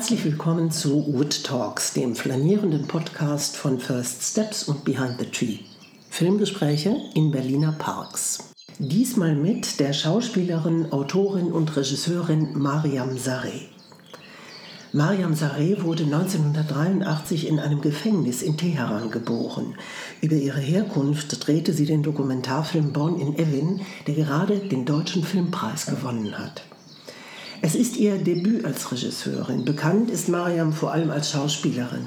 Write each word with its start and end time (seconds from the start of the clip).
Herzlich 0.00 0.24
willkommen 0.24 0.70
zu 0.70 1.12
Wood 1.12 1.44
Talks, 1.44 1.92
dem 1.92 2.16
flanierenden 2.16 2.88
Podcast 2.88 3.54
von 3.54 3.78
First 3.78 4.22
Steps 4.22 4.62
und 4.66 4.82
Behind 4.82 5.16
the 5.18 5.26
Tree. 5.26 5.58
Filmgespräche 6.08 6.96
in 7.12 7.30
Berliner 7.30 7.72
Parks. 7.72 8.38
Diesmal 8.78 9.34
mit 9.34 9.78
der 9.78 9.92
Schauspielerin, 9.92 10.90
Autorin 10.90 11.52
und 11.52 11.76
Regisseurin 11.76 12.58
Mariam 12.58 13.18
Sareh. 13.18 13.66
Mariam 14.94 15.34
Sareh 15.34 15.82
wurde 15.82 16.04
1983 16.04 17.46
in 17.46 17.60
einem 17.60 17.82
Gefängnis 17.82 18.40
in 18.40 18.56
Teheran 18.56 19.10
geboren. 19.10 19.74
Über 20.22 20.36
ihre 20.36 20.60
Herkunft 20.60 21.46
drehte 21.46 21.74
sie 21.74 21.84
den 21.84 22.02
Dokumentarfilm 22.02 22.94
Born 22.94 23.20
in 23.20 23.38
Evin, 23.38 23.82
der 24.06 24.14
gerade 24.14 24.60
den 24.60 24.86
Deutschen 24.86 25.22
Filmpreis 25.22 25.84
gewonnen 25.84 26.38
hat. 26.38 26.62
Es 27.62 27.74
ist 27.74 27.98
ihr 27.98 28.16
Debüt 28.16 28.64
als 28.64 28.90
Regisseurin. 28.90 29.66
Bekannt 29.66 30.10
ist 30.10 30.30
Mariam 30.30 30.72
vor 30.72 30.92
allem 30.92 31.10
als 31.10 31.30
Schauspielerin. 31.30 32.06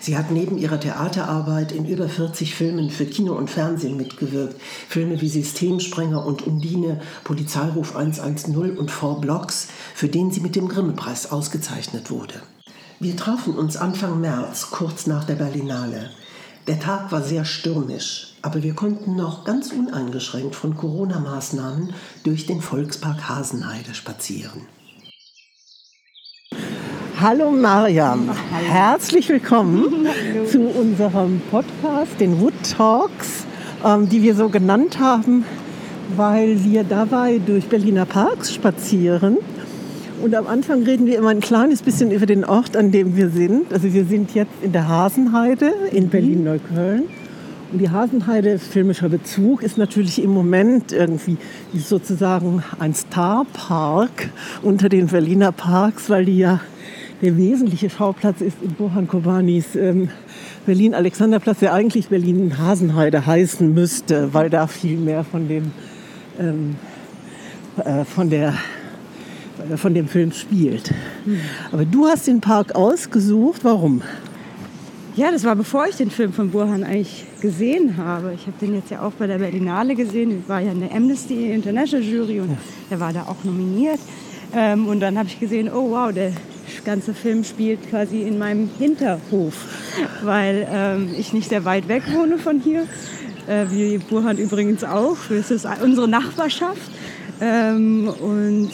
Sie 0.00 0.18
hat 0.18 0.32
neben 0.32 0.58
ihrer 0.58 0.80
Theaterarbeit 0.80 1.70
in 1.70 1.84
über 1.84 2.08
40 2.08 2.52
Filmen 2.52 2.90
für 2.90 3.06
Kino 3.06 3.34
und 3.34 3.48
Fernsehen 3.48 3.96
mitgewirkt. 3.96 4.60
Filme 4.88 5.20
wie 5.20 5.28
Systemsprenger 5.28 6.26
und 6.26 6.42
Undine, 6.42 7.00
Polizeiruf 7.22 7.94
110 7.94 8.76
und 8.76 8.90
Four 8.90 9.20
Blocks, 9.20 9.68
für 9.94 10.08
den 10.08 10.32
sie 10.32 10.40
mit 10.40 10.56
dem 10.56 10.66
Grimme-Preis 10.66 11.30
ausgezeichnet 11.30 12.10
wurde. 12.10 12.42
Wir 12.98 13.16
trafen 13.16 13.54
uns 13.54 13.76
Anfang 13.76 14.20
März, 14.20 14.70
kurz 14.72 15.06
nach 15.06 15.22
der 15.22 15.36
Berlinale. 15.36 16.10
Der 16.66 16.80
Tag 16.80 17.12
war 17.12 17.22
sehr 17.22 17.44
stürmisch, 17.44 18.34
aber 18.42 18.64
wir 18.64 18.74
konnten 18.74 19.14
noch 19.14 19.44
ganz 19.44 19.70
uneingeschränkt 19.70 20.56
von 20.56 20.76
Corona-Maßnahmen 20.76 21.94
durch 22.24 22.46
den 22.46 22.60
Volkspark 22.60 23.28
Hasenheide 23.28 23.94
spazieren. 23.94 24.66
Hallo 27.20 27.50
Mariam, 27.50 28.28
Hallo. 28.28 28.68
herzlich 28.68 29.28
willkommen 29.28 30.06
Hallo. 30.06 30.44
zu 30.46 30.60
unserem 30.60 31.40
Podcast, 31.50 32.20
den 32.20 32.40
Wood 32.40 32.54
Talks, 32.76 33.44
ähm, 33.84 34.08
die 34.08 34.22
wir 34.22 34.36
so 34.36 34.48
genannt 34.48 35.00
haben, 35.00 35.44
weil 36.14 36.62
wir 36.62 36.84
dabei 36.84 37.40
durch 37.44 37.66
Berliner 37.66 38.06
Parks 38.06 38.54
spazieren. 38.54 39.38
Und 40.22 40.32
am 40.36 40.46
Anfang 40.46 40.84
reden 40.84 41.06
wir 41.06 41.18
immer 41.18 41.30
ein 41.30 41.40
kleines 41.40 41.82
bisschen 41.82 42.12
über 42.12 42.26
den 42.26 42.44
Ort, 42.44 42.76
an 42.76 42.92
dem 42.92 43.16
wir 43.16 43.30
sind. 43.30 43.72
Also 43.72 43.92
wir 43.92 44.04
sind 44.04 44.36
jetzt 44.36 44.62
in 44.62 44.70
der 44.70 44.86
Hasenheide 44.86 45.72
in 45.90 46.04
mhm. 46.04 46.10
Berlin-Neukölln. 46.10 47.02
Und 47.72 47.78
die 47.80 47.90
Hasenheide, 47.90 48.60
filmischer 48.60 49.08
Bezug, 49.08 49.64
ist 49.64 49.76
natürlich 49.76 50.22
im 50.22 50.30
Moment 50.30 50.92
irgendwie 50.92 51.36
sozusagen 51.74 52.62
ein 52.78 52.94
Starpark 52.94 54.30
unter 54.62 54.88
den 54.88 55.08
Berliner 55.08 55.50
Parks, 55.50 56.08
weil 56.08 56.24
die 56.24 56.38
ja 56.38 56.60
der 57.22 57.36
wesentliche 57.36 57.90
Schauplatz 57.90 58.40
ist 58.40 58.58
in 58.62 58.74
Bohan 58.74 59.08
Kobanis 59.08 59.74
ähm, 59.74 60.08
Berlin-Alexanderplatz, 60.66 61.58
der 61.58 61.72
eigentlich 61.72 62.08
Berlin-Hasenheide 62.08 63.26
heißen 63.26 63.72
müsste, 63.74 64.32
weil 64.34 64.50
da 64.50 64.66
viel 64.66 64.98
mehr 64.98 65.24
von 65.24 65.48
dem, 65.48 65.72
ähm, 66.38 66.76
äh, 67.84 68.04
von 68.04 68.30
der, 68.30 68.54
äh, 69.70 69.76
von 69.76 69.94
dem 69.94 70.06
Film 70.06 70.32
spielt. 70.32 70.92
Mhm. 71.24 71.40
Aber 71.72 71.84
du 71.84 72.06
hast 72.06 72.26
den 72.28 72.40
Park 72.40 72.74
ausgesucht. 72.76 73.64
Warum? 73.64 74.02
Ja, 75.16 75.32
das 75.32 75.42
war 75.42 75.56
bevor 75.56 75.86
ich 75.88 75.96
den 75.96 76.12
Film 76.12 76.32
von 76.32 76.52
Burhan 76.52 76.84
eigentlich 76.84 77.24
gesehen 77.40 77.96
habe. 77.96 78.32
Ich 78.34 78.46
habe 78.46 78.56
den 78.60 78.76
jetzt 78.76 78.92
ja 78.92 79.02
auch 79.02 79.10
bei 79.12 79.26
der 79.26 79.38
Berlinale 79.38 79.96
gesehen. 79.96 80.42
Ich 80.42 80.48
war 80.48 80.60
ja 80.60 80.70
in 80.70 80.78
der 80.78 80.94
Amnesty 80.94 81.50
International 81.50 82.06
Jury 82.06 82.38
und 82.38 82.50
ja. 82.50 82.58
der 82.92 83.00
war 83.00 83.12
da 83.12 83.22
auch 83.22 83.42
nominiert. 83.42 83.98
Ähm, 84.54 84.86
und 84.86 85.00
dann 85.00 85.18
habe 85.18 85.28
ich 85.28 85.40
gesehen, 85.40 85.68
oh 85.68 85.90
wow, 85.90 86.12
der 86.12 86.32
ganze 86.84 87.14
Film 87.14 87.44
spielt 87.44 87.88
quasi 87.90 88.22
in 88.22 88.38
meinem 88.38 88.70
Hinterhof, 88.78 89.54
weil 90.22 90.66
ähm, 90.70 91.14
ich 91.18 91.32
nicht 91.32 91.48
sehr 91.48 91.64
weit 91.64 91.88
weg 91.88 92.02
wohne 92.12 92.38
von 92.38 92.60
hier, 92.60 92.86
äh, 93.46 93.66
wie 93.70 93.98
Burhan 93.98 94.38
übrigens 94.38 94.84
auch. 94.84 95.16
Es 95.30 95.50
ist 95.50 95.66
unsere 95.82 96.08
Nachbarschaft. 96.08 96.90
Ähm, 97.40 98.08
und 98.20 98.70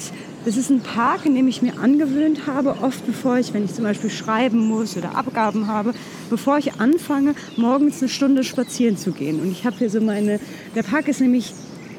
es 0.46 0.56
ist 0.56 0.70
ein 0.70 0.80
Park, 0.80 1.24
in 1.24 1.34
dem 1.34 1.48
ich 1.48 1.62
mir 1.62 1.78
angewöhnt 1.78 2.46
habe, 2.46 2.76
oft 2.82 3.06
bevor 3.06 3.38
ich, 3.38 3.54
wenn 3.54 3.64
ich 3.64 3.74
zum 3.74 3.84
Beispiel 3.84 4.10
schreiben 4.10 4.58
muss 4.58 4.96
oder 4.96 5.16
Abgaben 5.16 5.68
habe, 5.68 5.94
bevor 6.28 6.58
ich 6.58 6.80
anfange, 6.80 7.34
morgens 7.56 8.02
eine 8.02 8.10
Stunde 8.10 8.44
spazieren 8.44 8.96
zu 8.96 9.12
gehen. 9.12 9.40
Und 9.40 9.50
ich 9.50 9.64
habe 9.64 9.76
hier 9.76 9.88
so 9.88 10.00
meine, 10.00 10.40
der 10.74 10.82
Park 10.82 11.08
ist 11.08 11.20
nämlich 11.20 11.52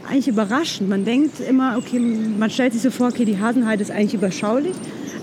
eigentlich 0.07 0.27
überraschend. 0.27 0.89
Man 0.89 1.05
denkt 1.05 1.39
immer, 1.39 1.77
okay, 1.77 1.99
man 1.99 2.49
stellt 2.51 2.73
sich 2.73 2.83
so 2.83 2.91
vor, 2.91 3.07
okay, 3.07 3.25
die 3.25 3.39
Hasenheide 3.39 3.81
ist 3.81 3.91
eigentlich 3.91 4.13
überschaulich 4.13 4.75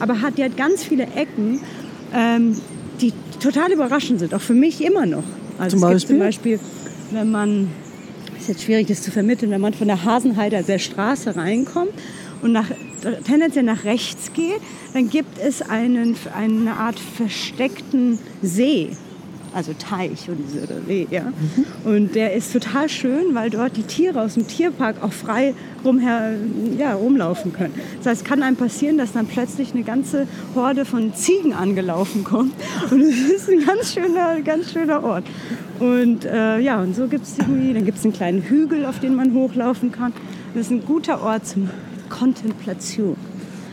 aber 0.02 0.20
hat 0.20 0.36
ja 0.36 0.48
ganz 0.48 0.82
viele 0.82 1.04
Ecken, 1.14 1.60
ähm, 2.12 2.56
die 3.00 3.12
total 3.38 3.70
überraschend 3.70 4.18
sind, 4.18 4.34
auch 4.34 4.40
für 4.40 4.52
mich 4.52 4.84
immer 4.84 5.06
noch. 5.06 5.22
Also 5.58 5.76
zum, 5.76 5.88
Beispiel? 5.88 6.08
zum 6.08 6.18
Beispiel, 6.18 6.60
wenn 7.12 7.30
man, 7.30 7.68
ist 8.36 8.48
jetzt 8.48 8.64
schwierig 8.64 8.88
das 8.88 9.00
zu 9.00 9.12
vermitteln, 9.12 9.52
wenn 9.52 9.60
man 9.60 9.74
von 9.74 9.86
der 9.86 10.04
Hasenheide, 10.04 10.56
also 10.56 10.66
der 10.66 10.80
Straße 10.80 11.36
reinkommt 11.36 11.92
und 12.42 12.50
nach, 12.50 12.66
tendenziell 13.24 13.64
nach 13.64 13.84
rechts 13.84 14.32
geht, 14.32 14.60
dann 14.92 15.08
gibt 15.08 15.38
es 15.38 15.62
einen, 15.62 16.16
eine 16.36 16.74
Art 16.74 16.98
versteckten 16.98 18.18
See 18.42 18.90
also 19.54 19.72
Teich 19.74 20.28
und 20.28 20.38
See. 20.86 21.06
Ja? 21.10 21.22
Mhm. 21.22 21.66
Und 21.84 22.14
der 22.14 22.34
ist 22.34 22.52
total 22.52 22.88
schön, 22.88 23.34
weil 23.34 23.50
dort 23.50 23.76
die 23.76 23.82
Tiere 23.82 24.20
aus 24.20 24.34
dem 24.34 24.46
Tierpark 24.46 25.02
auch 25.02 25.12
frei 25.12 25.54
rumher, 25.84 26.34
ja, 26.78 26.94
rumlaufen 26.94 27.52
können. 27.52 27.74
Das 27.98 28.06
heißt, 28.06 28.22
es 28.22 28.28
kann 28.28 28.42
einem 28.42 28.56
passieren, 28.56 28.98
dass 28.98 29.12
dann 29.12 29.26
plötzlich 29.26 29.74
eine 29.74 29.82
ganze 29.82 30.26
Horde 30.54 30.84
von 30.84 31.14
Ziegen 31.14 31.52
angelaufen 31.52 32.24
kommt. 32.24 32.52
Und 32.90 33.00
es 33.02 33.30
ist 33.30 33.50
ein 33.50 33.64
ganz 33.64 33.94
schöner, 33.94 34.40
ganz 34.42 34.72
schöner 34.72 35.02
Ort. 35.02 35.24
Und 35.80 36.24
äh, 36.24 36.58
ja, 36.60 36.80
und 36.80 36.94
so 36.94 37.08
gibt 37.08 37.24
es 37.24 37.38
irgendwie, 37.38 37.74
dann 37.74 37.84
gibt 37.84 37.98
es 37.98 38.04
einen 38.04 38.12
kleinen 38.12 38.42
Hügel, 38.42 38.86
auf 38.86 39.00
den 39.00 39.14
man 39.14 39.34
hochlaufen 39.34 39.90
kann. 39.90 40.12
Das 40.54 40.66
ist 40.66 40.70
ein 40.70 40.84
guter 40.84 41.22
Ort 41.22 41.46
zum 41.46 41.68
Kontemplation. 42.08 43.16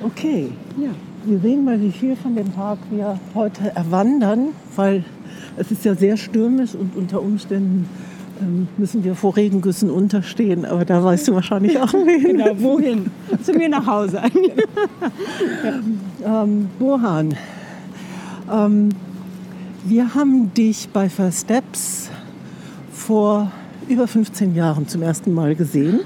Okay. 0.03 0.49
Ja. 0.77 0.89
Wir 1.25 1.39
sehen 1.39 1.65
mal, 1.65 1.79
wie 1.81 1.91
viel 1.91 2.15
von 2.15 2.33
dem 2.33 2.49
Park 2.49 2.79
wir 2.89 3.19
heute 3.35 3.75
erwandern, 3.75 4.49
weil 4.77 5.03
es 5.57 5.71
ist 5.71 5.85
ja 5.85 5.95
sehr 5.95 6.17
stürmisch 6.17 6.75
und 6.75 6.95
unter 6.95 7.21
Umständen 7.21 7.87
ähm, 8.41 8.67
müssen 8.77 9.03
wir 9.03 9.15
vor 9.15 9.35
Regengüssen 9.35 9.89
unterstehen. 9.89 10.65
Aber 10.65 10.85
da 10.85 11.03
weißt 11.03 11.27
du 11.27 11.33
wahrscheinlich 11.33 11.77
auch 11.79 11.93
wohin. 11.93 12.23
genau, 12.23 12.59
wohin? 12.59 13.11
Zu 13.43 13.53
mir 13.53 13.69
nach 13.69 13.85
Hause. 13.85 14.21
ähm, 16.25 16.69
Burhan, 16.79 17.35
ähm, 18.51 18.89
wir 19.85 20.13
haben 20.15 20.53
dich 20.53 20.89
bei 20.89 21.09
First 21.09 21.41
Steps 21.41 22.09
vor 22.91 23.51
über 23.87 24.07
15 24.07 24.55
Jahren 24.55 24.87
zum 24.87 25.01
ersten 25.01 25.33
Mal 25.33 25.55
gesehen. 25.55 26.01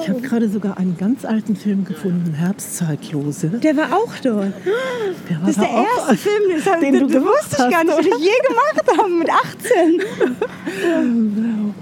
Ich 0.00 0.08
habe 0.08 0.20
gerade 0.20 0.48
sogar 0.48 0.78
einen 0.78 0.96
ganz 0.96 1.24
alten 1.24 1.56
Film 1.56 1.84
gefunden, 1.84 2.34
Herbstzeitlose. 2.34 3.48
Der 3.48 3.76
war 3.76 3.86
auch 3.92 4.12
dort. 4.22 4.52
Der 5.28 5.36
war 5.36 5.46
das 5.46 5.50
ist 5.50 5.60
der 5.60 5.70
erste 5.70 6.16
Film, 6.16 6.42
das 6.54 6.80
den 6.80 6.94
du, 6.94 7.06
du 7.06 7.24
wusste 7.24 7.64
ich 7.64 7.70
gar 7.70 7.84
nicht, 7.84 7.98
den 7.98 8.12
ich 8.18 8.24
je 8.24 8.30
gemacht 8.46 8.98
habe 8.98 9.10
mit 9.10 9.28
18. 9.28 10.00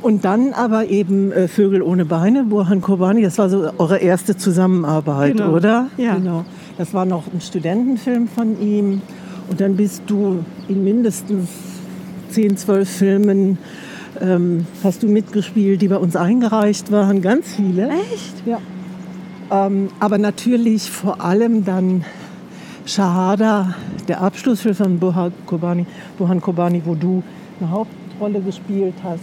Und 0.03 0.25
dann 0.25 0.53
aber 0.53 0.87
eben 0.87 1.33
äh, 1.33 1.49
Vögel 1.49 1.83
ohne 1.83 2.05
Beine, 2.05 2.45
Burhan 2.45 2.81
Kobani. 2.81 3.23
Das 3.23 3.39
war 3.39 3.49
so 3.49 3.71
eure 3.79 3.99
erste 3.99 4.37
Zusammenarbeit, 4.37 5.37
genau. 5.37 5.53
oder? 5.53 5.89
Ja. 5.97 6.15
Genau. 6.15 6.45
Das 6.79 6.95
war 6.95 7.05
noch 7.05 7.25
ein 7.33 7.41
Studentenfilm 7.41 8.29
von 8.29 8.61
ihm. 8.61 9.03
Und 9.49 9.61
dann 9.61 9.77
bist 9.77 10.03
du 10.07 10.45
in 10.69 10.85
mindestens 10.85 11.49
10, 12.31 12.57
12 12.57 12.89
Filmen 12.89 13.59
ähm, 14.21 14.67
hast 14.83 15.03
du 15.03 15.09
mitgespielt, 15.09 15.83
die 15.83 15.89
bei 15.89 15.97
uns 15.97 16.17
eingereicht 16.17 16.91
waren, 16.93 17.23
ganz 17.23 17.55
viele. 17.55 17.89
Echt? 17.89 18.47
Ja. 18.47 18.59
Ähm, 19.51 19.89
aber 20.01 20.19
natürlich 20.19 20.91
vor 20.91 21.21
allem 21.21 21.65
dann 21.65 22.05
Shahada, 22.87 23.75
der 24.09 24.21
Abschlussfilm 24.21 24.75
von 24.75 24.99
Bohan 24.99 25.33
Kobani, 25.47 25.87
Bohan 26.19 26.41
Kobani, 26.41 26.83
wo 26.85 26.95
du 26.95 27.23
eine 27.61 27.71
Hauptrolle 27.71 28.41
gespielt 28.41 28.95
hast. 29.03 29.21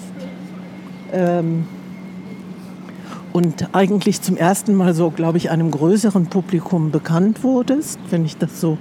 Ähm, 1.11 1.65
und 3.33 3.69
eigentlich 3.73 4.21
zum 4.21 4.35
ersten 4.35 4.75
Mal 4.75 4.93
so, 4.93 5.09
glaube 5.09 5.37
ich, 5.37 5.51
einem 5.51 5.71
größeren 5.71 6.27
Publikum 6.27 6.91
bekannt 6.91 7.43
wurdest, 7.43 7.99
wenn 8.09 8.25
ich 8.25 8.37
das 8.37 8.59
so 8.59 8.77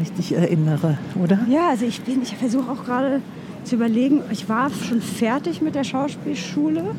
richtig 0.00 0.36
erinnere, 0.36 0.98
oder? 1.20 1.40
Ja, 1.50 1.70
also 1.70 1.84
ich 1.84 2.02
bin, 2.02 2.22
ich 2.22 2.36
versuche 2.36 2.70
auch 2.70 2.84
gerade 2.84 3.20
zu 3.68 3.76
überlegen, 3.76 4.22
ich 4.32 4.48
war 4.48 4.70
schon 4.70 5.00
fertig 5.00 5.60
mit 5.60 5.74
der 5.74 5.84
Schauspielschule 5.84 6.94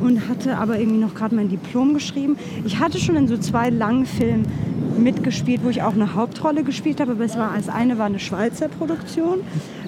und 0.00 0.28
hatte 0.28 0.58
aber 0.58 0.78
irgendwie 0.78 0.98
noch 0.98 1.14
gerade 1.14 1.34
mein 1.34 1.48
Diplom 1.48 1.94
geschrieben. 1.94 2.36
Ich 2.64 2.78
hatte 2.78 2.98
schon 2.98 3.16
in 3.16 3.28
so 3.28 3.38
zwei 3.38 3.70
langen 3.70 4.04
Filmen 4.04 4.46
mitgespielt, 4.98 5.60
wo 5.62 5.68
ich 5.68 5.82
auch 5.82 5.94
eine 5.94 6.14
Hauptrolle 6.14 6.64
gespielt 6.64 7.00
habe, 7.00 7.12
aber 7.12 7.24
es 7.24 7.36
war 7.36 7.52
als 7.52 7.68
eine 7.68 7.98
war 7.98 8.06
eine 8.06 8.18
Schweizer 8.18 8.68
Produktion, 8.68 9.40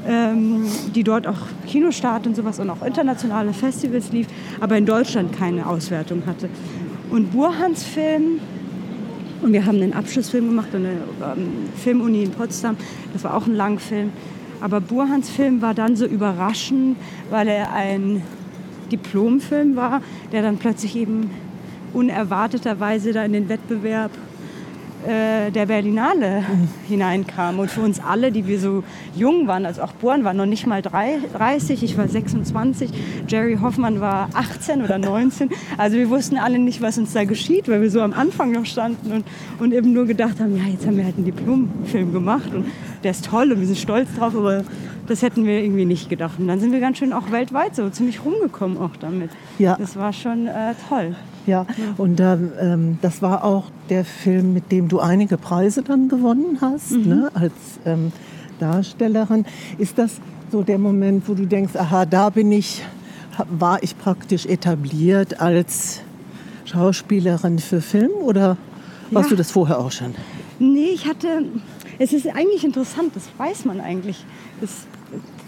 ähm, 0.07 0.67
die 0.95 1.03
dort 1.03 1.27
auch 1.27 1.39
Kinostart 1.67 2.27
und 2.27 2.37
sowas 2.37 2.61
und 2.61 2.71
auch 2.71 2.83
internationale 2.83 3.53
Festivals 3.53 4.13
lief, 4.13 4.29
aber 4.61 4.79
in 4.79 4.87
Deutschland 4.87 5.33
keine 5.33 5.67
Auswertung 5.67 6.23
hatte. 6.27 6.49
Und 7.11 7.33
Burhans 7.33 7.83
Film 7.83 8.39
Und 9.43 9.53
wir 9.53 9.65
haben 9.65 9.81
einen 9.81 9.95
Abschlussfilm 9.95 10.49
gemacht 10.49 10.69
an 10.75 10.83
der 10.83 11.33
ähm, 11.33 11.49
Filmuni 11.83 12.25
in 12.25 12.31
Potsdam. 12.31 12.77
Das 13.13 13.25
war 13.25 13.35
auch 13.35 13.47
ein 13.47 13.55
Langfilm. 13.55 14.11
Aber 14.61 14.81
Burhans 14.81 15.31
Film 15.31 15.63
war 15.63 15.75
dann 15.75 15.97
so 15.97 16.05
überraschend, 16.07 16.97
weil 17.31 17.49
er 17.49 17.73
ein 17.73 18.23
Diplomfilm 18.93 19.77
war, 19.77 20.03
der 20.33 20.43
dann 20.43 20.59
plötzlich 20.59 20.97
eben 20.97 21.31
unerwarteterweise 21.93 23.13
da 23.13 23.25
in 23.25 23.33
den 23.33 23.49
Wettbewerb 23.49 24.11
äh, 25.07 25.51
der 25.51 25.67
Berlinale 25.67 26.41
mhm. 26.41 26.69
hineinkam. 26.89 27.59
Und 27.59 27.71
für 27.71 27.81
uns 27.81 28.01
alle, 28.01 28.33
die 28.33 28.47
wir 28.47 28.59
so 28.59 28.85
jung 29.15 29.47
waren, 29.47 29.67
also 29.67 29.83
auch 29.83 29.93
Born 29.93 30.25
war 30.25 30.35
noch 30.35 30.47
nicht 30.47 30.67
mal 30.67 30.83
30, 30.83 31.83
ich 31.83 31.97
war 31.97 32.09
26, 32.09 32.91
Jerry 33.29 33.59
Hoffmann 33.61 34.01
war 34.01 34.29
18 34.35 34.83
oder 34.83 34.99
19. 34.99 35.51
Also 35.79 35.97
wir 35.97 36.11
wussten 36.11 36.37
alle 36.37 36.59
nicht, 36.59 36.83
was 36.83 36.99
uns 36.99 37.13
da 37.13 37.25
geschieht, 37.25 37.69
weil 37.69 37.83
wir 37.83 37.91
so 37.91 38.01
am 38.01 38.13
Anfang 38.13 38.53
noch 38.53 38.67
standen 38.67 39.13
und, 39.13 39.25
und 39.59 39.73
eben 39.73 39.93
nur 39.93 40.07
gedacht 40.07 40.41
haben, 40.41 40.57
ja, 40.57 40.65
jetzt 40.65 40.87
haben 40.87 40.97
wir 40.97 41.05
halt 41.05 41.17
einen 41.17 41.27
Diplomfilm 41.27 42.13
gemacht 42.13 42.53
und 42.55 42.67
der 43.03 43.13
ist 43.13 43.25
toll 43.25 43.53
und 43.53 43.61
wir 43.61 43.67
sind 43.67 43.79
stolz 43.79 44.09
drauf, 44.17 44.35
aber 44.37 44.65
das 45.07 45.23
hätten 45.23 45.45
wir 45.45 45.61
irgendwie 45.61 45.85
nicht 45.85 46.09
gedacht. 46.09 46.39
Und 46.39 46.47
dann 46.47 46.61
sind 46.61 46.73
wir 46.73 46.81
ganz 46.81 46.99
schön 46.99 47.13
auch 47.13 47.31
weltweit 47.31 47.75
so 47.75 47.89
ziemlich 47.91 48.25
rumgekommen 48.25 48.79
auch 48.79 48.97
damit. 49.01 49.31
Ja. 49.59 49.77
Das 49.77 49.97
war 49.97 50.13
schon 50.13 50.47
äh, 50.47 50.75
toll. 50.89 51.17
Ja, 51.47 51.67
und 51.97 52.21
ähm, 52.21 52.99
das 53.01 53.23
war 53.23 53.45
auch 53.45 53.71
der 53.89 54.05
Film, 54.05 54.53
mit 54.53 54.71
dem 54.71 54.89
du 54.89 55.01
einige 55.01 55.37
Preise 55.37 55.83
dann 55.83 56.09
gewonnen 56.09 56.59
hast, 56.61 56.93
mhm. 56.93 57.09
ne, 57.09 57.31
als 57.35 57.53
ähm, 57.85 58.13
Darstellerin. 58.59 59.47
Ist 59.79 59.99
das 59.99 60.21
so 60.53 60.63
der 60.63 60.79
Moment, 60.79 61.29
wo 61.29 61.35
du 61.35 61.47
denkst, 61.47 61.77
aha, 61.77 62.05
da 62.05 62.31
bin 62.31 62.53
ich, 62.53 62.83
war 63.49 63.83
ich 63.83 63.97
praktisch 63.99 64.47
etabliert 64.47 65.41
als 65.41 66.01
Schauspielerin 66.65 67.59
für 67.59 67.81
Film 67.81 68.11
oder 68.23 68.57
warst 69.11 69.31
ja. 69.31 69.31
du 69.31 69.37
das 69.37 69.51
vorher 69.51 69.79
auch 69.79 69.91
schon? 69.91 70.15
Nee, 70.59 70.91
ich 70.93 71.07
hatte, 71.07 71.47
es 71.99 72.13
ist 72.13 72.27
eigentlich 72.29 72.65
interessant, 72.65 73.17
das 73.17 73.29
weiß 73.39 73.65
man 73.65 73.81
eigentlich. 73.81 74.25
Das 74.61 74.71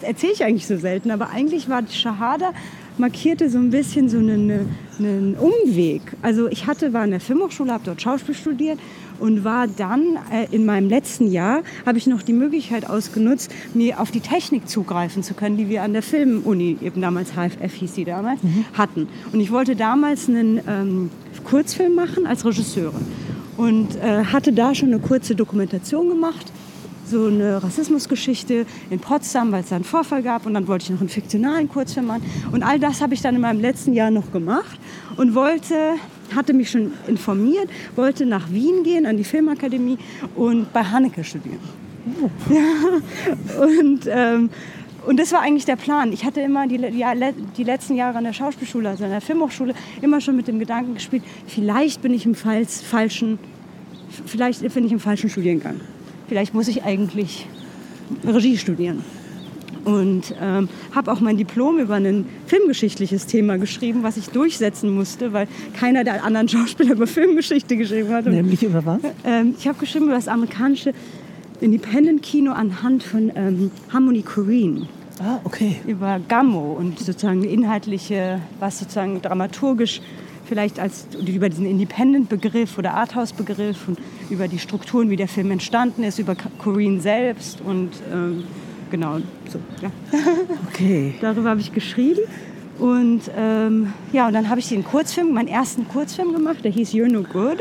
erzähle 0.01 0.33
ich 0.33 0.45
eigentlich 0.45 0.67
so 0.67 0.77
selten, 0.77 1.11
aber 1.11 1.31
eigentlich 1.31 1.69
war 1.69 1.83
die 1.83 1.95
Shahada 1.95 2.53
markierte 2.99 3.49
so 3.49 3.59
ein 3.59 3.71
bisschen 3.71 4.09
so 4.09 4.19
einen, 4.19 4.69
einen 4.99 5.35
Umweg. 5.35 6.03
Also 6.23 6.49
ich 6.49 6.67
hatte, 6.67 6.93
war 6.93 7.05
in 7.05 7.11
der 7.11 7.21
Filmhochschule, 7.21 7.73
habe 7.73 7.85
dort 7.85 8.03
Schauspiel 8.03 8.35
studiert 8.35 8.79
und 9.19 9.45
war 9.45 9.67
dann 9.67 10.19
äh, 10.31 10.47
in 10.51 10.67
meinem 10.67 10.89
letzten 10.89 11.31
Jahr, 11.31 11.63
habe 11.87 11.99
ich 11.99 12.07
noch 12.07 12.23
die 12.23 12.33
Möglichkeit 12.33 12.89
ausgenutzt, 12.89 13.51
mir 13.75 14.01
auf 14.01 14.11
die 14.11 14.21
Technik 14.21 14.69
zugreifen 14.69 15.23
zu 15.23 15.35
können, 15.35 15.57
die 15.57 15.69
wir 15.69 15.83
an 15.83 15.93
der 15.93 16.03
Filmuni, 16.03 16.79
eben 16.81 17.01
damals 17.01 17.33
HFF 17.33 17.73
hieß 17.73 17.95
die 17.95 18.05
damals, 18.05 18.43
mhm. 18.43 18.65
hatten. 18.75 19.09
Und 19.33 19.41
ich 19.41 19.51
wollte 19.51 19.77
damals 19.77 20.29
einen 20.29 20.61
ähm, 20.69 21.11
Kurzfilm 21.45 21.95
machen 21.95 22.27
als 22.27 22.45
Regisseurin 22.45 23.07
und 23.57 23.97
äh, 23.97 24.25
hatte 24.25 24.53
da 24.53 24.75
schon 24.75 24.89
eine 24.89 24.99
kurze 24.99 25.35
Dokumentation 25.35 26.09
gemacht 26.09 26.53
so 27.13 27.27
eine 27.27 27.63
Rassismusgeschichte 27.63 28.67
in 28.91 28.99
Potsdam, 28.99 29.53
weil 29.53 29.63
es 29.63 29.69
da 29.69 29.77
einen 29.77 29.85
Vorfall 29.85 30.23
gab 30.23 30.47
und 30.47 30.55
dann 30.55 30.67
wollte 30.67 30.85
ich 30.85 30.91
noch 30.91 31.01
einen 31.01 31.09
fiktionalen 31.09 31.69
Kurzfilm 31.69 32.07
machen. 32.07 32.23
Und 32.51 32.63
all 32.63 32.81
das 32.81 33.01
habe 33.01 33.15
ich 33.15 33.21
dann 33.21 33.35
in 33.37 33.41
meinem 33.41 33.61
letzten 33.61 33.93
Jahr 33.93 34.11
noch 34.11 34.33
gemacht 34.33 34.79
und 35.17 35.35
wollte, 35.35 35.95
hatte 36.35 36.55
mich 36.55 36.71
schon 36.71 36.93
informiert, 37.07 37.69
wollte 37.95 38.27
nach 38.27 38.51
Wien 38.51 38.83
gehen 38.83 39.07
an 39.07 39.17
die 39.17 39.25
Filmakademie 39.25 39.99
und 40.35 40.73
bei 40.73 40.83
Haneke 40.83 41.23
studieren. 41.23 41.61
Oh. 42.21 42.31
Ja, 42.53 43.63
und, 43.63 44.01
ähm, 44.09 44.51
und 45.07 45.21
das 45.21 45.33
war 45.33 45.41
eigentlich 45.41 45.67
der 45.67 45.77
Plan. 45.77 46.13
Ich 46.13 46.25
hatte 46.25 46.41
immer 46.41 46.67
die, 46.67 46.79
die, 46.79 47.05
die, 47.57 47.65
letzten 47.65 47.95
Jahre 47.95 48.19
an 48.19 48.25
der 48.25 48.33
Schauspielschule, 48.33 48.89
also 48.89 49.05
an 49.05 49.11
der 49.11 49.21
Filmhochschule, 49.21 49.75
immer 50.01 50.21
schon 50.21 50.37
mit 50.37 50.49
dem 50.49 50.59
Gedanken 50.59 50.95
gespielt, 50.95 51.23
vielleicht 51.47 52.01
bin 52.01 52.15
ich 52.15 52.25
im 52.25 52.35
falschen, 52.35 53.39
vielleicht 54.27 54.63
bin 54.75 54.87
ich 54.87 54.93
im 54.93 55.01
falschen 55.01 55.29
Studiengang 55.29 55.77
vielleicht 56.33 56.55
muss 56.55 56.67
ich 56.67 56.83
eigentlich 56.83 57.47
Regie 58.25 58.57
studieren. 58.57 59.05
Und 59.85 60.35
ähm, 60.41 60.71
habe 60.95 61.13
auch 61.13 61.21
mein 61.21 61.37
Diplom 61.37 61.79
über 61.79 61.97
ein 61.97 62.25
filmgeschichtliches 62.47 63.27
Thema 63.27 63.59
geschrieben, 63.59 64.03
was 64.03 64.17
ich 64.17 64.29
durchsetzen 64.31 64.95
musste, 64.95 65.35
weil 65.35 65.47
keiner 65.79 66.05
der 66.05 66.25
anderen 66.25 66.49
Schauspieler 66.55 66.93
über 66.93 67.07
Filmgeschichte 67.07 67.77
geschrieben 67.77 68.09
hat. 68.15 68.25
Nämlich 68.25 68.63
über 68.63 68.87
was? 68.87 69.01
Ähm, 69.25 69.57
ich 69.59 69.69
habe 69.69 69.79
geschrieben 69.79 70.07
über 70.07 70.15
das 70.15 70.27
amerikanische 70.27 70.95
Independent-Kino 71.61 72.51
anhand 72.53 73.03
von 73.03 73.31
ähm, 73.35 73.71
Harmony 73.93 74.23
Korine. 74.23 74.87
Ah, 75.23 75.39
okay. 75.45 75.81
Über 75.87 76.19
Gammo 76.29 76.73
und 76.73 76.99
sozusagen 76.99 77.45
inhaltliche, 77.45 78.41
was 78.59 78.79
sozusagen 78.79 79.21
dramaturgisch 79.21 80.01
vielleicht 80.45 80.79
als 80.79 81.07
über 81.27 81.49
diesen 81.49 81.67
Independent-Begriff 81.67 82.79
oder 82.79 82.95
Arthouse-Begriff 82.95 83.89
und 83.89 83.99
über 84.31 84.49
die 84.49 84.59
Strukturen, 84.59 85.11
wie 85.11 85.17
der 85.17 85.29
Film 85.29 85.51
entstanden 85.51 86.03
ist, 86.03 86.19
über 86.19 86.37
Corinne 86.59 87.01
selbst 87.01 87.61
und 87.61 87.91
ähm, 88.13 88.45
genau 88.91 89.19
so. 89.51 89.59
Ja. 89.81 89.91
Okay. 90.69 91.15
Darüber 91.21 91.51
habe 91.51 91.61
ich 91.61 91.73
geschrieben. 91.73 92.21
Und 92.79 93.23
ähm, 93.37 93.93
ja, 94.13 94.27
und 94.27 94.33
dann 94.33 94.49
habe 94.49 94.59
ich 94.59 94.69
den 94.69 94.85
Kurzfilm, 94.85 95.33
meinen 95.33 95.49
ersten 95.49 95.87
Kurzfilm 95.87 96.33
gemacht, 96.33 96.65
der 96.65 96.73
hieß 96.73 96.93
You're 96.93 97.11
No 97.11 97.23
Good. 97.23 97.59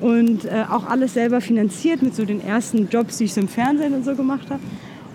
Und 0.00 0.44
äh, 0.44 0.64
auch 0.70 0.86
alles 0.86 1.14
selber 1.14 1.40
finanziert 1.40 2.02
mit 2.02 2.14
so 2.14 2.24
den 2.24 2.40
ersten 2.40 2.88
Jobs, 2.88 3.18
die 3.18 3.24
ich 3.24 3.34
so 3.34 3.40
im 3.40 3.48
Fernsehen 3.48 3.94
und 3.94 4.04
so 4.04 4.14
gemacht 4.14 4.50
habe. 4.50 4.60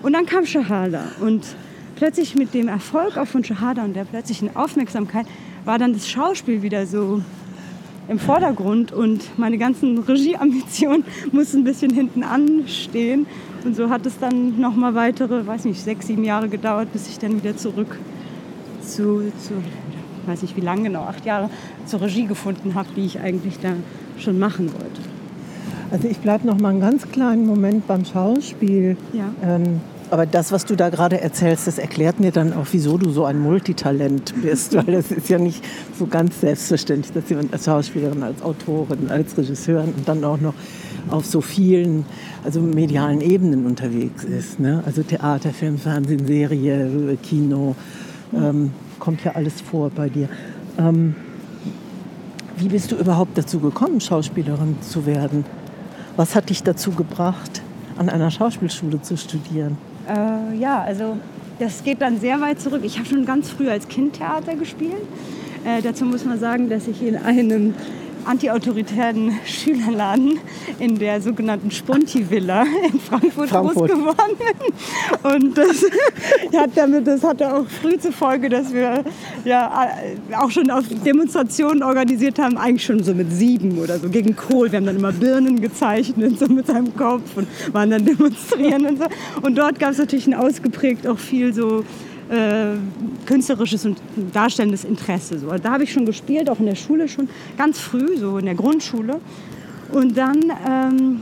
Und 0.01 0.13
dann 0.13 0.25
kam 0.25 0.45
Shahada. 0.45 1.03
Und 1.21 1.45
plötzlich 1.95 2.35
mit 2.35 2.53
dem 2.53 2.67
Erfolg 2.67 3.17
auch 3.17 3.27
von 3.27 3.43
Shahada 3.43 3.83
und 3.83 3.95
der 3.95 4.05
plötzlichen 4.05 4.55
Aufmerksamkeit 4.55 5.25
war 5.69 5.77
dann 5.77 5.93
das 5.93 6.09
Schauspiel 6.09 6.63
wieder 6.63 6.87
so 6.87 7.21
im 8.07 8.17
Vordergrund 8.17 8.91
und 8.91 9.37
meine 9.37 9.59
ganzen 9.59 9.99
Regieambitionen 9.99 11.03
mussten 11.31 11.59
ein 11.59 11.63
bisschen 11.63 11.93
hinten 11.93 12.23
anstehen. 12.23 13.27
Und 13.63 13.75
so 13.75 13.91
hat 13.91 14.03
es 14.07 14.17
dann 14.17 14.59
noch 14.59 14.75
mal 14.75 14.95
weitere, 14.95 15.45
weiß 15.45 15.65
nicht, 15.65 15.79
sechs, 15.79 16.07
sieben 16.07 16.23
Jahre 16.23 16.49
gedauert, 16.49 16.91
bis 16.91 17.07
ich 17.07 17.19
dann 17.19 17.37
wieder 17.37 17.55
zurück 17.55 17.99
zu, 18.81 19.31
zu 19.37 19.53
weiß 20.25 20.41
nicht 20.41 20.57
wie 20.57 20.61
lange 20.61 20.85
genau, 20.85 21.03
acht 21.03 21.23
Jahre 21.23 21.51
zur 21.85 22.01
Regie 22.01 22.25
gefunden 22.25 22.73
habe, 22.73 22.87
die 22.95 23.05
ich 23.05 23.19
eigentlich 23.19 23.59
da 23.59 23.73
schon 24.17 24.39
machen 24.39 24.73
wollte. 24.73 25.01
Also 25.91 26.07
ich 26.07 26.17
bleibe 26.17 26.47
noch 26.47 26.59
mal 26.59 26.69
einen 26.69 26.81
ganz 26.81 27.07
kleinen 27.11 27.45
Moment 27.45 27.85
beim 27.85 28.05
Schauspiel. 28.05 28.97
Ja. 29.13 29.25
Ähm, 29.43 29.81
aber 30.11 30.25
das, 30.25 30.51
was 30.51 30.65
du 30.65 30.75
da 30.75 30.89
gerade 30.89 31.21
erzählst, 31.21 31.67
das 31.67 31.77
erklärt 31.77 32.19
mir 32.19 32.31
dann 32.31 32.53
auch, 32.53 32.67
wieso 32.71 32.97
du 32.97 33.11
so 33.11 33.25
ein 33.25 33.39
Multitalent 33.39 34.33
bist. 34.41 34.75
Weil 34.75 34.93
das 34.93 35.11
ist 35.11 35.29
ja 35.29 35.37
nicht 35.37 35.63
so 35.97 36.07
ganz 36.07 36.41
selbstverständlich, 36.41 37.13
dass 37.13 37.29
jemand 37.29 37.53
als 37.53 37.65
Schauspielerin, 37.65 38.23
als 38.23 38.41
Autorin, 38.41 39.09
als 39.09 39.37
Regisseurin 39.37 39.93
und 39.95 40.07
dann 40.07 40.23
auch 40.23 40.39
noch 40.39 40.53
auf 41.09 41.25
so 41.25 41.41
vielen 41.41 42.05
also 42.43 42.61
medialen 42.61 43.21
Ebenen 43.21 43.65
unterwegs 43.65 44.23
ist. 44.23 44.59
Ne? 44.59 44.83
Also 44.85 45.03
Theater, 45.03 45.51
Film, 45.51 45.77
Fernsehen, 45.77 46.25
Serie, 46.25 47.17
Kino, 47.21 47.75
ähm, 48.33 48.71
kommt 48.99 49.23
ja 49.23 49.33
alles 49.33 49.61
vor 49.61 49.89
bei 49.89 50.09
dir. 50.09 50.29
Ähm, 50.77 51.15
wie 52.57 52.67
bist 52.67 52.91
du 52.91 52.95
überhaupt 52.95 53.37
dazu 53.37 53.59
gekommen, 53.59 54.01
Schauspielerin 54.01 54.77
zu 54.81 55.05
werden? 55.05 55.45
Was 56.17 56.35
hat 56.35 56.49
dich 56.49 56.63
dazu 56.63 56.91
gebracht, 56.91 57.61
an 57.97 58.09
einer 58.09 58.31
Schauspielschule 58.31 59.01
zu 59.01 59.17
studieren? 59.17 59.77
Äh, 60.09 60.57
ja, 60.57 60.81
also 60.81 61.17
das 61.59 61.83
geht 61.83 62.01
dann 62.01 62.19
sehr 62.19 62.41
weit 62.41 62.59
zurück. 62.59 62.81
Ich 62.83 62.97
habe 62.97 63.07
schon 63.07 63.25
ganz 63.25 63.49
früh 63.49 63.69
als 63.69 63.87
Kind 63.87 64.13
Theater 64.17 64.55
gespielt. 64.55 65.05
Äh, 65.65 65.81
dazu 65.81 66.05
muss 66.05 66.25
man 66.25 66.39
sagen, 66.39 66.69
dass 66.69 66.87
ich 66.87 67.01
in 67.03 67.17
einem 67.17 67.75
antiautoritären 68.25 69.33
Schülerladen 69.45 70.39
in 70.79 70.97
der 70.97 71.21
sogenannten 71.21 71.71
Sponti-Villa 71.71 72.63
in 72.91 72.99
Frankfurt, 72.99 73.49
Frankfurt. 73.49 73.91
groß 73.91 73.99
geworden. 73.99 74.35
Und 75.23 75.57
das, 75.57 75.85
hat 76.59 76.71
damit, 76.75 77.07
das 77.07 77.23
hatte 77.23 77.53
auch 77.53 77.65
früh 77.67 77.97
zur 77.97 78.11
Folge, 78.11 78.49
dass 78.49 78.73
wir 78.73 79.03
ja 79.45 79.89
auch 80.37 80.51
schon 80.51 80.69
auf 80.69 80.83
Demonstrationen 81.05 81.83
organisiert 81.83 82.39
haben, 82.39 82.57
eigentlich 82.57 82.85
schon 82.85 83.03
so 83.03 83.13
mit 83.13 83.31
sieben 83.31 83.77
oder 83.79 83.99
so 83.99 84.09
gegen 84.09 84.35
Kohl. 84.35 84.71
Wir 84.71 84.77
haben 84.77 84.85
dann 84.85 84.97
immer 84.97 85.11
Birnen 85.11 85.61
gezeichnet, 85.61 86.39
so 86.39 86.47
mit 86.47 86.67
seinem 86.67 86.95
Kopf 86.95 87.35
und 87.35 87.47
waren 87.73 87.89
dann 87.89 88.05
demonstrieren 88.05 88.85
und 88.85 88.99
so. 88.99 89.05
Und 89.41 89.57
dort 89.57 89.79
gab 89.79 89.91
es 89.91 89.97
natürlich 89.97 90.27
ein 90.27 90.33
ausgeprägt 90.33 91.07
auch 91.07 91.19
viel 91.19 91.53
so 91.53 91.83
äh, 92.29 92.75
künstlerisches 93.25 93.85
und 93.85 93.97
darstellendes 94.33 94.83
Interesse. 94.83 95.39
So. 95.39 95.47
Da 95.47 95.71
habe 95.71 95.83
ich 95.83 95.91
schon 95.91 96.05
gespielt, 96.05 96.49
auch 96.49 96.59
in 96.59 96.67
der 96.67 96.75
Schule 96.75 97.07
schon 97.07 97.27
ganz 97.57 97.79
früh, 97.79 98.17
so 98.17 98.37
in 98.37 98.45
der 98.45 98.55
Grundschule. 98.55 99.19
Und 99.91 100.15
dann, 100.15 100.37
ähm, 100.43 101.21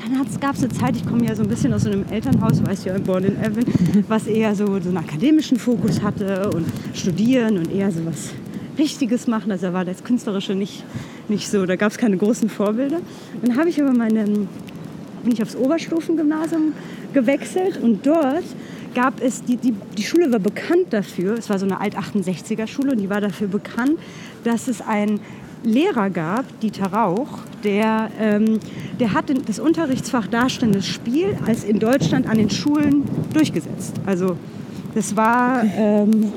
dann 0.00 0.26
gab 0.40 0.54
es 0.54 0.62
eine 0.62 0.72
Zeit, 0.72 0.96
ich 0.96 1.06
komme 1.06 1.26
ja 1.26 1.34
so 1.34 1.42
ein 1.42 1.48
bisschen 1.48 1.74
aus 1.74 1.82
so 1.82 1.90
einem 1.90 2.04
Elternhaus, 2.10 2.64
weißt 2.64 2.86
du 2.86 2.90
ja, 2.90 2.98
Born 2.98 3.24
in 3.24 3.36
Evan, 3.36 3.64
was 4.08 4.26
eher 4.26 4.54
so, 4.54 4.66
so 4.66 4.88
einen 4.88 4.96
akademischen 4.96 5.58
Fokus 5.58 6.02
hatte 6.02 6.50
und 6.50 6.66
studieren 6.94 7.58
und 7.58 7.70
eher 7.70 7.90
so 7.90 8.04
was 8.06 8.30
Richtiges 8.78 9.26
machen. 9.26 9.52
Also 9.52 9.66
da 9.66 9.72
war 9.72 9.84
das 9.84 10.02
Künstlerische 10.02 10.54
nicht, 10.54 10.84
nicht 11.28 11.50
so, 11.50 11.66
da 11.66 11.76
gab 11.76 11.92
es 11.92 11.98
keine 11.98 12.16
großen 12.16 12.48
Vorbilder. 12.48 13.00
Dann 13.42 13.56
habe 13.56 13.68
ich 13.68 13.80
aber 13.82 13.92
meine, 13.92 14.24
bin 14.24 15.32
ich 15.32 15.42
aufs 15.42 15.56
Oberstufengymnasium 15.56 16.72
gewechselt 17.12 17.78
und 17.82 18.06
dort 18.06 18.44
gab 18.96 19.20
es, 19.20 19.44
die, 19.44 19.58
die, 19.58 19.74
die 19.96 20.02
Schule 20.02 20.32
war 20.32 20.38
bekannt 20.38 20.86
dafür, 20.90 21.34
es 21.34 21.50
war 21.50 21.58
so 21.58 21.66
eine 21.66 21.78
Alt-68er-Schule 21.80 22.92
und 22.92 22.98
die 22.98 23.10
war 23.10 23.20
dafür 23.20 23.46
bekannt, 23.46 23.98
dass 24.42 24.68
es 24.68 24.80
ein 24.80 25.20
Lehrer 25.62 26.08
gab, 26.08 26.44
Dieter 26.60 26.86
Rauch, 26.86 27.40
der, 27.62 28.10
ähm, 28.18 28.58
der 28.98 29.12
hat 29.12 29.26
das 29.46 29.58
Unterrichtsfach 29.58 30.28
Darstellendes 30.28 30.86
Spiel 30.86 31.36
als 31.46 31.64
in 31.64 31.78
Deutschland 31.78 32.26
an 32.26 32.38
den 32.38 32.48
Schulen 32.48 33.04
durchgesetzt. 33.34 33.94
Also 34.06 34.38
das 34.94 35.14
war, 35.14 35.62
ähm, 35.76 36.32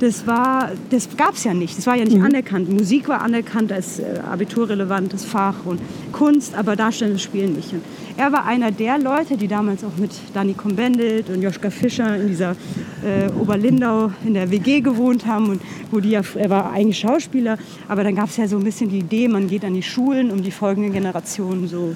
das 0.00 0.26
war, 0.26 0.70
das 0.90 1.08
gab 1.16 1.34
es 1.34 1.44
ja 1.44 1.54
nicht. 1.54 1.76
Das 1.76 1.86
war 1.86 1.96
ja 1.96 2.04
nicht 2.04 2.18
mhm. 2.18 2.24
anerkannt. 2.24 2.70
Musik 2.70 3.08
war 3.08 3.20
anerkannt 3.20 3.72
als 3.72 3.98
äh, 3.98 4.20
abiturrelevantes 4.30 5.24
Fach 5.24 5.64
und 5.64 5.80
Kunst, 6.12 6.54
aber 6.54 6.76
Darstellendes 6.76 7.22
Spiel 7.22 7.48
nicht. 7.48 7.72
Und 7.72 7.82
er 8.16 8.32
war 8.32 8.44
einer 8.46 8.70
der 8.70 8.98
Leute, 8.98 9.36
die 9.36 9.48
damals 9.48 9.82
auch 9.84 9.96
mit 9.96 10.10
Dani 10.34 10.54
Kombendit 10.54 11.30
und 11.30 11.42
Joschka 11.42 11.70
Fischer 11.70 12.16
in 12.16 12.28
dieser 12.28 12.52
äh, 13.04 13.30
Oberlindau 13.40 14.12
in 14.24 14.34
der 14.34 14.50
WG 14.50 14.80
gewohnt 14.80 15.26
haben 15.26 15.50
und 15.50 15.62
wo 15.90 16.00
die 16.00 16.10
ja, 16.10 16.22
er 16.34 16.50
war 16.50 16.72
eigentlich 16.72 16.98
Schauspieler, 16.98 17.58
aber 17.88 18.04
dann 18.04 18.14
gab 18.14 18.28
es 18.28 18.36
ja 18.36 18.46
so 18.46 18.56
ein 18.56 18.64
bisschen 18.64 18.90
die 18.90 18.98
Idee, 18.98 19.28
man 19.28 19.48
geht 19.48 19.64
an 19.64 19.74
die 19.74 19.82
Schulen, 19.82 20.30
um 20.30 20.42
die 20.42 20.50
folgenden 20.50 20.92
Generationen 20.92 21.68
so 21.68 21.94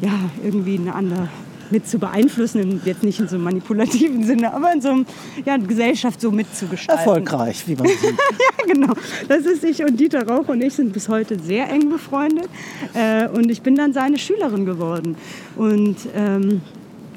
ja 0.00 0.12
irgendwie 0.42 0.78
eine 0.78 0.94
andere 0.94 1.28
mit 1.70 1.88
zu 1.88 1.98
beeinflussen, 1.98 2.80
jetzt 2.84 3.02
nicht 3.02 3.20
in 3.20 3.28
so 3.28 3.36
einem 3.36 3.44
manipulativen 3.44 4.24
Sinne, 4.24 4.52
aber 4.52 4.72
in 4.72 4.80
so 4.80 4.90
einem 4.90 5.06
ja, 5.44 5.56
Gesellschaft 5.56 6.20
so 6.20 6.30
mitzugestalten. 6.30 7.04
Erfolgreich, 7.04 7.66
wie 7.66 7.76
man 7.76 7.86
sieht. 7.86 8.02
ja, 8.02 8.72
genau. 8.72 8.94
Das 9.28 9.46
ist 9.46 9.64
ich 9.64 9.82
und 9.84 9.98
Dieter 9.98 10.26
Rauch 10.26 10.48
und 10.48 10.60
ich 10.60 10.74
sind 10.74 10.92
bis 10.92 11.08
heute 11.08 11.38
sehr 11.38 11.68
eng 11.70 11.90
befreundet. 11.90 12.48
Äh, 12.94 13.28
und 13.28 13.50
ich 13.50 13.62
bin 13.62 13.74
dann 13.74 13.92
seine 13.92 14.18
Schülerin 14.18 14.64
geworden. 14.64 15.16
Und 15.56 15.96
ähm, 16.14 16.60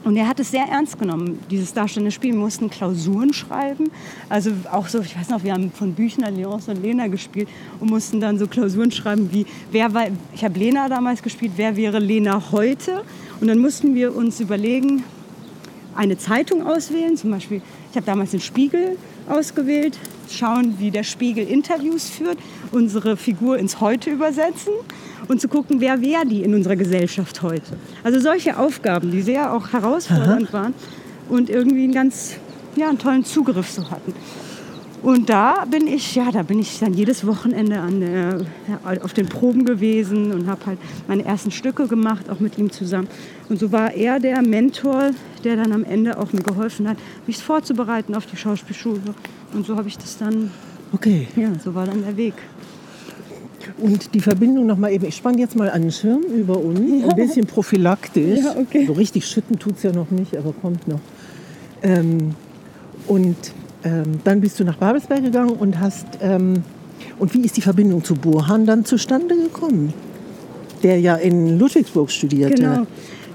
und 0.03 0.17
er 0.17 0.27
hat 0.27 0.39
es 0.39 0.51
sehr 0.51 0.65
ernst 0.65 0.99
genommen, 0.99 1.39
dieses 1.49 1.73
darstellende 1.73 2.11
Spiel. 2.11 2.33
Wir 2.33 2.39
mussten 2.39 2.69
Klausuren 2.69 3.31
schreiben. 3.31 3.89
Also 4.27 4.51
auch 4.71 4.87
so, 4.87 4.99
ich 4.99 5.17
weiß 5.17 5.29
noch, 5.29 5.43
wir 5.43 5.53
haben 5.53 5.71
von 5.71 5.93
Büchner, 5.93 6.29
Leonce 6.29 6.69
und 6.69 6.81
Lena 6.81 7.07
gespielt 7.07 7.47
und 7.79 7.89
mussten 7.89 8.19
dann 8.19 8.37
so 8.37 8.47
Klausuren 8.47 8.91
schreiben 8.91 9.29
wie, 9.31 9.45
wer 9.71 9.93
war, 9.93 10.07
ich 10.33 10.43
habe 10.43 10.59
Lena 10.59 10.89
damals 10.89 11.23
gespielt, 11.23 11.53
wer 11.55 11.75
wäre 11.77 11.99
Lena 11.99 12.51
heute? 12.51 13.03
Und 13.39 13.47
dann 13.47 13.57
mussten 13.59 13.95
wir 13.95 14.15
uns 14.15 14.39
überlegen, 14.39 15.03
eine 15.95 16.17
Zeitung 16.17 16.65
auswählen. 16.65 17.17
Zum 17.17 17.31
Beispiel, 17.31 17.61
ich 17.91 17.95
habe 17.95 18.05
damals 18.05 18.31
den 18.31 18.41
Spiegel 18.41 18.97
ausgewählt, 19.29 19.97
schauen, 20.29 20.75
wie 20.79 20.91
der 20.91 21.03
Spiegel 21.03 21.47
Interviews 21.47 22.09
führt, 22.09 22.37
unsere 22.71 23.17
Figur 23.17 23.57
ins 23.57 23.79
Heute 23.79 24.09
übersetzen 24.09 24.73
und 25.27 25.39
zu 25.39 25.47
gucken, 25.47 25.79
wer 25.79 26.01
wäre 26.01 26.25
die 26.25 26.43
in 26.43 26.53
unserer 26.53 26.75
Gesellschaft 26.75 27.41
heute. 27.41 27.77
Also 28.03 28.19
solche 28.19 28.57
Aufgaben, 28.57 29.11
die 29.11 29.21
sehr 29.21 29.53
auch 29.53 29.71
herausfordernd 29.71 30.49
Aha. 30.49 30.53
waren 30.53 30.73
und 31.29 31.49
irgendwie 31.49 31.83
einen 31.83 31.93
ganz 31.93 32.37
ja, 32.75 32.89
einen 32.89 32.97
tollen 32.97 33.23
Zugriff 33.23 33.69
so 33.69 33.89
hatten. 33.89 34.13
Und 35.03 35.29
da 35.29 35.65
bin 35.69 35.85
ich, 35.85 36.15
ja, 36.15 36.31
da 36.31 36.43
bin 36.43 36.59
ich 36.59 36.79
dann 36.79 36.93
jedes 36.93 37.27
Wochenende 37.27 37.77
an 37.81 37.99
der, 37.99 38.45
auf 39.03 39.11
den 39.11 39.27
Proben 39.27 39.65
gewesen 39.65 40.31
und 40.31 40.47
habe 40.47 40.65
halt 40.65 40.79
meine 41.09 41.25
ersten 41.25 41.51
Stücke 41.51 41.87
gemacht, 41.87 42.29
auch 42.29 42.39
mit 42.39 42.57
ihm 42.57 42.71
zusammen. 42.71 43.09
Und 43.49 43.59
so 43.59 43.73
war 43.73 43.93
er 43.93 44.21
der 44.21 44.41
Mentor, 44.41 45.11
der 45.43 45.57
dann 45.57 45.73
am 45.73 45.83
Ende 45.83 46.17
auch 46.17 46.31
mir 46.31 46.41
geholfen 46.41 46.87
hat, 46.87 46.95
mich 47.27 47.37
vorzubereiten 47.37 48.15
auf 48.15 48.25
die 48.27 48.37
Schauspielschule. 48.37 49.01
Und 49.53 49.65
so 49.65 49.75
habe 49.75 49.89
ich 49.89 49.97
das 49.97 50.17
dann, 50.17 50.51
okay. 50.93 51.27
ja, 51.35 51.49
so 51.61 51.75
war 51.75 51.85
dann 51.85 52.01
der 52.01 52.15
Weg. 52.15 52.35
Und 53.77 54.13
die 54.13 54.21
Verbindung 54.21 54.65
noch 54.65 54.77
mal 54.77 54.91
eben, 54.91 55.05
ich 55.05 55.17
spanne 55.17 55.39
jetzt 55.39 55.57
mal 55.57 55.69
einen 55.69 55.91
Schirm 55.91 56.21
über 56.21 56.57
uns, 56.57 57.01
ja. 57.01 57.09
ein 57.09 57.15
bisschen 57.17 57.45
prophylaktisch. 57.45 58.39
Ja, 58.39 58.55
okay. 58.55 58.85
So 58.85 58.93
richtig 58.93 59.25
schütten 59.25 59.59
tut 59.59 59.75
es 59.75 59.83
ja 59.83 59.91
noch 59.91 60.11
nicht, 60.11 60.37
aber 60.37 60.53
kommt 60.53 60.87
noch. 60.87 61.01
Ähm, 61.81 62.35
und 63.07 63.35
ähm, 63.83 64.19
dann 64.23 64.41
bist 64.41 64.59
du 64.59 64.63
nach 64.63 64.77
Babelsberg 64.77 65.23
gegangen 65.23 65.51
und 65.51 65.79
hast. 65.79 66.05
Ähm, 66.21 66.63
und 67.19 67.33
wie 67.33 67.41
ist 67.41 67.57
die 67.57 67.61
Verbindung 67.61 68.03
zu 68.03 68.15
Burhan 68.15 68.65
dann 68.65 68.85
zustande 68.85 69.35
gekommen? 69.35 69.93
Der 70.81 70.99
ja 70.99 71.15
in 71.15 71.59
Ludwigsburg 71.59 72.11
studierte. 72.11 72.55
Genau. 72.55 72.87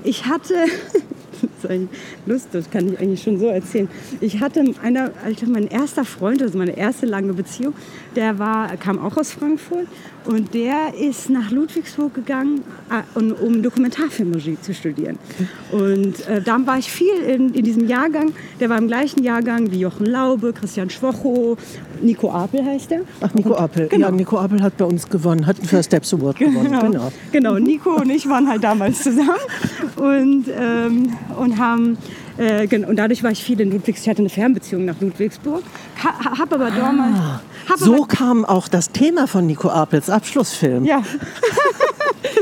Ich 0.04 0.26
hatte, 0.26 0.54
das 1.62 1.70
ist 1.70 1.88
lustig, 2.26 2.50
das 2.52 2.70
kann 2.70 2.92
ich 2.92 2.98
eigentlich 2.98 3.22
schon 3.22 3.38
so 3.38 3.46
erzählen. 3.46 3.88
Ich 4.20 4.40
hatte 4.40 4.64
einer, 4.82 5.10
also 5.24 5.46
mein 5.46 5.68
erster 5.68 6.04
Freund, 6.04 6.42
also 6.42 6.58
meine 6.58 6.76
erste 6.76 7.06
lange 7.06 7.32
Beziehung, 7.34 7.74
der 8.16 8.38
war, 8.38 8.76
kam 8.76 8.98
auch 8.98 9.16
aus 9.16 9.32
Frankfurt 9.32 9.86
und 10.28 10.52
der 10.52 10.92
ist 10.94 11.30
nach 11.30 11.50
Ludwigsburg 11.50 12.12
gegangen, 12.12 12.62
äh, 12.90 13.22
um 13.22 13.62
Dokumentarfilmregie 13.62 14.58
zu 14.60 14.74
studieren. 14.74 15.18
Und 15.72 16.28
äh, 16.28 16.42
dann 16.42 16.66
war 16.66 16.76
ich 16.76 16.92
viel 16.92 17.14
in, 17.26 17.54
in, 17.54 17.64
diesem 17.64 17.88
Jahrgang. 17.88 18.32
Der 18.60 18.68
war 18.68 18.76
im 18.76 18.88
gleichen 18.88 19.24
Jahrgang 19.24 19.72
wie 19.72 19.80
Jochen 19.80 20.04
Laube, 20.04 20.52
Christian 20.52 20.90
Schwocho, 20.90 21.56
Nico 22.02 22.30
Apel 22.30 22.62
heißt 22.62 22.90
der. 22.90 23.00
Ach, 23.22 23.32
Nico 23.32 23.54
Apel. 23.54 23.88
Genau. 23.88 24.08
Ja, 24.08 24.12
Nico 24.12 24.38
Apel 24.38 24.62
hat 24.62 24.76
bei 24.76 24.84
uns 24.84 25.08
gewonnen, 25.08 25.46
hat 25.46 25.56
den 25.56 25.64
First 25.64 25.86
Steps 25.86 26.12
Award 26.12 26.36
genau. 26.36 26.60
gewonnen. 26.60 26.92
Genau. 26.92 27.12
genau, 27.32 27.58
Nico 27.58 27.96
und 27.96 28.10
ich 28.10 28.28
waren 28.28 28.46
halt 28.48 28.62
damals 28.62 29.02
zusammen 29.02 29.30
und, 29.96 30.44
ähm, 30.54 31.16
und 31.38 31.58
haben 31.58 31.96
äh, 32.38 32.68
und 32.86 32.96
dadurch 32.96 33.22
war 33.22 33.30
ich 33.30 33.42
viel 33.42 33.60
in 33.60 33.70
Ludwigsburg. 33.70 34.02
Ich 34.02 34.08
hatte 34.08 34.20
eine 34.20 34.28
Fernbeziehung 34.28 34.84
nach 34.84 35.00
Ludwigsburg. 35.00 35.62
Ha, 36.02 36.38
hab 36.38 36.52
aber 36.52 36.70
damals. 36.70 37.18
Ah, 37.18 37.40
hab 37.68 37.78
so 37.78 37.96
aber, 37.96 38.06
kam 38.06 38.44
auch 38.44 38.68
das 38.68 38.92
Thema 38.92 39.26
von 39.26 39.46
Nico 39.46 39.68
Apels 39.68 40.08
Abschlussfilm. 40.08 40.84
Ja. 40.84 41.02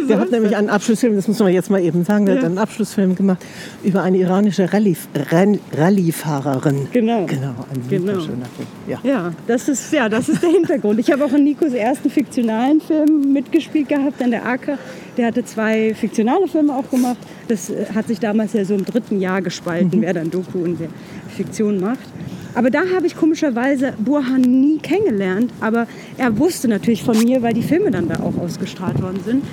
Der 0.09 0.21
hat 0.21 0.31
nämlich 0.31 0.57
einen 0.57 0.71
Abschlussfilm, 0.71 1.17
das 1.17 1.29
muss 1.29 1.39
man 1.39 1.53
jetzt 1.53 1.71
mal 1.71 1.83
eben 1.83 2.05
sagen, 2.05 2.27
der 2.27 2.37
ja. 2.37 2.41
hat 2.41 2.47
einen 2.47 2.59
Abschlussfilm 2.59 3.15
gemacht 3.15 3.45
über 3.83 4.03
eine 4.03 4.19
iranische 4.19 4.71
Rallye-Fahrerin. 4.73 6.89
Genau. 6.93 7.27
Genau, 7.27 7.55
ein 7.73 7.89
genau. 7.89 8.21
schöner 8.21 8.47
Film. 8.47 8.69
Ja. 8.87 8.99
ja, 9.03 9.33
das 9.47 9.69
ist, 9.69 9.93
ja, 9.93 10.09
das 10.09 10.29
ist 10.29 10.43
der 10.43 10.51
Hintergrund. 10.51 11.01
Ich 11.01 11.11
habe 11.11 11.25
auch 11.25 11.33
in 11.33 11.45
Nikos 11.45 11.73
ersten 11.73 12.11
fiktionalen 12.11 12.81
Film 12.81 13.33
mitgespielt 13.33 13.89
gehabt 13.89 14.23
an 14.23 14.31
der 14.31 14.47
AKA. 14.47 14.79
Der 15.17 15.27
hatte 15.27 15.45
zwei 15.45 15.95
fiktionale 15.95 16.47
Filme 16.47 16.75
auch 16.75 16.89
gemacht. 16.91 17.19
Das 17.49 17.71
äh, 17.71 17.87
hat 17.95 18.09
sich 18.09 18.21
damals 18.21 18.53
ja 18.53 18.65
so 18.65 18.75
im 18.75 18.85
dritten 18.85 19.21
Jahr 19.21 19.43
gespalten, 19.43 19.99
mhm. 19.99 20.03
wer 20.03 20.15
dann 20.15 20.31
Doku 20.31 20.59
und 20.59 20.81
wer 20.81 20.89
Fiktion 21.29 21.81
macht. 21.81 22.09
Aber 22.55 22.71
da 22.71 22.85
habe 22.95 23.07
ich 23.07 23.15
komischerweise 23.15 23.93
Burhan 23.99 24.41
nie 24.41 24.79
kennengelernt. 24.79 25.53
Aber 25.61 25.87
er 26.17 26.39
wusste 26.39 26.69
natürlich 26.69 27.03
von 27.03 27.19
mir, 27.19 27.43
weil 27.43 27.53
die 27.53 27.63
Filme 27.63 27.91
dann 27.91 28.09
da 28.09 28.21
auch 28.21 28.37
ausgestrahlt 28.39 29.01
worden 29.03 29.21
sind. 29.25 29.45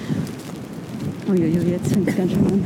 Uiuiui, 1.30 1.72
jetzt 1.72 1.92
fängt 1.92 2.08
es 2.08 2.16
ganz 2.16 2.32
schön 2.32 2.46
an. 2.46 2.64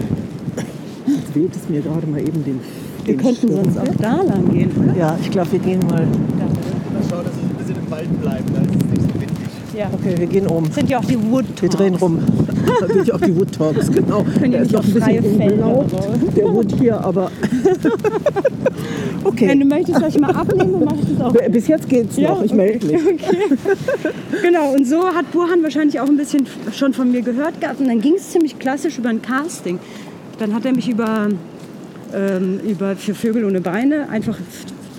Jetzt 1.07 1.35
weht 1.35 1.55
es 1.55 1.69
mir 1.69 1.81
gerade 1.81 2.05
mal 2.05 2.19
eben 2.19 2.43
den 2.43 2.59
Wir 3.03 3.15
den 3.15 3.17
könnten 3.17 3.47
Sturm 3.47 3.63
sonst 3.63 3.79
auch 3.79 3.95
da 3.99 4.21
lang 4.21 4.51
gehen, 4.51 4.71
oder? 4.77 4.95
Ja, 4.95 5.17
ich 5.19 5.31
glaube, 5.31 5.51
wir 5.53 5.59
gehen 5.59 5.79
mal. 5.87 6.05
Mal 6.05 6.09
schauen, 7.09 7.25
dass 7.25 7.33
wir 7.33 7.43
ein 7.43 7.55
bisschen 7.57 7.75
im 7.83 7.91
Wald 7.91 8.21
bleiben. 8.21 8.45
Da 8.53 8.61
ist 8.61 8.69
es 8.69 8.91
nicht 8.91 9.01
so. 9.01 9.26
Ja. 9.77 9.91
Okay, 9.93 10.15
wir 10.17 10.25
gehen 10.25 10.47
um. 10.47 10.65
sind 10.71 10.89
ja 10.89 10.97
auch 10.97 11.05
die 11.05 11.21
Wood 11.21 11.45
Talks. 11.55 11.61
Wir 11.61 11.69
drehen 11.69 11.95
rum. 11.95 12.17
da 12.79 12.87
bin 12.87 13.03
ich 13.03 13.13
auf 13.13 13.21
die 13.21 13.37
Wood 13.37 13.51
Talks, 13.51 13.91
genau. 13.91 14.25
Können 14.39 14.53
ist 14.53 14.71
noch 14.71 14.83
ein 14.83 14.91
bisschen 14.91 15.23
ungelaubt, 15.23 15.91
der 16.35 16.45
Wood 16.45 16.71
hier, 16.79 16.99
aber... 16.99 17.29
okay. 19.23 19.49
Wenn 19.49 19.59
du 19.59 19.65
möchtest, 19.67 20.01
dass 20.01 20.15
ich 20.15 20.19
mal 20.19 20.31
abnehmen, 20.31 20.73
dann 20.73 20.83
mache 20.83 20.97
ich 20.99 21.15
das 21.15 21.21
auch. 21.21 21.51
Bis 21.51 21.67
jetzt 21.67 21.87
geht's 21.87 22.17
ja, 22.17 22.29
noch, 22.29 22.41
ich 22.41 22.53
okay. 22.53 22.57
melde 22.57 22.87
mich. 22.87 23.01
Okay. 23.07 24.41
genau, 24.41 24.73
und 24.73 24.87
so 24.87 25.03
hat 25.13 25.31
Burhan 25.31 25.61
wahrscheinlich 25.61 25.99
auch 25.99 26.07
ein 26.07 26.17
bisschen 26.17 26.47
schon 26.73 26.93
von 26.93 27.11
mir 27.11 27.21
gehört 27.21 27.61
gehabt. 27.61 27.79
Und 27.79 27.87
dann 27.87 28.01
ging 28.01 28.15
es 28.15 28.31
ziemlich 28.31 28.57
klassisch 28.57 28.97
über 28.97 29.09
ein 29.09 29.21
Casting. 29.21 29.77
Dann 30.39 30.55
hat 30.55 30.65
er 30.65 30.73
mich 30.73 30.89
über, 30.89 31.29
ähm, 32.15 32.59
über 32.67 32.95
Für 32.95 33.13
Vögel 33.13 33.45
ohne 33.45 33.61
Beine 33.61 34.09
einfach 34.09 34.37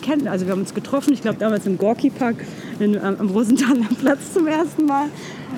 kennen. 0.09 0.29
Also 0.29 0.47
wir 0.47 0.53
haben 0.53 0.61
uns 0.61 0.75
getroffen, 0.75 1.13
ich 1.13 1.23
glaube 1.23 1.39
damals 1.39 1.67
im 1.67 1.79
Gorki 1.79 2.11
Park 2.11 2.37
in, 2.79 2.99
am 2.99 3.29
Rosenthaler 3.31 3.87
Platz 4.01 4.33
zum 4.33 4.47
ersten 4.47 4.87
Mal. 4.87 5.07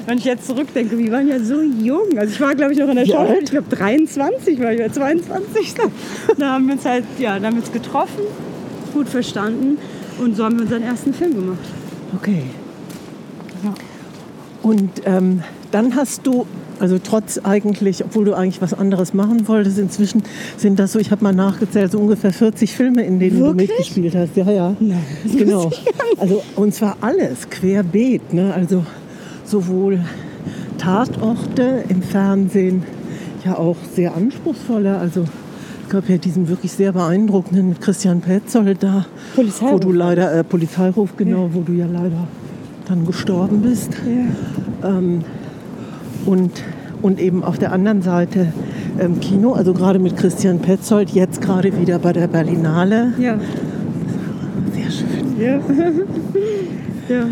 Wenn 0.07 0.19
ich 0.19 0.25
jetzt 0.25 0.47
zurückdenke, 0.47 0.99
wir 0.99 1.13
waren 1.13 1.29
ja 1.29 1.39
so 1.39 1.61
jung. 1.63 2.19
Also 2.19 2.33
ich 2.33 2.41
war, 2.41 2.55
glaube 2.55 2.73
ich, 2.73 2.79
noch 2.79 2.89
in 2.89 2.97
der 2.97 3.07
Schule. 3.07 3.39
Ich 3.43 3.51
glaube 3.51 3.75
23 3.75 4.61
war 4.61 4.73
ich, 4.73 4.81
oder 4.81 4.93
22. 4.93 5.75
da 6.39 6.53
haben 6.53 6.67
wir 6.67 6.75
uns 6.75 6.85
halt, 6.85 7.05
ja, 7.19 7.39
da 7.39 7.47
haben 7.47 7.57
wir 7.57 7.63
uns 7.63 7.73
getroffen, 7.73 8.23
gut 8.93 9.09
verstanden 9.09 9.79
und 10.19 10.37
so 10.37 10.45
haben 10.45 10.57
wir 10.57 10.63
unseren 10.63 10.83
ersten 10.83 11.15
Film 11.15 11.35
gemacht. 11.35 11.59
Okay. 12.17 12.43
Ja. 13.65 13.75
Und 14.63 14.91
ähm, 15.05 15.43
dann 15.71 15.95
hast 15.95 16.27
du 16.27 16.47
also 16.81 16.99
trotz 16.99 17.39
eigentlich, 17.39 18.03
obwohl 18.05 18.25
du 18.25 18.35
eigentlich 18.35 18.63
was 18.63 18.73
anderes 18.73 19.13
machen 19.13 19.47
wolltest, 19.47 19.79
inzwischen 19.79 20.23
sind 20.57 20.79
das 20.79 20.93
so, 20.93 20.99
ich 20.99 21.11
habe 21.11 21.23
mal 21.23 21.35
nachgezählt, 21.35 21.93
so 21.93 21.99
ungefähr 21.99 22.33
40 22.33 22.75
Filme, 22.75 23.03
in 23.05 23.21
denen 23.21 23.39
Wirklich? 23.39 23.69
du 23.69 23.75
mitgespielt 23.75 24.15
hast. 24.15 24.37
Ja, 24.37 24.51
ja. 24.51 24.77
Nein, 24.81 25.05
genau. 25.37 25.71
Also 26.17 26.43
und 26.57 26.75
zwar 26.75 26.97
alles 27.03 27.51
querbeet, 27.51 28.33
ne? 28.33 28.55
Also 28.55 28.85
sowohl 29.45 30.01
Tatorte 30.79 31.85
im 31.89 32.03
Fernsehen, 32.03 32.83
ja 33.45 33.59
auch 33.59 33.77
sehr 33.95 34.15
anspruchsvolle, 34.17 34.97
also 34.97 35.25
es 35.85 35.91
gab 35.91 36.09
ja 36.09 36.17
diesen 36.17 36.49
wirklich 36.49 36.73
sehr 36.73 36.93
beeindruckenden 36.93 37.69
mit 37.69 37.81
Christian 37.81 38.21
Petzold 38.21 38.83
da, 38.83 39.05
Polizeiruf. 39.35 39.73
wo 39.75 39.79
du 39.79 39.93
leider, 39.93 40.33
äh, 40.33 40.45
Polizeiruf, 40.45 41.17
genau, 41.17 41.47
ja. 41.47 41.55
wo 41.55 41.61
du 41.61 41.73
ja 41.73 41.87
leider 41.87 42.27
dann 42.89 43.05
gestorben 43.05 43.61
bist. 43.61 43.91
Ja. 44.07 44.89
Ähm, 44.89 45.25
und, 46.31 46.63
und 47.03 47.21
eben 47.21 47.43
auf 47.43 47.59
der 47.59 47.73
anderen 47.73 48.03
Seite 48.03 48.53
ähm, 49.01 49.19
Kino, 49.21 49.53
also 49.53 49.75
gerade 49.75 49.99
mit 49.99 50.17
Christian 50.17 50.61
Petzold, 50.61 51.11
jetzt 51.11 51.43
gerade 51.43 51.77
wieder 51.79 51.99
bei 51.99 52.13
der 52.13 52.29
Berlinale. 52.29 53.13
Ja. 53.19 53.39
Sehr 54.73 54.91
schön. 54.91 55.41
Ja. 55.41 55.61
ja. 57.17 57.27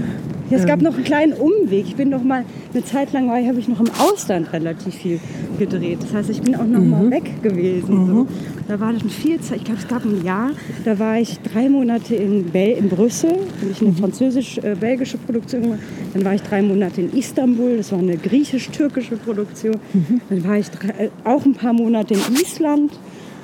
Es 0.50 0.64
gab 0.66 0.78
Ähm. 0.78 0.84
noch 0.84 0.94
einen 0.94 1.04
kleinen 1.04 1.32
Umweg. 1.34 1.84
Ich 1.86 1.96
bin 1.96 2.08
noch 2.08 2.22
mal, 2.22 2.44
eine 2.72 2.84
Zeit 2.84 3.12
lang 3.12 3.28
war, 3.28 3.36
habe 3.44 3.58
ich 3.58 3.68
noch 3.68 3.80
im 3.80 3.90
Ausland 3.98 4.52
relativ 4.52 4.94
viel 4.94 5.20
gedreht. 5.58 5.98
Das 6.02 6.14
heißt, 6.14 6.30
ich 6.30 6.40
bin 6.42 6.54
auch 6.56 6.64
noch 6.66 6.80
Mhm. 6.80 6.90
mal 6.90 7.10
weg 7.10 7.42
gewesen. 7.42 8.06
So. 8.06 8.26
Da 8.66 8.80
war 8.80 8.98
schon 8.98 9.10
viel 9.10 9.40
Zeit. 9.40 9.58
Ich 9.58 9.64
glaube, 9.64 9.80
es 9.80 9.88
gab 9.88 10.04
ein 10.04 10.24
Jahr, 10.24 10.50
da 10.84 10.98
war 10.98 11.18
ich 11.18 11.38
drei 11.40 11.68
Monate 11.68 12.14
in, 12.14 12.44
Bel 12.44 12.76
in 12.78 12.88
Brüssel. 12.88 13.30
Habe 13.30 13.70
ich 13.72 13.80
Mhm. 13.80 13.88
eine 13.88 13.96
französisch-belgische 13.96 15.18
Produktion 15.18 15.62
gemacht. 15.62 15.80
Dann 16.14 16.24
war 16.24 16.34
ich 16.34 16.42
drei 16.42 16.62
Monate 16.62 17.00
in 17.02 17.12
Istanbul. 17.16 17.76
Das 17.76 17.92
war 17.92 17.98
eine 17.98 18.16
griechisch-türkische 18.16 19.16
Produktion. 19.16 19.76
Mhm. 19.92 20.20
Dann 20.30 20.44
war 20.44 20.56
ich 20.58 20.70
drei, 20.70 20.88
äh, 21.06 21.08
auch 21.24 21.44
ein 21.44 21.54
paar 21.54 21.72
Monate 21.72 22.14
in 22.14 22.20
Island. 22.40 22.92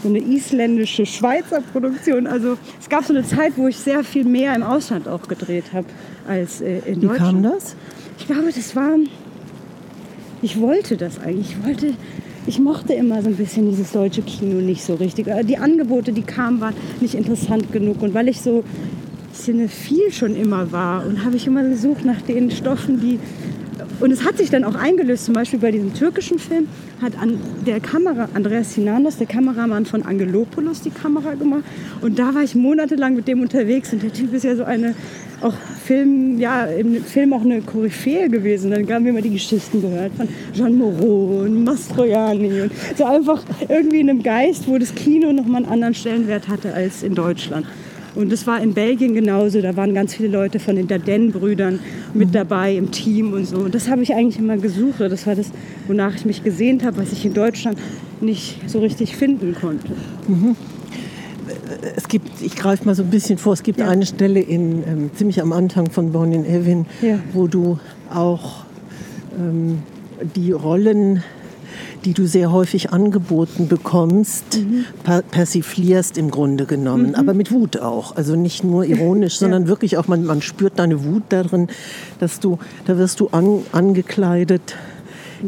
So 0.05 0.11
eine 0.11 0.19
isländische 0.19 1.07
Schweizer 1.07 1.63
Produktion. 1.73 2.27
Also 2.27 2.59
es 2.79 2.91
gab 2.91 3.05
so 3.07 3.15
eine 3.15 3.25
Zeit, 3.25 3.55
wo 3.57 3.69
ich 3.69 3.79
sehr 3.79 4.05
viel 4.05 4.25
mehr 4.25 4.55
im 4.55 4.63
Ausland 4.63 5.09
auch 5.09 5.27
gedreht 5.27 5.65
habe 5.73 5.87
als 6.29 6.61
äh, 6.61 6.81
in 6.85 7.01
Wie 7.01 7.07
Deutschland. 7.07 7.43
kam 7.43 7.43
das? 7.43 7.75
Ich 8.19 8.27
glaube, 8.27 8.51
das 8.55 8.77
war. 8.77 8.97
Ich 10.43 10.61
wollte 10.61 10.99
das 10.99 11.19
eigentlich. 11.19 11.57
Ich 11.59 11.65
wollte. 11.67 11.95
Ich 12.47 12.59
mochte 12.59 12.93
immer 12.93 13.23
so 13.23 13.31
ein 13.31 13.37
bisschen 13.37 13.71
dieses 13.71 13.93
deutsche 13.93 14.21
Kino 14.21 14.61
nicht 14.61 14.85
so 14.85 14.97
richtig. 14.97 15.27
Äh, 15.27 15.43
Die 15.43 15.57
Angebote, 15.57 16.13
die 16.13 16.21
kamen, 16.21 16.61
waren 16.61 16.75
nicht 17.01 17.15
interessant 17.15 17.73
genug. 17.73 18.03
Und 18.03 18.13
weil 18.13 18.29
ich 18.29 18.43
so 18.43 18.63
cinephil 19.33 20.13
schon 20.13 20.37
immer 20.37 20.71
war 20.71 21.07
und 21.07 21.25
habe 21.25 21.37
ich 21.37 21.47
immer 21.47 21.63
gesucht 21.67 22.05
nach 22.05 22.21
den 22.21 22.51
Stoffen, 22.51 23.01
die 23.01 23.19
und 24.05 24.11
es 24.11 24.23
hat 24.23 24.37
sich 24.37 24.51
dann 24.51 24.65
auch 24.65 24.75
eingelöst, 24.75 25.25
zum 25.25 25.33
Beispiel 25.33 25.59
bei 25.59 25.71
diesem 25.71 25.95
türkischen 25.95 26.39
Film 26.39 26.69
hat 27.01 27.19
an 27.19 27.41
der 27.67 27.81
Kamera, 27.81 28.29
Andreas 28.35 28.75
Sinanos, 28.75 29.17
der 29.17 29.27
Kameramann 29.27 29.87
von 29.87 30.03
Angelopoulos, 30.03 30.83
die 30.83 30.91
Kamera 30.91 31.33
gemacht. 31.33 31.65
Und 32.03 32.19
da 32.19 32.35
war 32.35 32.43
ich 32.43 32.55
monatelang 32.55 33.17
mit 33.17 33.27
dem 33.27 33.41
unterwegs. 33.41 33.95
Und 33.95 34.03
der 34.03 34.13
Typ 34.13 34.35
ist 34.35 34.45
ja 34.45 34.57
so 34.57 34.65
eine, 34.65 34.95
auch 35.41 35.55
Film, 35.87 36.39
ja, 36.39 36.67
im 36.67 37.03
Film 37.03 37.33
auch 37.33 37.41
eine 37.41 37.63
Koryphäe 37.63 38.29
gewesen. 38.29 38.73
Dann 38.73 38.87
haben 38.93 39.07
wir 39.07 39.13
immer 39.13 39.23
die 39.23 39.31
Geschichten 39.31 39.81
gehört 39.81 40.13
von 40.15 40.29
Jean 40.53 40.77
Moreau 40.77 41.41
und 41.45 41.65
Mastroianni. 41.65 42.61
Und 42.61 42.73
so 42.99 43.07
einfach 43.07 43.43
irgendwie 43.71 44.01
in 44.01 44.11
einem 44.11 44.23
Geist, 44.23 44.69
wo 44.69 44.77
das 44.77 44.95
Kino 44.95 45.33
nochmal 45.33 45.63
einen 45.63 45.73
anderen 45.73 45.95
Stellenwert 45.95 46.49
hatte 46.49 46.75
als 46.75 47.03
in 47.03 47.15
Deutschland. 47.15 47.65
Und 48.15 48.31
das 48.31 48.47
war 48.47 48.63
in 48.63 48.75
Belgien 48.75 49.13
genauso. 49.15 49.61
Da 49.61 49.77
waren 49.77 49.93
ganz 49.95 50.15
viele 50.15 50.29
Leute 50.29 50.61
von 50.61 50.77
den 50.77 50.87
Dardenne-Brüdern 50.87 51.81
mit 52.15 52.35
dabei 52.35 52.77
im 52.77 52.91
Team 52.93 53.33
und 53.33 53.45
so. 53.47 53.57
Und 53.59 53.75
das 53.75 53.89
habe 53.91 54.03
ich 54.03 54.15
eigentlich 54.15 54.39
immer 54.39 54.57
gesucht. 54.57 55.01
Das 55.01 55.27
war 55.27 55.35
das, 55.35 55.51
wonach 55.89 56.15
ich 56.15 56.25
mich 56.25 56.45
gesehnt 56.45 56.85
habe, 56.85 56.99
was 56.99 57.13
ich 57.13 57.27
in 57.27 57.35
Deutschland 57.35 57.77
nicht 58.21 58.59
so 58.71 58.79
richtig 58.79 59.17
finden 59.17 59.55
konnte. 59.61 59.89
Es 61.97 62.09
gibt, 62.09 62.41
ich 62.41 62.57
greife 62.57 62.85
mal 62.87 62.95
so 62.95 63.03
ein 63.03 63.11
bisschen 63.11 63.39
vor, 63.39 63.53
es 63.53 63.63
gibt 63.63 63.79
Ja. 63.81 63.89
eine 63.89 64.07
Stelle 64.07 64.41
in, 64.41 64.83
ähm, 64.87 65.11
ziemlich 65.15 65.43
am 65.43 65.53
Anfang 65.53 65.91
von 65.91 66.13
Born 66.13 66.33
in 66.33 66.45
Evin, 66.45 66.87
Ja. 67.03 67.19
wo 67.33 67.47
du 67.47 67.79
auch 68.13 68.65
ähm, 69.39 69.79
die 70.37 70.53
Rollen, 70.53 71.23
die 72.05 72.13
du 72.13 72.27
sehr 72.27 72.53
häufig 72.53 72.93
angeboten 72.93 73.69
bekommst, 73.69 74.59
Mhm. 74.59 74.85
per 75.03 75.23
persiflierst 75.23 76.19
im 76.19 76.31
Grunde 76.31 76.67
genommen, 76.67 77.15
aber 77.15 77.35
mit 77.35 77.51
Wut 77.51 77.79
auch. 77.79 78.17
Also 78.17 78.37
nicht 78.37 78.65
nur 78.65 78.85
ironisch, 78.85 79.37
sondern 79.39 79.69
wirklich 79.69 79.97
auch, 79.97 80.07
man, 80.09 80.25
man 80.25 80.43
spürt 80.43 80.79
deine 80.79 81.05
Wut 81.05 81.23
darin, 81.31 81.69
dass 82.21 82.41
du, 82.41 82.59
da 82.87 82.99
wirst 82.99 83.21
du 83.21 83.29
an, 83.29 83.61
angekleidet 83.73 84.77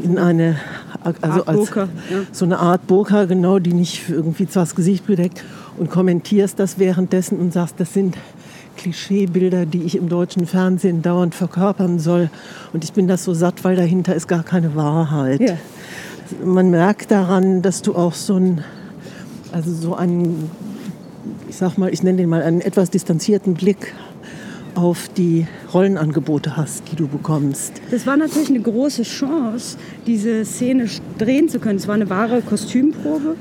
in 0.03 0.19
eine, 0.19 0.57
also 1.03 1.23
Art 1.23 1.49
als 1.49 1.57
Burka, 1.59 1.89
ja. 2.11 2.19
so 2.33 2.45
eine 2.45 2.59
Art 2.59 2.87
Burka, 2.87 3.25
genau, 3.25 3.59
die 3.59 3.73
nicht 3.73 4.09
irgendwie 4.09 4.47
zwar 4.47 4.65
das 4.65 4.75
Gesicht 4.75 5.07
bedeckt 5.07 5.45
und 5.79 5.91
kommentierst 5.91 6.59
das 6.59 6.79
währenddessen 6.79 7.39
und 7.39 7.53
sagst, 7.53 7.77
das 7.79 7.93
sind 7.95 8.17
Klischeebilder, 8.77 9.65
die 9.67 9.83
ich 9.83 9.97
im 9.97 10.09
deutschen 10.09 10.47
Fernsehen 10.47 11.03
dauernd 11.03 11.35
verkörpern 11.35 11.99
soll. 11.99 12.31
Und 12.73 12.85
ich 12.85 12.93
bin 12.93 13.09
das 13.09 13.25
so 13.25 13.33
satt, 13.33 13.65
weil 13.65 13.75
dahinter 13.75 14.15
ist 14.15 14.29
gar 14.29 14.43
keine 14.43 14.75
Wahrheit. 14.77 15.41
Ja. 15.41 15.57
Man 16.45 16.71
merkt 16.71 17.11
daran, 17.11 17.63
dass 17.63 17.83
du 17.83 17.95
auch 17.95 18.15
so 18.15 18.35
ein, 18.35 18.65
also 19.53 19.73
so 19.73 19.95
einen, 19.95 20.51
ich 21.49 21.57
sag 21.57 21.79
mal, 21.79 21.93
ich 21.93 22.03
nenne 22.03 22.19
den 22.19 22.29
mal 22.29 22.43
einen 22.43 22.61
etwas 22.61 22.91
distanzierten 22.91 23.55
Blick 23.55 23.95
auf 24.75 25.09
die 25.17 25.47
Rollenangebote 25.73 26.57
hast, 26.57 26.85
die 26.93 26.97
du 26.97 27.09
bekommst. 27.09 27.73
Das 27.91 28.07
war 28.07 28.17
natürlich 28.17 28.51
eine 28.51 28.61
große 28.61 29.05
Chance, 29.05 29.79
diese 30.07 30.45
Szene 30.45 30.87
drehen 31.19 31.49
zu 31.49 31.59
können. 31.59 31.79
Es 31.79 31.89
war 31.89 31.95
eine 31.95 32.11
wahre 32.11 32.43
Kostümprobe. 32.43 33.37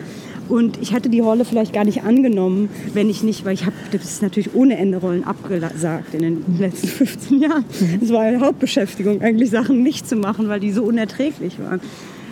Und 0.47 0.79
ich 0.79 0.93
hatte 0.93 1.09
die 1.09 1.21
Rolle 1.21 1.43
vielleicht 1.43 1.73
gar 1.73 1.85
nicht 1.85 2.03
angenommen, 2.03 2.69
wenn 2.93 3.09
ich 3.09 3.23
nicht, 3.23 3.45
weil 3.45 3.55
ich 3.55 3.65
habe 3.65 3.75
das 3.91 4.03
ist 4.03 4.21
natürlich 4.21 4.53
ohne 4.53 4.77
Ende 4.77 4.99
Rollen 4.99 5.23
abgesagt 5.23 6.13
in 6.13 6.21
den 6.21 6.43
letzten 6.59 6.87
15 6.87 7.41
Jahren. 7.41 7.65
Es 8.01 8.11
war 8.11 8.21
eine 8.21 8.39
Hauptbeschäftigung, 8.41 9.21
eigentlich 9.21 9.49
Sachen 9.49 9.81
nicht 9.81 10.07
zu 10.07 10.15
machen, 10.15 10.47
weil 10.47 10.59
die 10.59 10.71
so 10.71 10.83
unerträglich 10.83 11.57
waren. 11.59 11.81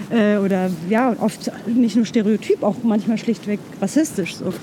Äh, 0.10 0.38
oder 0.38 0.70
ja, 0.90 1.16
oft 1.20 1.52
nicht 1.68 1.96
nur 1.96 2.06
stereotyp, 2.06 2.64
auch 2.64 2.76
manchmal 2.84 3.18
schlichtweg 3.18 3.60
rassistisch 3.82 4.36
so. 4.36 4.54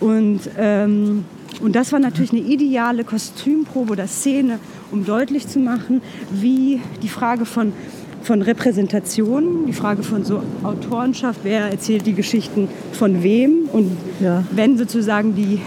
Und, 0.00 0.40
ähm, 0.58 1.24
und 1.60 1.76
das 1.76 1.92
war 1.92 2.00
natürlich 2.00 2.32
eine 2.32 2.40
ideale 2.40 3.04
Kostümprobe 3.04 3.92
oder 3.92 4.06
Szene, 4.06 4.58
um 4.90 5.04
deutlich 5.04 5.46
zu 5.46 5.58
machen, 5.58 6.00
wie 6.32 6.80
die 7.02 7.08
Frage 7.08 7.44
von, 7.44 7.72
von 8.22 8.40
Repräsentation, 8.42 9.66
die 9.66 9.72
Frage 9.74 10.02
von 10.02 10.24
so 10.24 10.42
Autorenschaft, 10.62 11.40
wer 11.42 11.70
erzählt 11.70 12.06
die 12.06 12.14
Geschichten 12.14 12.68
von 12.92 13.22
wem 13.22 13.68
und 13.72 13.92
Ja. 14.20 14.44
wenn 14.52 14.78
sozusagen 14.78 15.34
die 15.34 15.60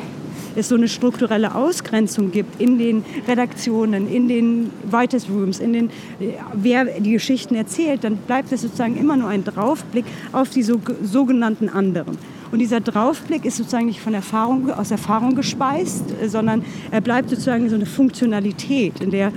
es 0.56 0.70
so 0.70 0.76
eine 0.76 0.88
strukturelle 0.88 1.56
Ausgrenzung 1.56 2.32
gibt 2.32 2.62
in 2.62 2.78
den 2.78 3.04
Redaktionen, 3.28 4.08
in 4.08 4.28
den 4.28 4.70
Writers 4.90 5.30
Rooms, 5.30 5.60
in 5.60 5.74
den, 5.74 5.90
äh, 6.20 6.34
wer 6.54 6.86
die 6.86 7.12
Geschichten 7.12 7.56
erzählt, 7.56 8.04
dann 8.04 8.18
bleibt 8.18 8.52
es 8.52 8.62
sozusagen 8.62 8.98
immer 8.98 9.18
nur 9.18 9.30
ein 9.30 9.44
Draufblick 9.44 10.06
auf 10.32 10.50
die 10.50 10.64
so, 10.64 10.80
sogenannten 11.04 11.70
anderen. 11.70 12.18
Und 12.52 12.60
dieser 12.60 12.82
Draufblick 12.82 13.46
ist 13.46 13.58
sozusagen 13.58 13.88
nicht 13.88 14.00
von 14.00 14.14
Erfahrung, 14.14 14.70
aus 14.70 14.92
Erfahrung 14.92 15.36
gespeist, 15.36 16.06
äh, 16.22 16.30
sondern 16.30 16.64
er 16.92 17.02
bleibt 17.02 17.30
sozusagen 17.30 17.70
so 17.70 17.76
eine 17.76 17.86
Funktionalität, 17.86 19.00
in 19.02 19.12
der 19.12 19.32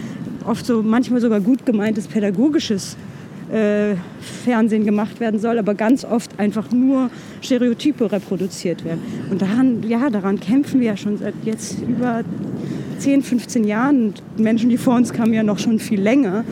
oft 0.44 0.64
so 0.64 0.82
manchmal 0.82 1.20
sogar 1.20 1.40
gut 1.40 1.66
gemeintes 1.66 2.06
pädagogisches 2.06 2.96
äh, 3.52 3.94
Fernsehen 4.44 4.84
gemacht 4.84 5.20
werden 5.20 5.40
soll, 5.40 5.58
aber 5.58 5.74
ganz 5.74 6.04
oft 6.04 6.38
einfach 6.38 6.70
nur 6.70 7.10
Stereotype 7.42 8.10
reproduziert 8.10 8.84
werden. 8.84 9.00
Und 9.30 9.42
daran, 9.42 9.82
ja, 9.88 10.10
daran 10.10 10.40
kämpfen 10.40 10.80
wir 10.80 10.88
ja 10.88 10.96
schon 10.96 11.18
seit 11.18 11.34
jetzt 11.44 11.80
über 11.82 12.22
10, 12.98 13.22
15 13.22 13.64
Jahren. 13.64 14.14
Menschen, 14.36 14.70
die 14.70 14.78
vor 14.78 14.96
uns 14.96 15.12
kamen, 15.12 15.32
ja 15.32 15.42
noch 15.42 15.58
schon 15.58 15.78
viel 15.78 16.00
länger. 16.00 16.44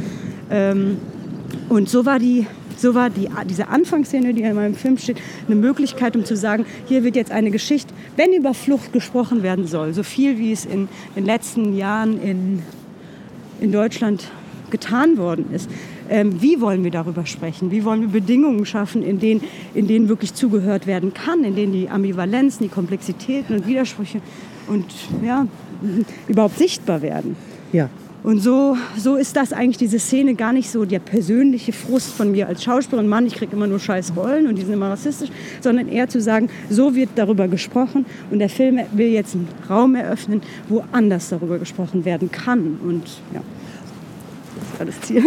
Ähm, 0.51 0.99
und 1.69 1.89
so 1.89 2.05
war 2.05 2.19
die 2.19 2.47
so 2.77 2.95
war 2.95 3.09
die, 3.11 3.29
diese 3.49 3.69
Anfangsszene, 3.69 4.35
die 4.35 4.43
in 4.43 4.55
meinem 4.55 4.75
Film 4.75 4.99
steht, 4.99 5.19
eine 5.47 5.57
Möglichkeit, 5.57 6.17
um 6.17 6.25
zu 6.25 6.37
sagen, 6.37 6.67
hier 6.87 7.05
wird 7.05 7.17
jetzt 7.17 7.31
eine 7.31 7.51
Geschichte, 7.51 7.95
wenn 8.17 8.33
über 8.33 8.53
Flucht 8.53 8.93
gesprochen 8.93 9.43
werden 9.43 9.67
soll, 9.67 9.95
so 9.95 10.03
viel 10.03 10.39
wie 10.39 10.53
es 10.53 10.65
in 10.65 10.89
den 11.17 11.25
letzten 11.25 11.77
Jahren 11.77 12.21
in, 12.21 12.63
in 13.61 13.73
Deutschland 13.73 14.31
getan 14.71 15.19
worden 15.19 15.47
ist. 15.53 15.71
Ähm, 16.11 16.41
wie 16.43 16.61
wollen 16.61 16.85
wir 16.85 16.91
darüber 16.91 17.27
sprechen? 17.27 17.71
Wie 17.71 17.85
wollen 17.85 18.03
wir 18.03 18.09
Bedingungen 18.09 18.67
schaffen, 18.67 19.03
in 19.03 19.19
denen, 19.19 19.43
in 19.75 19.87
denen 19.87 20.09
wirklich 20.09 20.35
zugehört 20.35 20.87
werden 20.87 21.15
kann, 21.15 21.45
in 21.45 21.55
denen 21.57 21.73
die 21.73 21.89
Ambivalenzen, 21.89 22.67
die 22.67 22.73
Komplexitäten 22.73 23.57
und 23.57 23.67
Widersprüche 23.67 24.21
und 24.67 24.87
ja, 25.25 25.47
überhaupt 26.29 26.59
sichtbar 26.59 27.03
werden? 27.03 27.37
Ja. 27.73 27.89
Und 28.25 28.41
so, 28.41 28.75
so 28.97 29.17
ist 29.17 29.37
das 29.37 29.53
eigentlich, 29.53 29.77
diese 29.77 29.99
Szene, 29.99 30.35
gar 30.35 30.55
nicht 30.55 30.71
so 30.71 30.87
der 30.87 30.99
persönliche 30.99 31.75
Frust 31.75 32.11
von 32.15 32.33
mir 32.33 32.49
als 32.49 32.65
Schauspielerin. 32.65 33.07
Mann, 33.07 33.27
ich 33.27 33.35
kriege 33.35 33.55
immer 33.55 33.67
nur 33.67 33.79
scheiß 33.79 34.15
Rollen 34.17 34.47
und 34.47 34.57
die 34.57 34.63
sind 34.63 34.73
immer 34.73 34.89
rassistisch, 34.89 35.29
sondern 35.61 35.89
eher 35.89 36.09
zu 36.09 36.23
sagen, 36.23 36.49
so 36.71 36.95
wird 36.95 37.11
darüber 37.17 37.49
gesprochen 37.49 38.07
und 38.31 38.39
der 38.39 38.49
Film 38.49 38.81
will 38.93 39.09
jetzt 39.09 39.35
einen 39.35 39.47
Raum 39.69 39.95
eröffnen, 39.95 40.41
wo 40.71 40.83
anders 40.91 41.29
darüber 41.29 41.59
gesprochen 41.59 42.07
werden 42.07 42.33
kann. 42.33 42.79
Und 42.83 43.03
ja, 43.35 43.43
das 44.59 44.79
war 44.79 44.87
das 44.87 45.01
Ziel. 45.03 45.23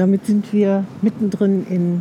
Damit 0.00 0.24
sind 0.24 0.50
wir 0.54 0.84
mittendrin 1.02 1.66
in 1.68 2.00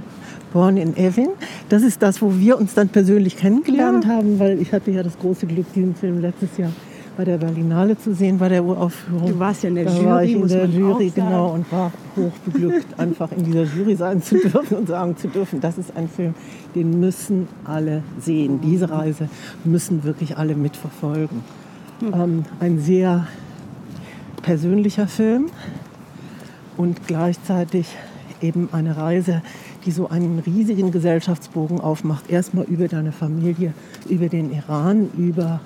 Born 0.54 0.78
in 0.78 0.96
Evin. 0.96 1.28
Das 1.68 1.84
ist 1.84 2.02
das, 2.02 2.22
wo 2.22 2.34
wir 2.40 2.58
uns 2.58 2.74
dann 2.74 2.88
persönlich 2.88 3.36
kennengelernt 3.36 4.06
Ja. 4.06 4.12
haben, 4.12 4.40
weil 4.40 4.62
ich 4.62 4.72
hatte 4.72 4.90
ja 4.92 5.04
das 5.04 5.20
große 5.20 5.46
Glück, 5.48 5.66
diesen 5.74 5.96
Film 5.96 6.22
letztes 6.22 6.58
Jahr 6.58 6.72
bei 7.18 7.26
der 7.26 7.38
Berlinale 7.40 7.98
zu 7.98 8.16
sehen, 8.16 8.38
bei 8.38 8.48
der 8.48 8.64
Uraufführung. 8.64 9.34
Du 9.34 9.40
warst 9.40 9.64
ja 9.64 9.68
in 9.70 9.76
der 9.76 9.84
da 9.84 9.92
Jury, 9.92 10.06
war 10.06 10.24
ich 10.24 10.34
in 10.34 10.48
der 10.48 10.66
Jury, 10.68 11.12
genau, 11.14 11.52
und 11.56 11.70
war 11.74 11.92
hochbeglückt, 12.16 12.98
einfach 12.98 13.34
in 13.34 13.44
dieser 13.44 13.64
Jury 13.64 13.98
sein 13.98 14.22
zu 14.24 14.38
dürfen 14.38 14.78
und 14.78 14.88
sagen 14.88 15.18
zu 15.18 15.28
dürfen, 15.28 15.60
das 15.60 15.78
ist 15.78 15.98
ein 15.98 16.08
Film, 16.08 16.34
den 16.76 17.02
müssen 17.02 17.50
alle 17.66 18.02
sehen. 18.22 18.62
Diese 18.64 18.90
Reise 18.90 19.28
müssen 19.66 20.06
wirklich 20.06 20.38
alle 20.38 20.56
mitverfolgen. 20.56 21.42
Hm. 22.00 22.14
Ähm, 22.14 22.44
ein 22.62 22.80
sehr 22.80 23.28
persönlicher 24.42 25.08
Film 25.08 25.48
und 26.80 27.06
gleichzeitig 27.08 27.88
eben 28.42 28.70
eine 28.72 28.96
Reise, 28.96 29.42
die 29.86 29.92
so 29.92 30.08
einen 30.08 30.39
riesigen 30.39 30.92
Gesellschaftsbogen 30.92 31.82
aufmacht. 31.82 32.30
Erstmal 32.30 32.63
über 32.63 32.88
deine 32.88 33.12
Familie, 33.12 33.74
über 34.08 34.30
den 34.30 34.50
Iran, 34.54 35.10
über 35.18 35.60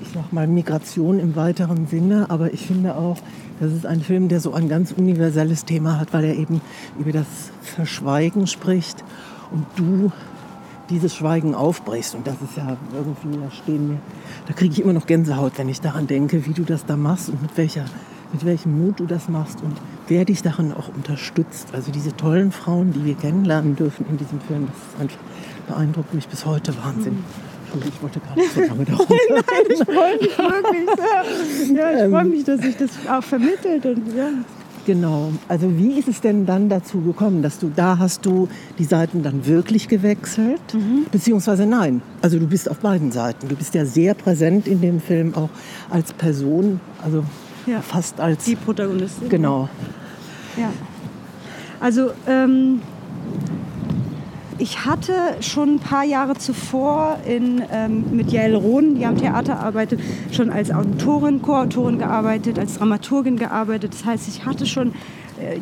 ich 0.00 0.08
sag 0.14 0.32
mal, 0.32 0.46
Migration 0.46 1.18
im 1.18 1.34
weiteren 1.34 1.88
Sinne, 1.88 2.26
aber 2.30 2.54
ich 2.54 2.64
finde 2.64 2.94
auch, 2.94 3.16
das 3.58 3.72
ist 3.72 3.86
ein 3.86 4.02
Film, 4.02 4.28
der 4.28 4.38
so 4.38 4.52
ein 4.52 4.68
ganz 4.68 4.92
universelles 4.92 5.64
Thema 5.64 5.98
hat, 5.98 6.12
weil 6.12 6.24
er 6.24 6.36
eben 6.36 6.60
über 6.96 7.10
das 7.10 7.26
Verschweigen 7.62 8.46
spricht 8.46 9.02
und 9.50 9.66
du 9.74 10.12
dieses 10.90 11.16
Schweigen 11.16 11.56
aufbrichst. 11.56 12.14
Und 12.14 12.24
das 12.26 12.36
ist 12.40 12.56
ja 12.56 12.76
irgendwie, 12.92 13.44
da 13.44 13.50
stehen 13.50 13.88
mir, 13.88 13.98
da 14.46 14.52
kriege 14.52 14.74
ich 14.74 14.80
immer 14.80 14.92
noch 14.92 15.06
Gänsehaut, 15.06 15.58
wenn 15.58 15.68
ich 15.68 15.80
daran 15.80 16.06
denke, 16.06 16.46
wie 16.46 16.52
du 16.52 16.62
das 16.62 16.86
da 16.86 16.96
machst 16.96 17.30
und 17.30 17.42
mit 17.42 17.56
welcher 17.56 17.86
mit 18.34 18.44
welchem 18.44 18.84
Mut 18.84 18.98
du 18.98 19.06
das 19.06 19.28
machst 19.28 19.62
und 19.62 19.76
wer 20.08 20.24
dich 20.24 20.42
darin 20.42 20.72
auch 20.72 20.88
unterstützt. 20.88 21.68
Also 21.72 21.90
diese 21.90 22.16
tollen 22.16 22.52
Frauen, 22.52 22.92
die 22.92 23.04
wir 23.04 23.14
kennenlernen 23.14 23.76
dürfen 23.76 24.06
in 24.08 24.16
diesem 24.16 24.40
Film, 24.40 24.66
das 24.66 25.00
einfach, 25.00 25.18
beeindruckt 25.68 26.14
mich 26.14 26.28
bis 26.28 26.44
heute 26.44 26.74
Wahnsinn. 26.84 27.24
Ich 27.74 28.02
wollte 28.02 28.20
gar 28.20 28.36
nicht 28.36 28.52
so 28.54 28.60
lange 28.60 28.84
darum. 28.84 29.06
nein, 29.08 29.42
nein, 29.50 29.66
ich 29.70 29.84
freue 29.84 30.18
mich 30.18 30.38
wirklich. 30.38 31.76
Ja, 31.76 32.04
ich 32.04 32.10
freue 32.10 32.24
mich, 32.24 32.44
dass 32.44 32.60
sich 32.60 32.76
das 32.76 32.90
auch 33.10 33.24
vermittelt 33.24 33.84
und 33.86 34.14
ja. 34.14 34.28
Genau. 34.86 35.32
Also 35.48 35.76
wie 35.78 35.98
ist 35.98 36.08
es 36.08 36.20
denn 36.20 36.46
dann 36.46 36.68
dazu 36.68 37.00
gekommen, 37.00 37.42
dass 37.42 37.58
du 37.58 37.70
da 37.74 37.98
hast 37.98 38.26
du 38.26 38.48
die 38.78 38.84
Seiten 38.84 39.22
dann 39.22 39.46
wirklich 39.46 39.88
gewechselt? 39.88 40.60
Mhm. 40.74 41.06
Beziehungsweise 41.10 41.66
nein. 41.66 42.02
Also 42.20 42.38
du 42.38 42.46
bist 42.46 42.70
auf 42.70 42.78
beiden 42.78 43.10
Seiten. 43.10 43.48
Du 43.48 43.56
bist 43.56 43.74
ja 43.74 43.86
sehr 43.86 44.14
präsent 44.14 44.66
in 44.66 44.80
dem 44.80 45.00
Film 45.00 45.34
auch 45.34 45.48
als 45.90 46.12
Person. 46.12 46.80
Also 47.02 47.24
ja. 47.66 47.80
fast 47.80 48.20
als 48.20 48.44
die 48.44 48.56
Protagonistin. 48.56 49.28
Genau. 49.28 49.68
Ja. 50.56 50.70
Also 51.80 52.10
ähm, 52.26 52.80
ich 54.58 54.84
hatte 54.84 55.12
schon 55.40 55.74
ein 55.74 55.78
paar 55.80 56.04
Jahre 56.04 56.34
zuvor 56.34 57.18
in, 57.26 57.62
ähm, 57.72 58.04
mit 58.12 58.30
Jael 58.30 58.54
Rohn, 58.54 58.94
die 58.94 59.04
am 59.04 59.16
Theater 59.16 59.58
arbeitet, 59.58 60.00
schon 60.30 60.50
als 60.50 60.70
Autorin, 60.70 61.42
Co-Autorin 61.42 61.98
gearbeitet, 61.98 62.58
als 62.58 62.78
Dramaturgin 62.78 63.36
gearbeitet. 63.36 63.94
Das 63.94 64.04
heißt, 64.04 64.28
ich 64.28 64.46
hatte 64.46 64.66
schon 64.66 64.92
äh, 65.40 65.58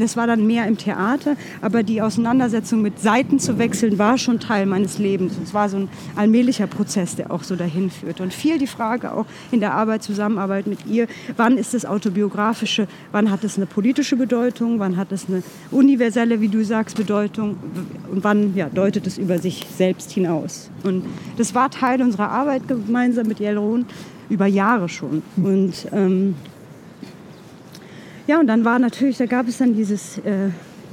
das 0.00 0.16
war 0.16 0.26
dann 0.26 0.46
mehr 0.46 0.66
im 0.66 0.76
Theater, 0.76 1.36
aber 1.60 1.82
die 1.82 2.02
Auseinandersetzung 2.02 2.82
mit 2.82 3.00
Seiten 3.00 3.38
zu 3.38 3.58
wechseln 3.58 3.98
war 3.98 4.18
schon 4.18 4.40
Teil 4.40 4.66
meines 4.66 4.98
Lebens. 4.98 5.34
Es 5.42 5.54
war 5.54 5.68
so 5.68 5.78
ein 5.78 5.88
allmählicher 6.16 6.66
Prozess, 6.66 7.16
der 7.16 7.30
auch 7.30 7.42
so 7.42 7.56
dahin 7.56 7.90
führt. 7.90 8.20
Und 8.20 8.32
viel 8.32 8.58
die 8.58 8.66
Frage 8.66 9.12
auch 9.12 9.26
in 9.50 9.60
der 9.60 9.74
Arbeit, 9.74 10.02
Zusammenarbeit 10.02 10.66
mit 10.66 10.86
ihr, 10.86 11.06
wann 11.36 11.58
ist 11.58 11.74
das 11.74 11.84
autobiografische, 11.84 12.88
wann 13.12 13.30
hat 13.30 13.44
es 13.44 13.56
eine 13.56 13.66
politische 13.66 14.16
Bedeutung, 14.16 14.78
wann 14.78 14.96
hat 14.96 15.12
es 15.12 15.28
eine 15.28 15.42
universelle, 15.70 16.40
wie 16.40 16.48
du 16.48 16.64
sagst, 16.64 16.96
Bedeutung 16.96 17.56
und 18.10 18.24
wann 18.24 18.54
ja, 18.56 18.68
deutet 18.68 19.06
es 19.06 19.18
über 19.18 19.38
sich 19.38 19.66
selbst 19.76 20.10
hinaus. 20.10 20.70
Und 20.84 21.04
das 21.36 21.54
war 21.54 21.70
Teil 21.70 22.02
unserer 22.02 22.30
Arbeit 22.30 22.68
gemeinsam 22.68 23.26
mit 23.26 23.40
Jelron 23.40 23.86
über 24.28 24.46
Jahre 24.46 24.88
schon. 24.88 25.22
Und 25.36 25.86
ähm, 25.92 26.34
ja, 28.28 28.38
und 28.38 28.46
dann 28.46 28.64
war 28.64 28.78
natürlich, 28.78 29.16
da 29.16 29.26
gab 29.26 29.48
es 29.48 29.58
dann 29.58 29.74
dieses 29.74 30.18
äh, 30.18 30.50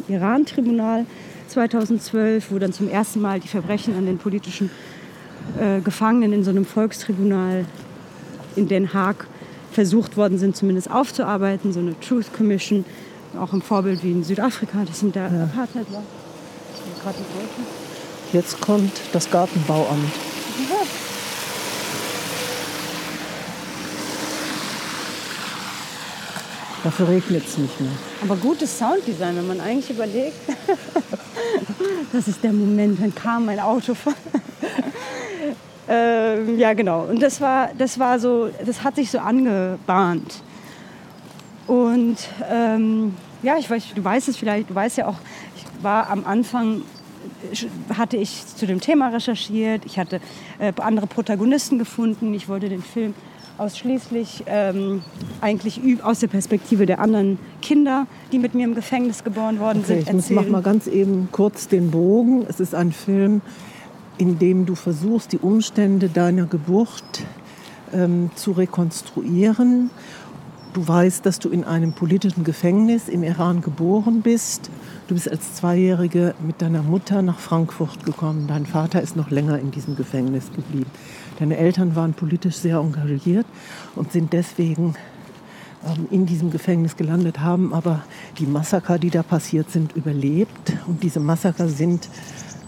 Iran-Tribunal 0.08 1.06
2012, 1.50 2.50
wo 2.50 2.60
dann 2.60 2.74
zum 2.74 2.90
ersten 2.90 3.22
Mal 3.22 3.42
die 3.42 3.50
Verbrechen 3.50 3.96
an 3.98 4.06
den 4.06 4.18
politischen 4.18 4.72
äh, 5.60 5.82
Gefangenen 5.82 6.32
in 6.32 6.44
so 6.46 6.50
einem 6.50 6.66
Volkstribunal 6.66 7.66
in 8.56 8.70
Den 8.70 8.94
Haag 8.94 9.28
versucht 9.74 10.16
worden 10.16 10.38
sind, 10.38 10.56
zumindest 10.56 10.90
aufzuarbeiten, 10.90 11.74
so 11.74 11.82
eine 11.82 12.00
Truth 12.00 12.34
Commission, 12.34 12.86
auch 13.38 13.52
im 13.52 13.62
Vorbild 13.62 14.02
wie 14.04 14.12
in 14.12 14.24
Südafrika, 14.24 14.86
das 14.86 15.04
in 15.04 15.12
der 15.12 15.24
ja. 15.24 15.44
Apartheid 15.44 15.92
war. 15.92 16.04
Jetzt 18.32 18.62
kommt 18.62 18.94
das 19.12 19.30
Gartenbauamt. 19.30 20.14
Ja. 20.70 21.05
Dafür 26.86 27.08
regnet 27.08 27.48
es 27.48 27.58
nicht 27.58 27.82
mehr. 27.82 27.90
Aber 28.22 28.36
gutes 28.36 28.78
Sounddesign, 28.78 29.36
wenn 29.36 29.48
man 29.48 29.60
eigentlich 29.60 29.90
überlegt. 29.90 30.38
das 32.14 32.28
ist 32.28 32.44
der 32.44 32.54
Moment, 32.54 33.02
dann 33.02 33.16
kam 33.16 33.48
mein 33.48 33.60
Auto 33.60 33.96
vor. 33.96 34.14
ähm, 35.90 36.60
ja, 36.60 36.74
genau. 36.74 37.06
Und 37.06 37.24
das 37.24 37.42
war, 37.42 37.72
das 37.76 37.98
war 37.98 38.20
so, 38.20 38.52
das 38.64 38.84
hat 38.84 38.98
sich 38.98 39.10
so 39.10 39.18
angebahnt. 39.18 40.44
Und 41.66 42.18
ähm, 42.52 43.16
ja, 43.42 43.58
ich 43.58 43.68
weiß, 43.68 43.86
du 43.96 44.04
weißt 44.04 44.28
es 44.28 44.38
vielleicht, 44.38 44.70
du 44.70 44.76
weißt 44.76 44.98
ja 44.98 45.08
auch, 45.08 45.18
ich 45.58 45.84
war 45.84 46.12
am 46.12 46.24
Anfang 46.24 46.84
hatte 47.98 48.18
ich 48.18 48.46
zu 48.46 48.68
dem 48.68 48.80
Thema 48.80 49.08
recherchiert, 49.08 49.88
ich 49.88 49.98
hatte 49.98 50.22
äh, 50.60 50.72
andere 50.78 51.08
Protagonisten 51.08 51.80
gefunden, 51.80 52.32
ich 52.36 52.48
wollte 52.48 52.70
den 52.70 52.84
Film 52.84 53.16
ausschließlich 53.58 54.44
ähm, 54.48 55.02
eigentlich 55.42 55.80
aus 56.04 56.20
der 56.20 56.28
Perspektive 56.28 56.86
der 56.86 57.00
anderen 57.00 57.40
Kinder, 57.62 58.08
die 58.32 58.40
mit 58.40 58.54
mir 58.54 58.66
im 58.66 58.76
Gefängnis 58.76 59.24
geboren 59.24 59.60
worden 59.60 59.80
okay, 59.84 59.88
sind, 59.88 60.08
erzählen. 60.08 60.20
Ich 60.20 60.30
mache 60.32 60.50
mal 60.50 60.62
ganz 60.62 60.88
eben 60.88 61.30
kurz 61.32 61.68
den 61.68 61.92
Bogen. 61.92 62.46
Es 62.48 62.60
ist 62.60 62.76
ein 62.76 62.92
Film, 62.92 63.42
in 64.18 64.40
dem 64.40 64.66
du 64.66 64.76
versuchst, 64.76 65.32
die 65.32 65.40
Umstände 65.40 66.10
deiner 66.10 66.46
Geburt 66.46 67.26
ähm, 67.94 68.30
zu 68.36 68.52
rekonstruieren. 68.52 69.90
Du 70.74 70.86
weißt, 70.86 71.26
dass 71.26 71.40
du 71.40 71.50
in 71.50 71.64
einem 71.64 71.94
politischen 71.94 72.44
Gefängnis 72.44 73.08
im 73.08 73.24
Iran 73.24 73.62
geboren 73.62 74.22
bist. 74.22 74.70
Du 75.08 75.14
bist 75.14 75.32
als 75.32 75.56
Zweijährige 75.56 76.36
mit 76.46 76.62
deiner 76.62 76.82
Mutter 76.82 77.22
nach 77.22 77.40
Frankfurt 77.40 78.06
gekommen. 78.06 78.48
Dein 78.48 78.66
Vater 78.66 79.02
ist 79.02 79.16
noch 79.16 79.30
länger 79.30 79.58
in 79.60 79.72
diesem 79.72 79.96
Gefängnis 79.96 80.52
geblieben. 80.54 80.92
Deine 81.40 81.58
Eltern 81.58 81.96
waren 81.96 82.14
politisch 82.14 82.56
sehr 82.56 82.78
engagiert 82.78 83.46
und 83.96 84.12
sind 84.12 84.32
deswegen 84.32 84.96
ähm, 85.86 86.08
in 86.10 86.26
diesem 86.26 86.50
Gefängnis 86.50 86.96
gelandet, 86.96 87.40
haben 87.40 87.74
aber 87.74 88.04
die 88.40 88.46
Massaker, 88.46 88.98
die 88.98 89.10
da 89.10 89.22
passiert 89.22 89.70
sind, 89.70 89.96
überlebt. 89.96 90.74
Und 90.88 91.04
diese 91.04 91.20
Massaker 91.20 91.68
sind 91.68 92.10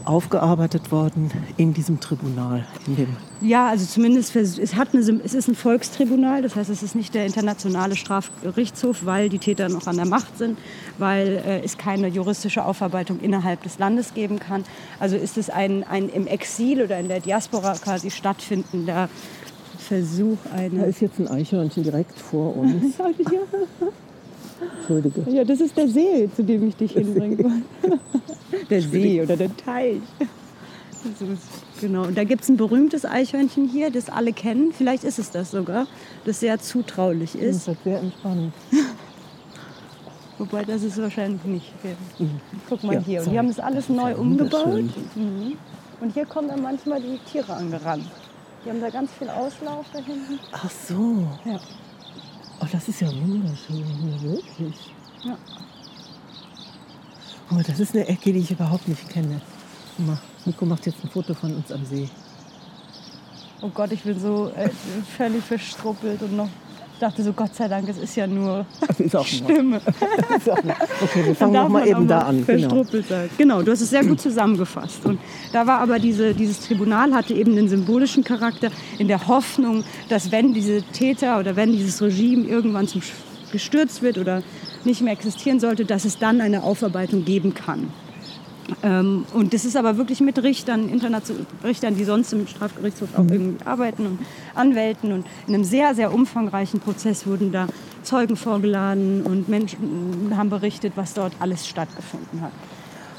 aufgearbeitet 0.07 0.91
worden 0.91 1.31
in 1.57 1.73
diesem 1.73 1.99
Tribunal. 1.99 2.65
In 2.87 2.95
dem 2.95 3.17
ja, 3.39 3.67
also 3.67 3.85
zumindest 3.85 4.35
es, 4.35 4.75
hat 4.75 4.93
eine, 4.93 5.01
es 5.23 5.35
ist 5.35 5.47
ein 5.47 5.53
Volkstribunal, 5.53 6.41
das 6.41 6.55
heißt, 6.55 6.71
es 6.71 6.81
ist 6.81 6.95
nicht 6.95 7.13
der 7.13 7.25
internationale 7.25 7.95
Strafgerichtshof, 7.95 9.05
weil 9.05 9.29
die 9.29 9.37
Täter 9.37 9.69
noch 9.69 9.85
an 9.85 9.95
der 9.95 10.07
Macht 10.07 10.39
sind, 10.39 10.57
weil 10.97 11.43
äh, 11.45 11.61
es 11.63 11.77
keine 11.77 12.07
juristische 12.07 12.65
Aufarbeitung 12.65 13.19
innerhalb 13.19 13.61
des 13.61 13.77
Landes 13.77 14.15
geben 14.15 14.39
kann. 14.39 14.63
Also 14.99 15.17
ist 15.17 15.37
es 15.37 15.51
ein, 15.51 15.83
ein 15.83 16.09
im 16.09 16.25
Exil 16.25 16.81
oder 16.81 16.99
in 16.99 17.09
der 17.09 17.19
Diaspora 17.19 17.73
quasi 17.73 18.09
stattfindender 18.09 19.07
Versuch. 19.77 20.37
Eine 20.51 20.79
da 20.79 20.85
ist 20.85 21.01
jetzt 21.01 21.19
ein 21.19 21.27
Eichhörnchen 21.27 21.83
direkt 21.83 22.19
vor 22.19 22.57
uns. 22.57 22.95
Entschuldige. 24.77 25.29
Ja, 25.29 25.43
das 25.43 25.61
ist 25.61 25.75
der 25.77 25.87
See, 25.87 26.29
zu 26.35 26.43
dem 26.43 26.67
ich 26.67 26.75
dich 26.75 26.93
hinbringen 26.93 27.37
wollte. 27.39 27.99
Der 28.69 28.81
See 28.81 29.21
oder 29.21 29.35
der 29.35 29.55
Teich. 29.57 29.99
genau. 31.81 32.03
Und 32.03 32.17
da 32.17 32.23
gibt 32.23 32.43
es 32.43 32.49
ein 32.49 32.55
berühmtes 32.57 33.05
Eichhörnchen 33.05 33.67
hier, 33.67 33.91
das 33.91 34.09
alle 34.09 34.31
kennen. 34.31 34.71
Vielleicht 34.71 35.03
ist 35.03 35.19
es 35.19 35.31
das 35.31 35.51
sogar, 35.51 35.85
das 36.25 36.39
sehr 36.39 36.59
zutraulich 36.59 37.35
ist. 37.35 37.67
Das 37.67 37.75
ist 37.75 37.83
sehr 37.83 37.99
entspannt. 37.99 38.53
Wobei 40.37 40.63
das 40.63 40.83
ist 40.83 40.97
wahrscheinlich 41.01 41.43
nicht. 41.43 41.73
Mhm. 42.19 42.39
Guck 42.69 42.83
mal 42.83 42.93
ja, 42.95 42.99
hier. 43.01 43.21
Und 43.21 43.31
die 43.31 43.37
haben 43.37 43.47
das 43.47 43.59
alles 43.59 43.89
neu 43.89 44.15
umgebaut. 44.15 44.85
Mhm. 45.15 45.57
Und 45.99 46.13
hier 46.13 46.25
kommen 46.25 46.47
dann 46.47 46.61
manchmal 46.61 47.01
die 47.01 47.17
Tiere 47.29 47.53
angerannt. 47.53 48.05
Die 48.63 48.69
haben 48.69 48.81
da 48.81 48.89
ganz 48.89 49.11
viel 49.13 49.29
Auslauf 49.29 49.85
da 49.91 49.99
hinten. 49.99 50.39
Ach 50.51 50.69
so. 50.69 51.27
Ja. 51.45 51.59
Oh, 52.59 52.65
das 52.71 52.87
ist 52.87 53.01
ja 53.01 53.07
wunderschön 53.07 53.85
hier, 53.85 54.21
wirklich. 54.21 54.75
Ja. 55.23 55.37
Oh, 57.51 57.61
das 57.65 57.79
ist 57.79 57.95
eine 57.95 58.07
Ecke, 58.07 58.33
die 58.33 58.39
ich 58.39 58.51
überhaupt 58.51 58.87
nicht 58.87 59.07
kenne. 59.09 59.41
Guck 59.95 60.07
mal, 60.07 60.19
Nico 60.45 60.65
macht 60.65 60.85
jetzt 60.85 61.03
ein 61.03 61.09
Foto 61.09 61.33
von 61.33 61.55
uns 61.55 61.71
am 61.71 61.85
See. 61.85 62.09
Oh 63.61 63.69
Gott, 63.69 63.91
ich 63.91 64.03
bin 64.03 64.19
so 64.19 64.51
äh, 64.55 64.69
völlig 65.17 65.43
verstruppelt 65.43 66.21
und 66.21 66.35
noch 66.35 66.49
dachte 66.97 67.23
so, 67.23 67.33
Gott 67.33 67.55
sei 67.55 67.67
Dank, 67.67 67.87
es 67.89 67.97
ist 67.97 68.15
ja 68.15 68.27
nur 68.27 68.65
ist 68.97 69.15
auch 69.15 69.25
Stimme. 69.25 69.81
okay, 71.01 71.25
wir 71.25 71.35
fangen 71.35 71.53
noch 71.53 71.69
mal 71.69 71.87
eben 71.87 72.07
da 72.07 72.19
an. 72.19 72.45
Genau. 72.45 72.85
genau, 73.37 73.61
du 73.61 73.71
hast 73.71 73.81
es 73.81 73.89
sehr 73.89 74.03
gut 74.03 74.19
zusammengefasst. 74.19 75.05
Und 75.05 75.19
da 75.53 75.67
war 75.67 75.79
aber 75.79 75.99
diese, 75.99 76.33
dieses 76.33 76.61
Tribunal 76.61 77.13
hatte 77.13 77.33
eben 77.33 77.55
den 77.55 77.67
symbolischen 77.67 78.23
Charakter 78.23 78.69
in 78.97 79.07
der 79.07 79.27
Hoffnung, 79.27 79.83
dass 80.09 80.31
wenn 80.31 80.53
diese 80.53 80.81
Täter 80.81 81.39
oder 81.39 81.55
wenn 81.55 81.71
dieses 81.71 82.01
Regime 82.01 82.45
irgendwann 82.45 82.87
zum 82.87 83.01
gestürzt 83.51 84.01
wird 84.01 84.17
oder 84.17 84.43
nicht 84.83 85.01
mehr 85.01 85.13
existieren 85.13 85.59
sollte, 85.59 85.85
dass 85.85 86.05
es 86.05 86.17
dann 86.19 86.41
eine 86.41 86.63
Aufarbeitung 86.63 87.23
geben 87.25 87.53
kann. 87.53 87.91
Ähm, 88.83 89.25
und 89.33 89.53
das 89.53 89.65
ist 89.65 89.75
aber 89.77 89.97
wirklich 89.97 90.19
mit 90.21 90.41
Richtern, 90.41 90.89
Richtern, 91.63 91.95
die 91.95 92.03
sonst 92.03 92.33
im 92.33 92.47
Strafgerichtshof 92.47 93.09
auch 93.15 93.23
mhm. 93.23 93.31
irgendwie 93.31 93.65
arbeiten 93.65 94.05
und 94.05 94.19
Anwälten. 94.55 95.11
Und 95.11 95.25
in 95.47 95.53
einem 95.53 95.63
sehr, 95.63 95.95
sehr 95.95 96.13
umfangreichen 96.13 96.79
Prozess 96.79 97.25
wurden 97.25 97.51
da 97.51 97.67
Zeugen 98.03 98.35
vorgeladen 98.35 99.23
und 99.23 99.49
Menschen 99.49 100.31
haben 100.35 100.49
berichtet, 100.49 100.93
was 100.95 101.13
dort 101.13 101.33
alles 101.39 101.67
stattgefunden 101.67 102.41
hat. 102.41 102.51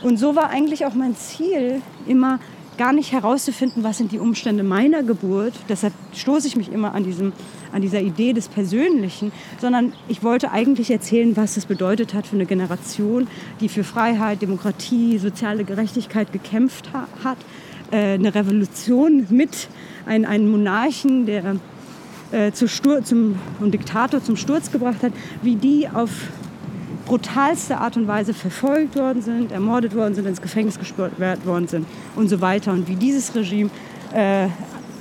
Und 0.02 0.18
so 0.18 0.36
war 0.36 0.50
eigentlich 0.50 0.86
auch 0.86 0.94
mein 0.94 1.16
Ziel, 1.16 1.82
immer 2.06 2.38
gar 2.78 2.92
nicht 2.92 3.12
herauszufinden, 3.12 3.82
was 3.82 3.98
sind 3.98 4.12
die 4.12 4.18
Umstände 4.18 4.62
meiner 4.62 5.02
Geburt. 5.02 5.52
Deshalb 5.68 5.92
stoße 6.14 6.46
ich 6.46 6.56
mich 6.56 6.72
immer 6.72 6.94
an, 6.94 7.04
diesem, 7.04 7.32
an 7.72 7.82
dieser 7.82 8.00
Idee 8.00 8.32
des 8.32 8.48
Persönlichen, 8.48 9.32
sondern 9.60 9.92
ich 10.08 10.22
wollte 10.22 10.50
eigentlich 10.50 10.90
erzählen, 10.90 11.36
was 11.36 11.56
es 11.56 11.66
bedeutet 11.66 12.14
hat 12.14 12.26
für 12.26 12.36
eine 12.36 12.46
Generation, 12.46 13.26
die 13.60 13.68
für 13.68 13.84
Freiheit, 13.84 14.42
Demokratie, 14.42 15.18
soziale 15.18 15.64
Gerechtigkeit 15.64 16.32
gekämpft 16.32 16.92
ha 16.92 17.08
hat. 17.24 17.38
Äh, 17.90 18.14
eine 18.14 18.34
Revolution 18.34 19.26
mit 19.30 19.68
ein, 20.06 20.24
einem 20.24 20.50
Monarchen, 20.50 21.26
der 21.26 21.56
äh, 22.30 22.52
zu 22.52 22.68
Stur 22.68 23.02
zum, 23.04 23.36
und 23.60 23.72
Diktator 23.72 24.22
zum 24.22 24.36
Sturz 24.36 24.70
gebracht 24.70 25.02
hat, 25.02 25.12
wie 25.42 25.56
die 25.56 25.88
auf 25.88 26.10
brutalste 27.06 27.78
Art 27.78 27.96
und 27.96 28.06
Weise 28.06 28.34
verfolgt 28.34 28.94
worden 28.94 29.22
sind, 29.22 29.50
ermordet 29.50 29.94
worden 29.94 30.14
sind, 30.14 30.26
ins 30.26 30.42
Gefängnis 30.42 30.78
gesperrt 30.78 31.46
worden 31.46 31.66
sind 31.66 31.86
und 32.16 32.28
so 32.28 32.42
weiter. 32.42 32.72
Und 32.72 32.86
wie 32.86 32.96
dieses 32.96 33.34
Regime 33.34 33.70
äh, 34.12 34.48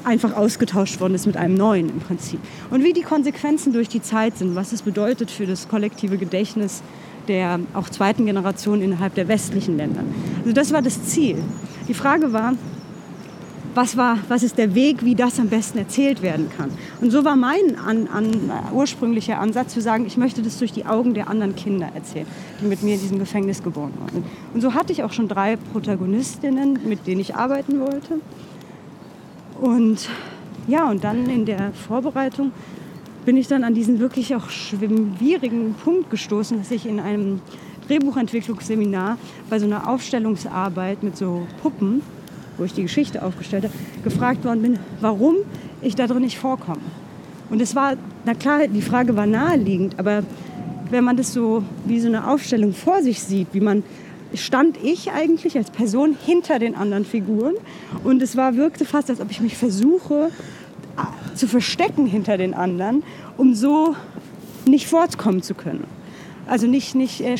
einfach 0.07 0.35
ausgetauscht 0.35 0.99
worden 0.99 1.13
ist 1.13 1.27
mit 1.27 1.37
einem 1.37 1.55
neuen 1.55 1.89
im 1.89 1.99
Prinzip. 1.99 2.39
Und 2.71 2.83
wie 2.83 2.93
die 2.93 3.01
Konsequenzen 3.01 3.73
durch 3.73 3.89
die 3.89 4.01
Zeit 4.01 4.37
sind, 4.37 4.55
was 4.55 4.71
es 4.71 4.81
bedeutet 4.81 5.29
für 5.29 5.45
das 5.45 5.67
kollektive 5.67 6.17
Gedächtnis 6.17 6.81
der 7.27 7.59
auch 7.73 7.89
zweiten 7.89 8.25
Generation 8.25 8.81
innerhalb 8.81 9.13
der 9.15 9.27
westlichen 9.27 9.75
Länder. 9.75 10.01
Also 10.39 10.53
das 10.53 10.71
war 10.71 10.81
das 10.81 11.03
Ziel. 11.03 11.37
Die 11.89 11.93
Frage 11.93 12.31
war, 12.31 12.53
was, 13.75 13.95
war, 13.95 14.17
was 14.27 14.43
ist 14.43 14.57
der 14.57 14.73
Weg, 14.73 15.03
wie 15.05 15.13
das 15.13 15.39
am 15.39 15.49
besten 15.49 15.77
erzählt 15.77 16.21
werden 16.21 16.49
kann. 16.57 16.71
Und 16.99 17.11
so 17.11 17.23
war 17.23 17.35
mein 17.35 17.77
an, 17.85 18.07
an, 18.07 18.51
ursprünglicher 18.73 19.39
Ansatz 19.39 19.73
zu 19.73 19.81
sagen, 19.81 20.05
ich 20.07 20.17
möchte 20.17 20.41
das 20.41 20.57
durch 20.57 20.71
die 20.71 20.85
Augen 20.85 21.13
der 21.13 21.29
anderen 21.29 21.55
Kinder 21.55 21.89
erzählen, 21.93 22.25
die 22.59 22.65
mit 22.65 22.81
mir 22.81 22.95
in 22.95 23.01
diesem 23.01 23.19
Gefängnis 23.19 23.61
geboren 23.61 23.93
wurden. 23.99 24.23
Und 24.53 24.61
so 24.61 24.73
hatte 24.73 24.91
ich 24.93 25.03
auch 25.03 25.13
schon 25.13 25.27
drei 25.27 25.57
Protagonistinnen, 25.57 26.79
mit 26.85 27.05
denen 27.05 27.21
ich 27.21 27.35
arbeiten 27.35 27.79
wollte. 27.79 28.19
Und 29.59 30.09
ja, 30.67 30.89
und 30.89 31.03
dann 31.03 31.29
in 31.29 31.45
der 31.45 31.71
Vorbereitung 31.73 32.51
bin 33.25 33.37
ich 33.37 33.47
dann 33.47 33.63
an 33.63 33.73
diesen 33.73 33.99
wirklich 33.99 34.35
auch 34.35 34.49
schwierigen 34.49 35.75
Punkt 35.83 36.09
gestoßen, 36.09 36.57
dass 36.57 36.71
ich 36.71 36.85
in 36.85 36.99
einem 36.99 37.41
Drehbuchentwicklungsseminar 37.87 39.17
bei 39.49 39.59
so 39.59 39.65
einer 39.65 39.89
Aufstellungsarbeit 39.89 41.03
mit 41.03 41.17
so 41.17 41.47
Puppen 41.61 42.01
wo 42.57 42.63
ich 42.63 42.73
die 42.73 42.83
Geschichte 42.83 43.23
aufgestellt 43.23 43.65
habe, 43.65 43.73
gefragt 44.03 44.43
worden 44.43 44.61
bin, 44.61 44.79
warum 44.99 45.35
ich 45.81 45.95
da 45.95 46.07
drin 46.07 46.23
nicht 46.23 46.37
vorkomme. 46.37 46.81
Und 47.49 47.61
es 47.61 47.75
war, 47.75 47.93
na 48.25 48.33
klar, 48.33 48.67
die 48.67 48.81
Frage 48.81 49.15
war 49.15 49.25
naheliegend, 49.25 49.97
aber 49.99 50.23
wenn 50.89 51.03
man 51.03 51.17
das 51.17 51.33
so 51.33 51.63
wie 51.85 51.99
so 51.99 52.07
eine 52.07 52.27
Aufstellung 52.29 52.73
vor 52.73 53.01
sich 53.01 53.21
sieht, 53.21 53.47
wie 53.53 53.59
man 53.59 53.83
stand 54.33 54.77
ich 54.83 55.11
eigentlich 55.11 55.57
als 55.57 55.71
Person 55.71 56.17
hinter 56.25 56.59
den 56.59 56.75
anderen 56.75 57.05
Figuren 57.05 57.55
und 58.03 58.21
es 58.21 58.35
war 58.35 58.55
wirkte 58.55 58.85
fast, 58.85 59.09
als 59.09 59.21
ob 59.21 59.31
ich 59.31 59.41
mich 59.41 59.57
versuche 59.57 60.29
zu 61.35 61.47
verstecken 61.47 62.07
hinter 62.07 62.37
den 62.37 62.53
anderen, 62.53 63.03
um 63.37 63.53
so 63.53 63.95
nicht 64.65 64.87
fortkommen 64.87 65.41
zu 65.41 65.53
können. 65.53 65.85
Also 66.47 66.65
nicht, 66.65 66.95
nicht 66.95 67.21
äh, 67.21 67.35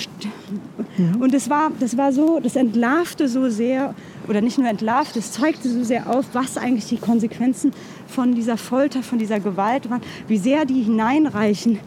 und 1.19 1.33
das 1.33 1.49
war, 1.49 1.71
das 1.79 1.95
war 1.95 2.11
so, 2.11 2.39
das 2.41 2.57
entlarvte 2.57 3.29
so 3.29 3.49
sehr, 3.49 3.95
oder 4.27 4.41
nicht 4.41 4.57
nur 4.57 4.67
entlarvt, 4.67 5.15
es 5.15 5.31
zeigte 5.31 5.69
so 5.69 5.83
sehr 5.83 6.13
auf, 6.13 6.25
was 6.33 6.57
eigentlich 6.57 6.87
die 6.87 6.97
Konsequenzen 6.97 7.71
von 8.07 8.35
dieser 8.35 8.57
Folter, 8.57 9.03
von 9.03 9.17
dieser 9.17 9.39
Gewalt 9.39 9.89
waren, 9.89 10.01
wie 10.27 10.37
sehr 10.37 10.65
die 10.65 10.83
hineinreichen 10.83 11.79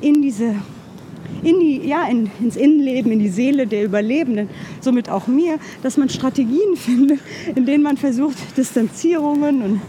in 0.00 0.22
diese 0.22 0.54
in 1.42 1.60
die, 1.60 1.86
ja, 1.86 2.08
in, 2.08 2.30
ins 2.40 2.56
Innenleben, 2.56 3.12
in 3.12 3.18
die 3.18 3.28
Seele 3.28 3.66
der 3.66 3.84
Überlebenden, 3.84 4.48
somit 4.80 5.08
auch 5.08 5.26
mir, 5.26 5.58
dass 5.82 5.96
man 5.96 6.08
Strategien 6.08 6.76
findet, 6.76 7.20
in 7.54 7.66
denen 7.66 7.82
man 7.82 7.96
versucht, 7.96 8.36
Distanzierungen 8.56 9.62
und 9.62 9.80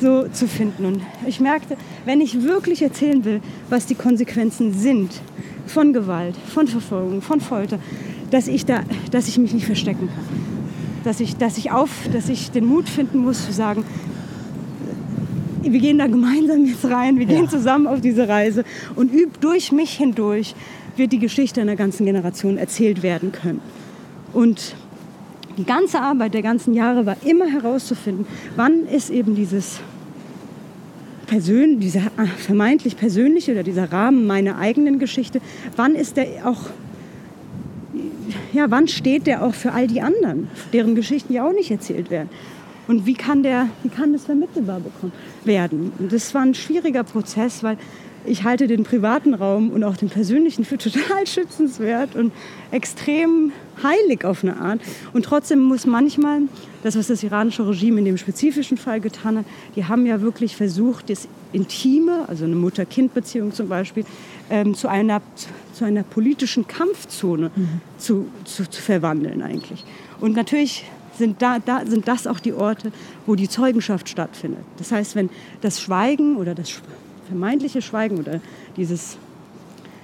so 0.00 0.28
zu 0.28 0.46
finden. 0.46 0.84
Und 0.84 1.00
ich 1.26 1.40
merkte, 1.40 1.76
wenn 2.04 2.20
ich 2.20 2.42
wirklich 2.42 2.82
erzählen 2.82 3.24
will, 3.24 3.40
was 3.70 3.86
die 3.86 3.94
Konsequenzen 3.94 4.72
sind 4.72 5.20
von 5.66 5.92
Gewalt, 5.92 6.36
von 6.36 6.68
Verfolgung, 6.68 7.22
von 7.22 7.40
Folter, 7.40 7.78
dass 8.30 8.48
ich, 8.48 8.66
da, 8.66 8.82
dass 9.10 9.28
ich 9.28 9.38
mich 9.38 9.54
nicht 9.54 9.66
verstecken 9.66 10.08
kann. 10.08 10.24
Dass 11.04 11.20
ich, 11.20 11.36
dass, 11.36 11.56
ich 11.56 11.70
auf, 11.70 11.90
dass 12.12 12.28
ich 12.28 12.50
den 12.50 12.66
Mut 12.66 12.88
finden 12.88 13.18
muss 13.18 13.46
zu 13.46 13.52
sagen, 13.52 13.84
wir 15.62 15.80
gehen 15.80 15.98
da 15.98 16.06
gemeinsam 16.06 16.64
jetzt 16.66 16.84
rein, 16.84 17.18
wir 17.18 17.26
gehen 17.26 17.44
ja. 17.44 17.50
zusammen 17.50 17.86
auf 17.86 18.00
diese 18.00 18.28
Reise 18.28 18.64
und 18.94 19.12
üb 19.12 19.40
durch 19.40 19.72
mich 19.72 19.92
hindurch 19.92 20.54
wird 20.96 21.12
die 21.12 21.18
Geschichte 21.18 21.60
einer 21.60 21.76
ganzen 21.76 22.06
Generation 22.06 22.58
erzählt 22.58 23.02
werden 23.02 23.32
können. 23.32 23.60
Und 24.32 24.74
die 25.56 25.64
ganze 25.64 26.00
Arbeit 26.00 26.34
der 26.34 26.42
ganzen 26.42 26.74
Jahre 26.74 27.06
war 27.06 27.16
immer 27.24 27.46
herauszufinden, 27.46 28.26
wann 28.56 28.86
ist 28.86 29.10
eben 29.10 29.34
dieses 29.34 29.80
Persön 31.26 31.80
dieser 31.80 32.06
äh, 32.18 32.26
vermeintlich 32.38 32.96
persönliche 32.96 33.52
oder 33.52 33.62
dieser 33.62 33.90
Rahmen 33.90 34.26
meiner 34.26 34.58
eigenen 34.58 34.98
Geschichte, 34.98 35.40
wann 35.74 35.94
ist 35.94 36.16
der 36.16 36.26
auch 36.44 36.70
ja, 38.52 38.70
wann 38.70 38.88
steht 38.88 39.26
der 39.26 39.42
auch 39.42 39.54
für 39.54 39.72
all 39.72 39.86
die 39.86 40.00
anderen, 40.00 40.48
deren 40.72 40.94
Geschichten 40.94 41.32
ja 41.32 41.46
auch 41.46 41.52
nicht 41.52 41.70
erzählt 41.70 42.10
werden? 42.10 42.30
Und 42.88 43.04
wie 43.04 43.14
kann, 43.14 43.42
der, 43.42 43.68
wie 43.82 43.88
kann 43.88 44.12
das 44.12 44.24
vermittelbar 44.24 44.80
bekommen, 44.80 45.12
werden? 45.44 45.92
Und 45.98 46.12
das 46.12 46.32
war 46.34 46.42
ein 46.42 46.54
schwieriger 46.54 47.02
Prozess, 47.04 47.62
weil 47.62 47.76
ich 48.26 48.44
halte 48.44 48.66
den 48.66 48.84
privaten 48.84 49.34
Raum 49.34 49.70
und 49.70 49.84
auch 49.84 49.96
den 49.96 50.08
persönlichen 50.08 50.64
für 50.64 50.78
total 50.78 51.26
schützenswert 51.26 52.14
und 52.14 52.32
extrem 52.70 53.52
heilig 53.82 54.24
auf 54.24 54.42
eine 54.42 54.56
Art. 54.58 54.80
Und 55.12 55.24
trotzdem 55.24 55.60
muss 55.60 55.86
manchmal, 55.86 56.42
das 56.82 56.96
was 56.96 57.08
das 57.08 57.22
iranische 57.22 57.66
Regime 57.66 57.98
in 57.98 58.04
dem 58.04 58.18
spezifischen 58.18 58.76
Fall 58.76 59.00
getan 59.00 59.38
hat, 59.38 59.44
die 59.74 59.84
haben 59.84 60.06
ja 60.06 60.20
wirklich 60.20 60.56
versucht, 60.56 61.10
das 61.10 61.28
Intime, 61.52 62.28
also 62.28 62.44
eine 62.44 62.56
Mutter-Kind-Beziehung 62.56 63.52
zum 63.52 63.68
Beispiel, 63.68 64.04
ähm, 64.50 64.74
zu, 64.74 64.88
einer, 64.88 65.20
zu 65.72 65.84
einer 65.84 66.02
politischen 66.02 66.66
Kampfzone 66.66 67.50
mhm. 67.54 67.80
zu, 67.98 68.26
zu, 68.44 68.68
zu 68.68 68.82
verwandeln 68.82 69.42
eigentlich. 69.42 69.84
Und 70.20 70.36
natürlich 70.36 70.84
sind, 71.16 71.40
da, 71.40 71.58
da, 71.58 71.84
sind 71.86 72.08
das 72.08 72.26
auch 72.26 72.40
die 72.40 72.52
Orte, 72.52 72.92
wo 73.26 73.34
die 73.34 73.48
Zeugenschaft 73.48 74.08
stattfindet. 74.08 74.60
Das 74.78 74.92
heißt, 74.92 75.16
wenn 75.16 75.30
das 75.60 75.80
Schweigen 75.80 76.36
oder 76.36 76.54
das 76.54 76.80
vermeintliche 77.26 77.82
Schweigen 77.82 78.18
oder 78.18 78.40
dieses, 78.76 79.18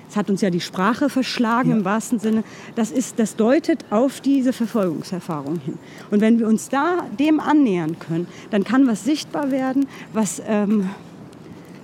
es 0.09 0.17
hat 0.17 0.29
uns 0.31 0.41
ja 0.41 0.51
die 0.51 0.61
Sprache 0.61 1.09
verschlagen 1.09 1.71
ja. 1.71 1.77
im 1.77 1.85
wahrsten 1.85 2.19
Sinne, 2.19 2.45
das, 2.75 2.91
ist, 2.91 3.19
das 3.19 3.37
deutet 3.37 3.85
auf 3.91 4.21
diese 4.21 4.53
Verfolgungserfahrung 4.53 5.61
hin. 5.61 5.79
Und 6.11 6.21
wenn 6.21 6.39
wir 6.39 6.47
uns 6.47 6.69
da 6.69 7.07
dem 7.19 7.41
annähern 7.41 7.99
können, 7.99 8.27
dann 8.51 8.65
kann 8.65 8.87
was 8.87 9.05
sichtbar 9.05 9.51
werden, 9.51 9.87
was... 10.13 10.43
Ähm, 10.47 10.91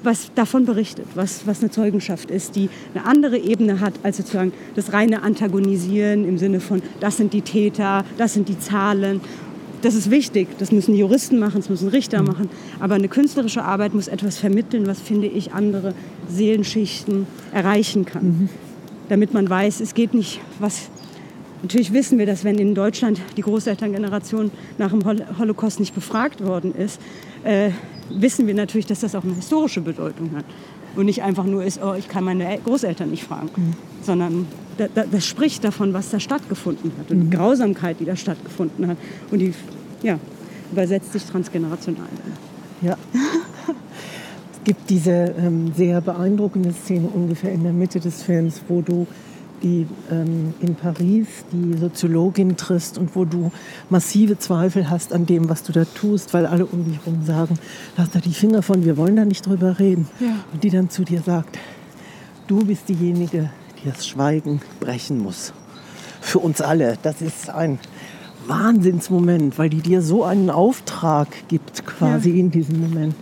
was 0.03 0.33
davon 0.35 0.65
berichtet, 0.65 1.07
was, 1.15 1.47
was 1.47 1.61
eine 1.61 1.71
Zeugenschaft 1.71 2.31
ist, 2.31 2.57
die 2.57 2.71
eine 2.95 3.05
andere 3.05 3.39
Ebene 3.39 3.81
hat 3.81 3.95
als 4.03 4.19
sozusagen 4.19 4.53
das 4.75 4.93
reine 4.93 5.23
Antagonisieren 5.23 6.27
im 6.27 6.39
Sinne 6.39 6.61
von, 6.61 6.83
das 7.01 7.17
sind 7.17 7.33
die 7.33 7.43
Täter, 7.43 8.05
das 8.17 8.35
sind 8.35 8.49
die 8.49 8.59
Zahlen 8.59 9.21
das 9.83 9.95
ist 9.95 10.11
wichtig. 10.11 10.49
Das 10.59 10.73
müssen 10.73 10.95
Juristen 10.95 11.39
machen, 11.39 11.57
das 11.57 11.69
müssen 11.69 11.89
Richter 11.89 12.21
mhm. 12.21 12.29
machen. 12.29 12.51
Aber 12.81 12.95
eine 12.95 13.09
künstlerische 13.09 13.65
Arbeit 13.65 13.95
muss 13.95 14.09
etwas 14.09 14.39
vermitteln, 14.39 14.87
was, 14.87 15.01
finde 15.01 15.27
ich, 15.27 15.53
andere 15.53 15.95
Seelenschichten 16.29 17.27
erreichen 17.53 18.05
kann. 18.05 18.25
Mhm. 18.25 18.49
Damit 19.09 19.33
man 19.33 19.49
weiß, 19.49 19.81
es 19.81 19.95
geht 19.95 20.15
nicht, 20.15 20.41
was. 20.59 20.91
Natürlich 21.63 21.93
wissen 21.93 22.19
wir, 22.19 22.27
dass 22.27 22.45
wenn 22.45 22.57
in 22.57 22.77
Deutschland 22.77 23.21
die 23.37 23.43
Großelterngeneration 23.43 24.53
nach 24.79 24.93
dem 24.93 25.05
Holocaust 25.39 25.81
nicht 25.81 25.93
befragt 25.93 26.45
worden 26.45 26.73
ist, 26.73 27.01
äh, 27.43 27.71
wissen 28.11 28.47
wir 28.47 28.55
natürlich, 28.55 28.87
dass 28.87 29.01
das 29.01 29.17
auch 29.17 29.25
eine 29.25 29.35
historische 29.35 29.81
Bedeutung 29.81 30.31
hat. 30.37 30.45
Und 30.99 31.07
nicht 31.07 31.23
einfach 31.23 31.45
nur 31.45 31.63
ist, 31.63 31.81
oh, 31.81 31.95
ich 31.95 32.09
kann 32.09 32.25
meine 32.25 32.59
Großeltern 32.65 33.09
nicht 33.09 33.23
fragen, 33.23 33.49
mhm. 33.55 33.75
sondern 34.03 34.49
das 34.95 35.25
spricht 35.25 35.63
davon, 35.63 35.93
was 35.93 36.11
da 36.11 36.19
stattgefunden 36.19 36.91
hat 36.99 37.13
und 37.13 37.21
die 37.21 37.27
mhm. 37.27 37.31
Grausamkeit, 37.31 38.01
die 38.01 38.05
da 38.05 38.17
stattgefunden 38.17 38.89
hat. 38.89 38.97
Und 39.31 39.39
die 39.39 39.55
ja, 40.03 40.19
übersetzt 40.73 41.13
sich 41.13 41.23
transgenerational. 41.23 42.09
Ja. 42.83 42.97
es 44.53 44.65
gibt 44.65 44.91
diese 44.91 45.35
ähm, 45.39 45.73
sehr 45.77 46.01
beeindruckende 46.01 46.73
Szene 46.73 47.07
ungefähr 47.07 47.53
in 47.53 47.63
der 47.63 47.73
Mitte 47.73 48.01
des 48.01 48.25
Films, 48.25 48.61
wo 48.67 48.81
du 48.81 49.07
die 49.63 49.87
ähm, 50.11 50.55
in 50.61 50.75
Paris 50.75 51.27
die 51.53 51.77
Soziologin 51.77 52.57
triffst 52.57 52.99
und 52.99 53.15
wo 53.15 53.25
du 53.25 53.51
massive 53.91 54.39
Zweifel 54.39 54.91
hast 54.91 55.13
an 55.13 55.27
dem, 55.27 55.49
was 55.49 55.63
du 55.63 55.73
da 55.73 55.85
tust, 55.85 56.35
weil 56.35 56.47
alle 56.47 56.67
um 56.67 56.85
dich 56.85 56.99
herum 57.05 57.25
sagen, 57.25 57.59
lass 57.97 58.11
da 58.11 58.21
die 58.21 58.35
Finger 58.35 58.63
von, 58.63 58.85
wir 58.85 58.97
wollen 58.97 59.17
da 59.17 59.25
nicht 59.25 59.47
drüber 59.47 59.79
reden. 59.79 60.09
Ja. 60.21 60.37
Und 60.53 60.65
die 60.65 60.71
dann 60.71 60.91
zu 60.91 61.05
dir 61.05 61.23
sagt, 61.23 61.59
du 62.47 62.65
bist 62.65 62.89
diejenige, 62.89 63.51
die 63.83 63.89
das 63.89 64.07
Schweigen 64.07 64.61
brechen 64.81 65.19
muss. 65.19 65.53
Für 66.21 66.41
uns 66.41 66.61
alle. 66.61 66.99
Das 67.03 67.23
ist 67.23 67.51
ein 67.51 67.79
Wahnsinnsmoment, 68.47 69.59
weil 69.59 69.71
die 69.71 69.81
dir 69.81 70.03
so 70.03 70.25
einen 70.25 70.51
Auftrag 70.51 71.29
gibt, 71.49 71.87
quasi 71.87 72.31
ja. 72.31 72.37
in 72.37 72.51
diesem 72.51 72.81
Moment. 72.81 73.15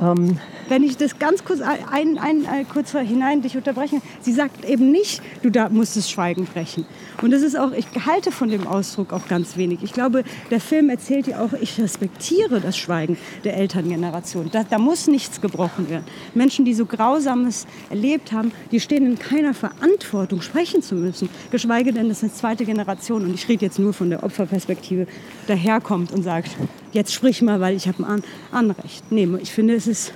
Ähm, 0.00 0.38
wenn 0.68 0.82
ich 0.82 0.96
das 0.96 1.18
ganz 1.18 1.44
kurz 1.44 1.60
ein, 1.60 2.18
ein, 2.18 2.46
ein, 2.46 2.68
kurz 2.68 2.92
hinein 2.92 3.42
dich 3.42 3.56
unterbreche, 3.56 4.00
sie 4.20 4.32
sagt 4.32 4.64
eben 4.64 4.90
nicht, 4.90 5.22
du 5.42 5.50
da 5.50 5.68
musst 5.68 5.96
das 5.96 6.10
Schweigen 6.10 6.46
brechen. 6.46 6.86
Und 7.22 7.30
das 7.32 7.42
ist 7.42 7.58
auch, 7.58 7.72
ich 7.72 7.86
halte 8.06 8.30
von 8.30 8.48
dem 8.48 8.66
Ausdruck 8.66 9.12
auch 9.12 9.26
ganz 9.28 9.56
wenig. 9.56 9.82
Ich 9.82 9.92
glaube, 9.92 10.24
der 10.50 10.60
Film 10.60 10.88
erzählt 10.90 11.26
ja 11.26 11.40
auch, 11.40 11.52
ich 11.60 11.80
respektiere 11.80 12.60
das 12.60 12.76
Schweigen 12.76 13.16
der 13.44 13.56
Elterngeneration. 13.56 14.50
Da, 14.52 14.64
da 14.64 14.78
muss 14.78 15.08
nichts 15.08 15.40
gebrochen 15.40 15.88
werden. 15.90 16.04
Menschen, 16.34 16.64
die 16.64 16.74
so 16.74 16.86
Grausames 16.86 17.66
erlebt 17.90 18.32
haben, 18.32 18.52
die 18.70 18.80
stehen 18.80 19.06
in 19.06 19.18
keiner 19.18 19.54
Verantwortung, 19.54 20.42
sprechen 20.42 20.82
zu 20.82 20.94
müssen. 20.94 21.28
Geschweige 21.50 21.92
denn, 21.92 22.08
dass 22.08 22.22
eine 22.22 22.32
zweite 22.32 22.64
Generation, 22.64 23.24
und 23.24 23.34
ich 23.34 23.48
rede 23.48 23.64
jetzt 23.64 23.78
nur 23.78 23.92
von 23.92 24.10
der 24.10 24.22
Opferperspektive, 24.22 25.06
daherkommt 25.46 26.12
und 26.12 26.22
sagt, 26.22 26.50
jetzt 26.92 27.12
sprich 27.12 27.42
mal, 27.42 27.60
weil 27.60 27.76
ich 27.76 27.88
habe 27.88 28.04
ein 28.06 28.22
Anrecht. 28.52 29.10
Nee, 29.10 29.28
ich 29.40 29.52
finde, 29.52 29.74
es 29.74 29.86
ist, 29.86 30.12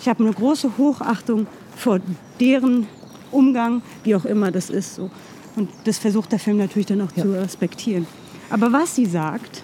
ich 0.00 0.08
habe 0.08 0.24
eine 0.24 0.32
große 0.32 0.76
Hochachtung 0.78 1.46
vor 1.76 2.00
deren 2.40 2.86
Umgang, 3.30 3.82
wie 4.04 4.14
auch 4.14 4.24
immer 4.24 4.50
das 4.50 4.70
ist. 4.70 4.94
So. 4.94 5.10
Und 5.56 5.68
das 5.84 5.98
versucht 5.98 6.32
der 6.32 6.38
Film 6.38 6.58
natürlich 6.58 6.86
dann 6.86 7.00
auch 7.00 7.12
ja. 7.14 7.22
zu 7.22 7.32
respektieren. 7.32 8.06
Aber 8.50 8.72
was 8.72 8.94
sie 8.94 9.06
sagt, 9.06 9.62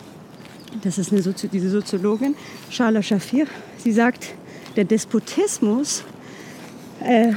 das 0.83 0.99
ist 0.99 1.13
eine 1.13 1.23
Sozi 1.23 1.49
diese 1.49 1.71
Soziologin, 1.71 2.35
Shala 2.71 3.03
Shafir, 3.03 3.47
sie 3.79 3.93
sagt, 3.93 4.35
der 4.77 4.85
Despotismus 4.85 6.03
äh, 7.01 7.33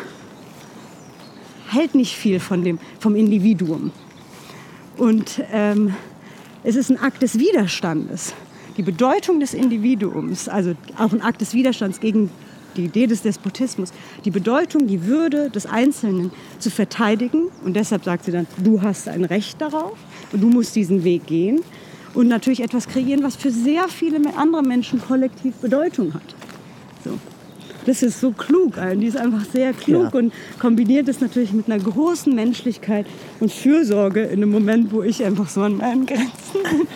hält 1.70 1.96
nicht 1.96 2.16
viel 2.16 2.40
von 2.40 2.64
dem, 2.64 2.80
vom 3.00 3.16
Individuum. 3.16 3.92
Und 4.98 5.44
ähm, 5.52 5.94
es 6.64 6.76
ist 6.76 6.90
ein 6.90 6.98
Akt 6.98 7.22
des 7.22 7.38
Widerstandes. 7.38 8.34
Die 8.78 8.84
Bedeutung 8.84 9.40
des 9.40 9.54
Individuums, 9.54 10.50
also 10.50 10.76
auch 10.98 11.14
ein 11.14 11.22
Akt 11.22 11.42
des 11.42 11.54
Widerstands 11.54 12.00
gegen 12.00 12.30
die 12.78 12.86
Idee 12.86 13.08
des 13.08 13.24
Despotismus, 13.24 13.92
die 14.24 14.32
Bedeutung, 14.32 14.88
die 14.88 15.06
Würde 15.06 15.50
des 15.50 15.66
Einzelnen 15.66 16.32
zu 16.60 16.70
verteidigen. 16.70 17.50
Und 17.66 17.76
deshalb 17.76 18.04
sagt 18.04 18.26
sie 18.26 18.32
dann, 18.32 18.48
du 18.64 18.82
hast 18.82 19.08
ein 19.08 19.26
Recht 19.26 19.60
darauf 19.60 19.98
und 20.32 20.42
du 20.42 20.48
musst 20.48 20.76
diesen 20.76 21.04
Weg 21.04 21.26
gehen. 21.26 21.62
Und 22.14 22.28
natürlich 22.30 22.62
etwas 22.62 22.88
kreieren, 22.88 23.24
was 23.24 23.36
für 23.36 23.52
sehr 23.52 23.88
viele 23.90 24.20
andere 24.38 24.64
Menschen 24.64 25.02
kollektiv 25.02 25.56
Bedeutung 25.56 26.14
hat. 26.14 26.36
So. 27.04 27.12
Das 27.86 28.04
ist 28.04 28.20
so 28.20 28.32
klug, 28.32 28.74
die 28.96 29.06
ist 29.06 29.16
einfach 29.16 29.46
sehr 29.46 29.72
klug 29.72 30.14
ja. 30.14 30.20
und 30.20 30.34
kombiniert 30.60 31.08
es 31.08 31.22
natürlich 31.22 31.54
mit 31.54 31.72
einer 31.72 31.82
großen 31.82 32.36
Menschlichkeit 32.36 33.06
und 33.40 33.50
Fürsorge 33.50 34.24
in 34.24 34.44
einem 34.44 34.52
Moment, 34.52 34.92
wo 34.92 35.04
ich 35.04 35.24
einfach 35.24 35.48
so 35.48 35.62
an 35.62 35.78
meinen 35.78 36.06
Grenzen 36.06 36.64
bin. 36.64 36.88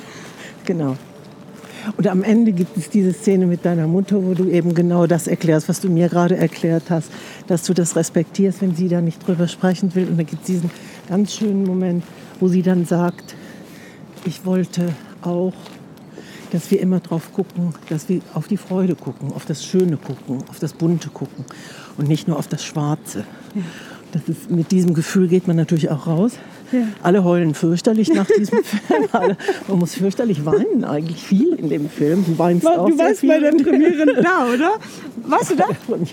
Genau. 0.65 0.97
Und 1.97 2.07
am 2.07 2.23
Ende 2.23 2.51
gibt 2.51 2.77
es 2.77 2.89
diese 2.89 3.13
Szene 3.13 3.47
mit 3.47 3.65
deiner 3.65 3.87
Mutter, 3.87 4.23
wo 4.23 4.33
du 4.33 4.49
eben 4.49 4.73
genau 4.73 5.07
das 5.07 5.27
erklärst, 5.27 5.69
was 5.69 5.81
du 5.81 5.89
mir 5.89 6.09
gerade 6.09 6.37
erklärt 6.37 6.89
hast, 6.89 7.11
dass 7.47 7.63
du 7.63 7.73
das 7.73 7.95
respektierst, 7.95 8.61
wenn 8.61 8.75
sie 8.75 8.87
da 8.87 9.01
nicht 9.01 9.25
drüber 9.25 9.47
sprechen 9.47 9.93
will. 9.95 10.07
Und 10.07 10.17
da 10.17 10.23
gibt 10.23 10.41
es 10.41 10.47
diesen 10.47 10.71
ganz 11.09 11.33
schönen 11.33 11.63
Moment, 11.63 12.03
wo 12.39 12.47
sie 12.47 12.61
dann 12.61 12.85
sagt, 12.85 13.35
ich 14.25 14.45
wollte 14.45 14.89
auch, 15.21 15.53
dass 16.51 16.69
wir 16.69 16.79
immer 16.79 16.99
drauf 16.99 17.33
gucken, 17.33 17.73
dass 17.89 18.09
wir 18.09 18.21
auf 18.33 18.47
die 18.47 18.57
Freude 18.57 18.95
gucken, 18.95 19.31
auf 19.33 19.45
das 19.45 19.65
Schöne 19.65 19.97
gucken, 19.97 20.43
auf 20.49 20.59
das 20.59 20.73
Bunte 20.73 21.09
gucken 21.09 21.45
und 21.97 22.07
nicht 22.07 22.27
nur 22.27 22.37
auf 22.37 22.47
das 22.47 22.63
Schwarze. 22.63 23.23
Ja. 23.55 23.61
Das 24.11 24.23
ist, 24.27 24.51
mit 24.51 24.71
diesem 24.71 24.93
Gefühl 24.93 25.29
geht 25.29 25.47
man 25.47 25.55
natürlich 25.55 25.89
auch 25.89 26.05
raus. 26.05 26.33
Ja. 26.71 26.83
Alle 27.03 27.23
heulen 27.23 27.53
fürchterlich 27.53 28.13
nach 28.13 28.25
diesem 28.25 28.63
Film. 28.63 29.07
Man 29.67 29.79
muss 29.79 29.95
fürchterlich 29.95 30.45
weinen, 30.45 30.85
eigentlich 30.85 31.21
viel 31.21 31.53
in 31.53 31.69
dem 31.69 31.89
Film. 31.89 32.23
Du 32.25 32.37
weinst 32.37 32.65
du 32.65 32.69
auch 32.69 32.87
Du 32.87 32.97
warst 32.97 33.21
bei 33.27 33.39
der 33.39 33.51
Premiere 33.51 34.05
da, 34.23 34.45
oder? 34.53 34.73
Warst 35.27 35.51
du 35.51 35.55
da? 35.55 35.65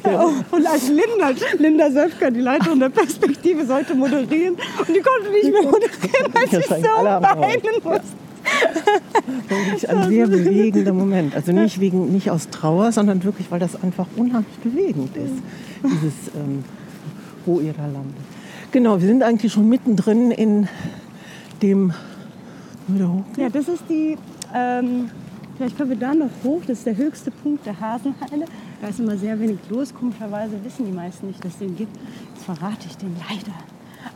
Ja, 0.04 0.24
und 0.50 0.66
als 0.66 0.88
Linda, 0.88 1.30
Linda 1.58 1.90
Söfker, 1.90 2.30
die 2.30 2.40
Leiterin 2.40 2.80
der 2.80 2.88
Perspektive, 2.88 3.64
sollte 3.66 3.94
moderieren. 3.94 4.54
Und 4.54 4.88
die 4.88 5.00
konnte 5.00 5.30
nicht 5.30 5.52
mehr 5.52 5.62
moderieren, 5.62 6.32
weil 6.32 6.48
sie 6.48 6.68
so 6.68 6.88
weinen 7.04 7.82
musste. 7.82 8.02
wirklich 9.48 9.88
ein 9.88 10.08
sehr 10.08 10.26
bewegender 10.26 10.92
Moment. 10.92 11.34
Also 11.34 11.52
nicht, 11.52 11.80
wegen, 11.80 12.12
nicht 12.12 12.30
aus 12.30 12.48
Trauer, 12.50 12.92
sondern 12.92 13.22
wirklich, 13.24 13.50
weil 13.50 13.60
das 13.60 13.80
einfach 13.82 14.06
unheimlich 14.16 14.56
bewegend 14.62 15.16
ist, 15.16 15.34
dieses 15.84 16.34
ähm, 16.34 16.64
Wo 17.46 17.60
ihr 17.60 17.72
da 17.72 17.84
landet. 17.84 18.27
Genau, 18.70 19.00
wir 19.00 19.08
sind 19.08 19.22
eigentlich 19.22 19.52
schon 19.52 19.68
mittendrin 19.68 20.30
in 20.30 20.68
dem. 21.62 21.92
Ja, 23.36 23.48
das 23.48 23.68
ist 23.68 23.84
die. 23.88 24.16
Ähm, 24.54 25.10
vielleicht 25.56 25.76
können 25.76 25.90
wir 25.90 25.96
da 25.96 26.14
noch 26.14 26.30
hoch. 26.44 26.60
Das 26.66 26.78
ist 26.78 26.86
der 26.86 26.96
höchste 26.96 27.30
Punkt 27.30 27.64
der 27.64 27.78
Hasenheide. 27.80 28.44
Da 28.80 28.88
ist 28.88 29.00
immer 29.00 29.16
sehr 29.16 29.38
wenig 29.40 29.58
los. 29.70 29.94
Komischerweise 29.94 30.52
wissen 30.64 30.86
die 30.86 30.92
meisten 30.92 31.28
nicht, 31.28 31.44
dass 31.44 31.52
es 31.54 31.58
den 31.58 31.76
gibt. 31.76 31.96
Jetzt 32.34 32.44
verrate 32.44 32.86
ich 32.86 32.96
den 32.96 33.16
leider. 33.28 33.56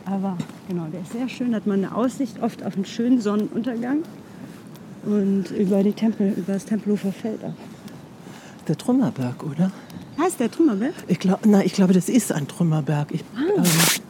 Aber 0.05 0.37
genau, 0.67 0.85
der 0.91 1.01
ist 1.01 1.11
sehr 1.13 1.29
schön. 1.29 1.55
Hat 1.55 1.65
man 1.65 1.83
eine 1.83 1.95
Aussicht 1.95 2.41
oft 2.41 2.63
auf 2.63 2.75
einen 2.75 2.85
schönen 2.85 3.21
Sonnenuntergang 3.21 4.03
und 5.05 5.51
über 5.51 5.83
die 5.83 5.93
Tempel, 5.93 6.33
über 6.37 6.53
das 6.53 6.65
Tempelhofer 6.65 7.11
Feld 7.11 7.43
auch. 7.43 7.53
Der 8.67 8.77
Trümmerberg, 8.77 9.43
oder? 9.43 9.71
Heißt 10.19 10.39
der 10.39 10.49
Trümmerberg? 10.49 10.93
Ich 11.07 11.19
glaube, 11.19 11.63
ich 11.63 11.73
glaube, 11.73 11.93
das 11.93 12.07
ist 12.07 12.31
ein 12.31 12.47
Trümmerberg. 12.47 13.11
Ich, 13.11 13.23
ah. 13.35 13.57
ähm, 13.57 14.02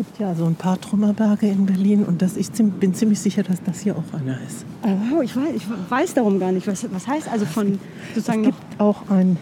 gibt 0.00 0.18
ja 0.18 0.34
so 0.34 0.46
ein 0.46 0.54
paar 0.54 0.80
Trümmerberge 0.80 1.46
in 1.46 1.66
Berlin 1.66 2.04
und 2.04 2.22
das, 2.22 2.38
ich 2.38 2.50
bin 2.52 2.94
ziemlich 2.94 3.20
sicher, 3.20 3.42
dass 3.42 3.62
das 3.62 3.80
hier 3.80 3.94
auch 3.98 4.18
einer 4.18 4.40
ist. 4.46 4.64
Oh, 4.82 5.20
ich 5.20 5.36
weiß, 5.36 5.54
ich 5.54 5.66
weiß 5.90 6.14
darum 6.14 6.40
gar 6.40 6.52
nicht. 6.52 6.66
Was, 6.66 6.90
was 6.90 7.06
heißt 7.06 7.28
also 7.30 7.44
von 7.44 7.78
sozusagen. 8.14 8.44
Es 8.44 8.46
gibt 8.46 8.80
auch 8.80 9.10
ein, 9.10 9.36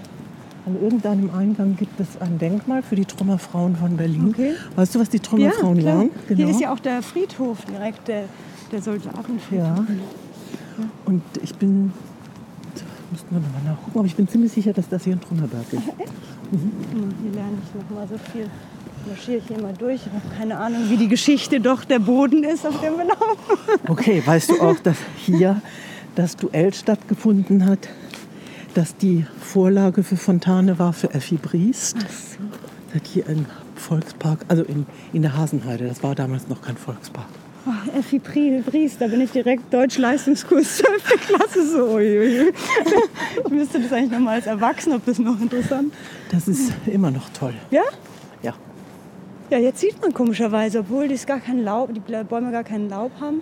an 0.67 0.83
irgendeinem 0.83 1.31
Eingang 1.33 1.77
gibt 1.77 2.01
es 2.01 2.21
ein 2.21 2.39
Denkmal 2.41 2.83
für 2.83 2.97
die 2.97 3.05
Trümmerfrauen 3.05 3.77
von 3.77 3.97
Berlin. 3.97 4.31
Okay. 4.31 4.55
Weißt 4.75 4.97
du, 4.97 4.99
was 4.99 5.09
die 5.11 5.21
Trümmerfrauen 5.21 5.79
ja, 5.79 5.95
waren? 5.95 6.11
Genau. 6.27 6.37
Hier 6.37 6.49
ist 6.49 6.61
ja 6.61 6.73
auch 6.73 6.81
der 6.81 7.03
Friedhof 7.03 7.65
direkt, 7.67 8.09
der, 8.09 8.25
der 8.73 8.83
Soldatenfriedhof. 8.83 9.53
Ja. 9.53 9.87
Und 11.05 11.23
ich 11.41 11.55
bin, 11.55 11.93
müssten 13.13 13.31
wir 13.31 13.39
nochmal 13.39 13.63
nachgucken, 13.65 13.97
aber 13.97 14.07
ich 14.07 14.17
bin 14.17 14.27
ziemlich 14.27 14.51
sicher, 14.51 14.73
dass 14.73 14.89
das 14.89 15.05
hier 15.05 15.13
ein 15.13 15.21
Trümmerberg 15.21 15.73
ist. 15.73 15.87
Mhm. 16.51 16.73
Hier 17.23 17.33
lerne 17.33 17.59
ich 17.63 17.81
noch 17.81 17.97
mal 17.97 18.09
so 18.09 18.19
viel 18.33 18.51
marschiere 19.09 19.39
ich 19.39 19.45
hier 19.49 19.61
mal 19.61 19.75
durch. 19.79 20.01
Ich 20.07 20.13
habe 20.13 20.35
keine 20.37 20.59
Ahnung, 20.59 20.89
wie 20.89 20.97
die 20.97 21.09
Geschichte 21.09 21.61
doch 21.61 21.85
der 21.85 21.99
Boden 21.99 22.45
ist, 22.45 22.67
auf 22.67 22.81
dem 22.81 22.97
wir 22.97 23.05
laufen. 23.05 23.59
Okay, 23.89 24.23
weißt 24.25 24.51
du 24.51 24.61
auch, 24.61 24.79
dass 24.79 24.97
hier 25.17 25.61
das 26.15 26.37
Duell 26.37 26.73
stattgefunden 26.75 27.67
hat, 27.67 27.89
dass 28.75 28.97
die 28.97 29.27
Vorlage 29.41 30.03
für 30.03 30.17
Fontane 30.17 30.79
war 30.79 30.93
für 30.93 31.13
Effi 31.15 31.37
Briest? 31.37 31.97
Ach 31.99 32.11
so. 32.11 32.39
Das 32.87 33.03
hat 33.03 33.07
hier 33.07 33.27
ein 33.29 33.47
Volkspark, 33.77 34.45
also 34.49 34.63
in, 34.65 34.87
in 35.13 35.23
der 35.23 35.37
Hasenheide, 35.37 35.87
das 35.87 36.03
war 36.03 36.15
damals 36.15 36.49
noch 36.49 36.63
kein 36.63 36.77
Volkspark. 36.77 37.27
Oh, 37.67 37.99
Effi 37.99 38.19
Briest, 38.19 39.01
da 39.01 39.09
bin 39.09 39.21
ich 39.21 39.31
direkt 39.31 39.73
Deutsch-Leistungskurs 39.73 40.79
12. 40.79 41.03
Klasse 41.27 41.71
so. 41.71 41.99
Ich 41.99 43.51
müsste 43.51 43.81
das 43.81 43.93
eigentlich 43.93 44.13
noch 44.13 44.21
mal 44.21 44.37
als 44.37 44.47
Erwachsener, 44.47 44.97
ob 44.97 45.05
das 45.05 45.19
noch 45.19 45.39
interessant 45.41 45.93
Das 46.31 46.49
ist 46.49 46.73
immer 46.87 47.11
noch 47.11 47.29
toll. 47.31 47.55
Ja? 47.71 47.83
Ja. 49.51 49.59
Jetzt 49.59 49.81
sieht 49.81 50.01
man 50.01 50.13
komischerweise, 50.13 50.81
obwohl 50.81 51.09
die 51.09 51.17
gar 51.27 51.41
kein 51.41 51.63
Laub, 51.63 51.93
die 51.95 52.01
Bäume 52.01 52.53
gar 52.53 52.65
keinen 52.65 52.89
Laub 52.89 53.13
haben, 53.21 53.41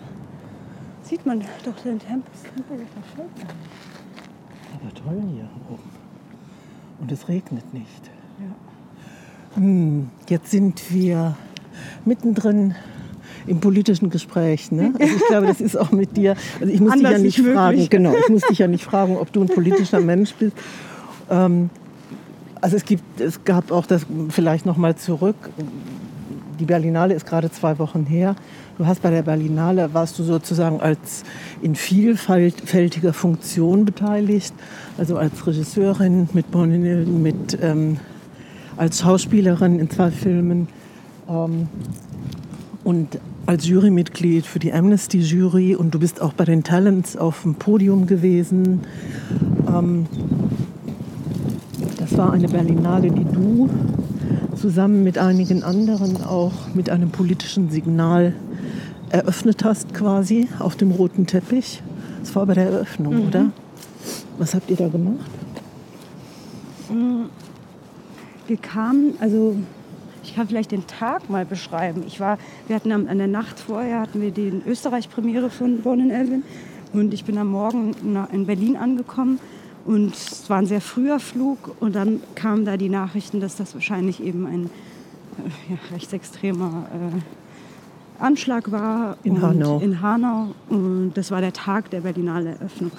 sieht 1.03 1.27
man 1.27 1.41
doch 1.65 1.83
den 1.83 1.99
Tempel. 1.99 2.31
Aber 4.75 4.95
toll 4.95 5.23
hier 5.33 5.49
oben. 5.69 5.83
Und 7.01 7.13
es 7.13 7.29
regnet 7.29 7.75
nicht. 7.75 8.11
Ja. 8.41 9.57
Hm, 9.57 10.11
jetzt 10.29 10.51
sind 10.51 10.93
wir 10.93 11.37
mittendrin 12.05 12.75
im 13.47 13.61
politischen 13.61 14.11
Gespräch. 14.11 14.73
Ne? 14.73 14.93
Also 14.99 15.17
ich 15.17 15.27
glaube, 15.29 15.47
das 15.47 15.61
ist 15.61 15.77
auch 15.77 15.93
mit 15.93 16.17
dir. 16.17 16.37
Also 16.61 16.73
ich 16.73 16.81
muss 16.81 16.95
dich 16.95 17.03
ja 17.03 17.19
nicht 17.19 17.41
fragen, 17.41 17.89
genau, 17.89 18.15
ich 18.15 18.29
muss 18.29 18.43
dich 18.43 18.59
ja 18.59 18.67
nicht 18.67 18.85
fragen, 18.85 19.17
ob 19.17 19.33
du 19.33 19.43
ein 19.43 19.49
politischer 19.49 20.01
Mensch 20.01 20.35
bist. 20.35 20.57
Ähm, 21.31 21.71
also 22.67 22.79
es 22.79 22.85
gibt, 22.85 23.21
es 23.21 23.45
gab 23.45 23.71
auch 23.71 23.87
das 23.87 24.07
vielleicht 24.29 24.67
noch 24.67 24.77
mal 24.77 24.97
zurück. 24.97 25.37
Die 26.59 26.65
Berlinale 26.65 27.15
ist 27.15 27.25
gerade 27.25 27.49
zwei 27.49 27.79
Wochen 27.79 28.05
her. 28.07 28.35
Du 28.77 28.87
hast 28.87 29.03
bei 29.03 29.11
der 29.11 29.23
Berlinale 29.23 29.95
warst 29.95 30.19
du 30.19 30.25
sozusagen 30.25 30.81
als 30.81 31.23
in 31.63 31.77
vielfältiger 31.77 33.13
Funktion 33.13 33.85
beteiligt, 33.85 34.53
also 34.99 35.17
als 35.17 35.47
Regisseurin 35.47 36.29
mit 36.33 36.53
mit 37.07 37.57
ähm, 37.63 37.99
als 38.77 38.99
Schauspielerin 38.99 39.79
in 39.79 39.89
zwei 39.89 40.11
Filmen 40.11 40.67
ähm, 41.29 41.69
und 42.83 43.21
als 43.47 43.69
Jurymitglied 43.69 44.45
für 44.45 44.59
die 44.59 44.73
Amnesty 44.73 45.21
Jury 45.21 45.77
und 45.77 45.95
du 45.95 46.01
bist 46.01 46.21
auch 46.21 46.33
bei 46.33 46.45
den 46.45 46.65
Talents 46.65 47.17
auf 47.17 47.43
dem 47.43 47.55
Podium 47.55 48.09
gewesen. 48.09 48.81
Ähm, 49.69 50.07
das 52.17 52.25
war 52.25 52.33
eine 52.33 52.49
Berlinale, 52.49 53.11
die 53.11 53.25
du 53.25 53.69
zusammen 54.57 55.05
mit 55.05 55.19
einigen 55.19 55.63
anderen 55.63 56.25
auch 56.25 56.53
mit 56.73 56.89
einem 56.89 57.11
politischen 57.11 57.69
Signal 57.69 58.33
eröffnet 59.11 59.65
hast, 59.65 59.93
quasi 59.93 60.49
auf 60.59 60.77
dem 60.77 60.93
roten 60.93 61.27
Teppich. 61.27 61.83
Das 62.21 62.35
war 62.35 62.47
bei 62.47 62.55
der 62.55 62.69
Eröffnung, 62.69 63.17
mhm. 63.17 63.29
oder? 63.29 63.51
Was 64.39 64.55
habt 64.55 64.71
ihr 64.71 64.77
da 64.77 64.89
gemacht? 64.89 65.29
Wir 68.47 68.57
kamen, 68.57 69.13
also 69.21 69.55
ich 70.23 70.35
kann 70.35 70.49
vielleicht 70.49 70.73
den 70.73 70.87
Tag 70.87 71.29
mal 71.29 71.45
beschreiben. 71.45 72.03
Ich 72.07 72.19
war, 72.19 72.39
wir 72.67 72.77
hatten 72.77 72.93
an 72.93 73.19
der 73.19 73.29
Nacht 73.29 73.61
vorher 73.61 74.01
hatten 74.01 74.23
wir 74.23 74.31
die 74.31 74.63
Österreich-Premiere 74.67 75.51
von 75.51 75.83
Born 75.83 76.01
in 76.01 76.11
Elvin 76.11 76.45
und 76.95 77.13
ich 77.13 77.27
bin 77.27 77.37
am 77.37 77.49
Morgen 77.49 77.95
in 78.33 78.47
Berlin 78.47 78.79
angekommen 78.79 79.39
und 79.87 80.15
es 80.15 80.51
war 80.51 80.59
ein 80.59 80.67
sehr 80.67 80.81
früher 80.81 81.21
Flug 81.21 81.77
und 81.81 81.95
dann 81.95 82.21
kamen 82.35 82.65
da 82.65 82.77
die 82.77 82.89
Nachrichten, 82.89 83.41
dass 83.41 83.57
das 83.57 83.75
wahrscheinlich 83.75 84.23
eben 84.23 84.47
ein 84.47 84.65
äh, 84.65 85.73
ja, 85.73 85.79
rechtsextremer 85.93 86.87
äh, 86.93 88.23
Anschlag 88.23 88.73
war 88.73 89.19
in 89.23 89.41
Hanau. 89.41 89.79
in 89.81 90.01
Hanau 90.01 90.55
und 90.69 91.13
das 91.15 91.31
war 91.31 91.41
der 91.41 91.53
Tag 91.53 91.91
der 91.91 92.01
Berlinale 92.01 92.51
Eröffnung. 92.51 92.91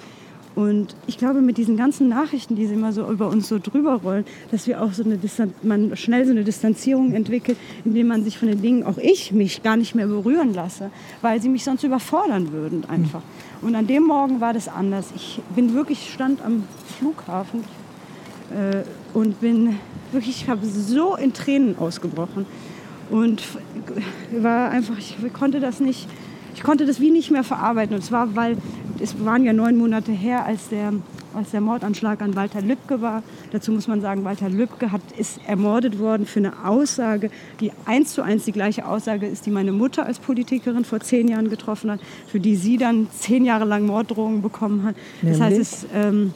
Und 0.57 0.95
ich 1.05 1.19
glaube, 1.19 1.41
mit 1.41 1.59
diesen 1.59 1.77
ganzen 1.77 2.09
Nachrichten, 2.09 2.55
die 2.55 2.65
sie 2.65 2.73
immer 2.73 2.91
so 2.91 3.07
über 3.11 3.27
uns 3.27 3.47
so 3.47 3.59
drüber 3.59 4.01
rollen, 4.03 4.25
dass 4.49 4.65
wir 4.65 4.81
auch 4.81 4.91
so 4.91 5.03
eine 5.03 5.17
Distan 5.17 5.53
man 5.61 5.95
schnell 5.95 6.25
so 6.25 6.31
eine 6.31 6.43
Distanzierung 6.43 7.13
entwickelt, 7.13 7.59
indem 7.85 8.07
man 8.07 8.23
sich 8.23 8.39
von 8.39 8.47
den 8.47 8.59
Dingen, 8.59 8.83
auch 8.83 8.97
ich, 8.97 9.31
mich 9.31 9.61
gar 9.61 9.77
nicht 9.77 9.93
mehr 9.93 10.07
berühren 10.07 10.55
lasse, 10.55 10.89
weil 11.21 11.39
sie 11.39 11.49
mich 11.49 11.63
sonst 11.63 11.83
überfordern 11.83 12.51
würden 12.53 12.85
einfach. 12.89 13.21
Und 13.61 13.75
an 13.75 13.85
dem 13.85 14.05
Morgen 14.05 14.41
war 14.41 14.51
das 14.51 14.67
anders. 14.67 15.13
Ich 15.15 15.39
bin 15.55 15.75
wirklich 15.75 16.11
stand 16.11 16.43
am 16.43 16.63
Flughafen 16.97 17.63
äh, 18.49 18.81
und 19.13 19.39
bin 19.39 19.77
wirklich, 20.11 20.41
ich 20.41 20.49
habe 20.49 20.65
so 20.65 21.15
in 21.15 21.33
Tränen 21.33 21.77
ausgebrochen 21.77 22.47
und 23.11 23.43
war 24.31 24.71
einfach, 24.71 24.97
ich 24.97 25.17
konnte 25.33 25.59
das 25.59 25.79
nicht, 25.79 26.07
ich 26.57 26.63
konnte 26.63 26.87
das 26.87 26.99
wie 26.99 27.11
nicht 27.11 27.29
mehr 27.29 27.43
verarbeiten. 27.43 27.95
Und 27.95 28.01
zwar, 28.01 28.35
weil 28.35 28.57
es 28.99 29.23
waren 29.23 29.43
ja 29.43 29.53
neun 29.53 29.77
Monate 29.77 30.11
her, 30.11 30.43
als 30.43 30.69
der, 30.69 30.91
als 31.35 31.51
der 31.51 31.61
Mordanschlag 31.61 32.19
an 32.23 32.35
Walter 32.35 32.61
Lübcke 32.61 32.99
war. 32.99 33.21
Dazu 33.51 33.71
muss 33.71 33.87
man 33.87 34.01
sagen, 34.01 34.23
Walter 34.23 34.49
Lübcke 34.49 34.91
hat, 34.91 35.01
ist 35.19 35.39
ermordet 35.45 35.99
worden 35.99 36.25
für 36.25 36.39
eine 36.39 36.65
Aussage, 36.65 37.29
die 37.59 37.71
eins 37.85 38.13
zu 38.13 38.23
eins 38.23 38.45
die 38.45 38.53
gleiche 38.53 38.87
Aussage 38.87 39.27
ist, 39.27 39.45
die 39.45 39.51
meine 39.51 39.71
Mutter 39.71 40.07
als 40.07 40.17
Politikerin 40.17 40.83
vor 40.83 40.99
zehn 40.99 41.27
Jahren 41.27 41.51
getroffen 41.51 41.91
hat, 41.91 41.99
für 42.25 42.39
die 42.39 42.55
sie 42.55 42.77
dann 42.77 43.07
zehn 43.11 43.45
Jahre 43.45 43.65
lang 43.65 43.85
Morddrohungen 43.85 44.41
bekommen 44.41 44.81
hat. 44.81 44.95
Das 45.21 45.39
heißt, 45.39 45.59
es, 45.59 45.85
ähm, 45.93 46.33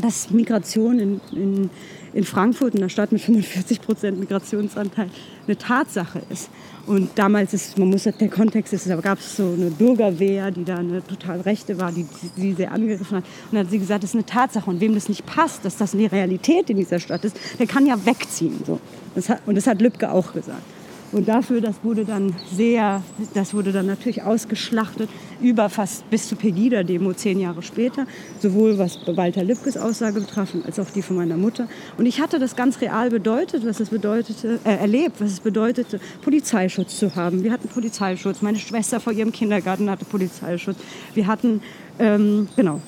dass 0.00 0.30
Migration 0.30 0.98
in, 0.98 1.20
in, 1.32 1.70
in 2.14 2.24
Frankfurt, 2.24 2.74
in 2.74 2.80
einer 2.80 2.88
Stadt 2.88 3.12
mit 3.12 3.20
45 3.20 3.82
Prozent 3.82 4.18
Migrationsanteil, 4.18 5.10
eine 5.46 5.58
Tatsache 5.58 6.22
ist. 6.30 6.48
Und 6.86 7.10
damals 7.16 7.52
ist, 7.54 7.78
man 7.78 7.88
muss 7.88 8.04
der 8.04 8.12
Kontext 8.28 8.72
ist, 8.72 8.88
da 8.88 8.96
gab 8.96 9.18
es 9.18 9.36
so 9.36 9.44
eine 9.44 9.70
Bürgerwehr, 9.70 10.50
die 10.50 10.64
da 10.64 10.78
eine 10.78 11.06
total 11.06 11.40
Rechte 11.40 11.78
war, 11.78 11.92
die 11.92 12.06
sie 12.36 12.54
sehr 12.54 12.72
angegriffen 12.72 13.18
hat. 13.18 13.24
Und 13.24 13.52
dann 13.52 13.64
hat 13.64 13.70
sie 13.70 13.78
gesagt, 13.78 14.02
das 14.02 14.10
ist 14.10 14.14
eine 14.14 14.26
Tatsache. 14.26 14.68
Und 14.68 14.80
wem 14.80 14.94
das 14.94 15.08
nicht 15.08 15.26
passt, 15.26 15.64
dass 15.64 15.76
das 15.76 15.94
eine 15.94 16.10
Realität 16.10 16.70
in 16.70 16.78
dieser 16.78 16.98
Stadt 16.98 17.24
ist, 17.24 17.36
der 17.58 17.66
kann 17.66 17.86
ja 17.86 18.04
wegziehen. 18.04 18.60
So. 18.66 18.80
Das 19.14 19.28
hat, 19.28 19.42
und 19.46 19.56
das 19.56 19.66
hat 19.66 19.80
Lübcke 19.80 20.10
auch 20.10 20.32
gesagt. 20.32 20.62
Und 21.12 21.28
dafür, 21.28 21.60
das 21.60 21.76
wurde 21.82 22.04
dann 22.04 22.34
sehr, 22.54 23.02
das 23.34 23.52
wurde 23.52 23.72
dann 23.72 23.86
natürlich 23.86 24.22
ausgeschlachtet, 24.22 25.08
über 25.40 25.68
fast 25.68 26.08
bis 26.08 26.28
zur 26.28 26.38
Pegida-Demo 26.38 27.14
zehn 27.14 27.40
Jahre 27.40 27.62
später, 27.62 28.06
sowohl 28.38 28.78
was 28.78 28.98
Walter 29.06 29.42
Lübkes 29.42 29.76
Aussage 29.76 30.20
betraf, 30.20 30.50
als 30.64 30.78
auch 30.78 30.88
die 30.90 31.02
von 31.02 31.16
meiner 31.16 31.36
Mutter. 31.36 31.66
Und 31.98 32.06
ich 32.06 32.20
hatte 32.20 32.38
das 32.38 32.54
ganz 32.54 32.80
real 32.80 33.10
bedeutet, 33.10 33.66
was 33.66 33.80
es 33.80 33.88
bedeutete, 33.88 34.60
äh, 34.64 34.76
erlebt, 34.76 35.20
was 35.20 35.32
es 35.32 35.40
bedeutete, 35.40 35.98
Polizeischutz 36.22 36.98
zu 36.98 37.16
haben. 37.16 37.42
Wir 37.42 37.50
hatten 37.50 37.68
Polizeischutz. 37.68 38.40
Meine 38.40 38.58
Schwester 38.58 39.00
vor 39.00 39.12
ihrem 39.12 39.32
Kindergarten 39.32 39.90
hatte 39.90 40.04
Polizeischutz. 40.04 40.76
Wir 41.14 41.26
hatten, 41.26 41.60
ähm, 41.98 42.48
genau. 42.54 42.80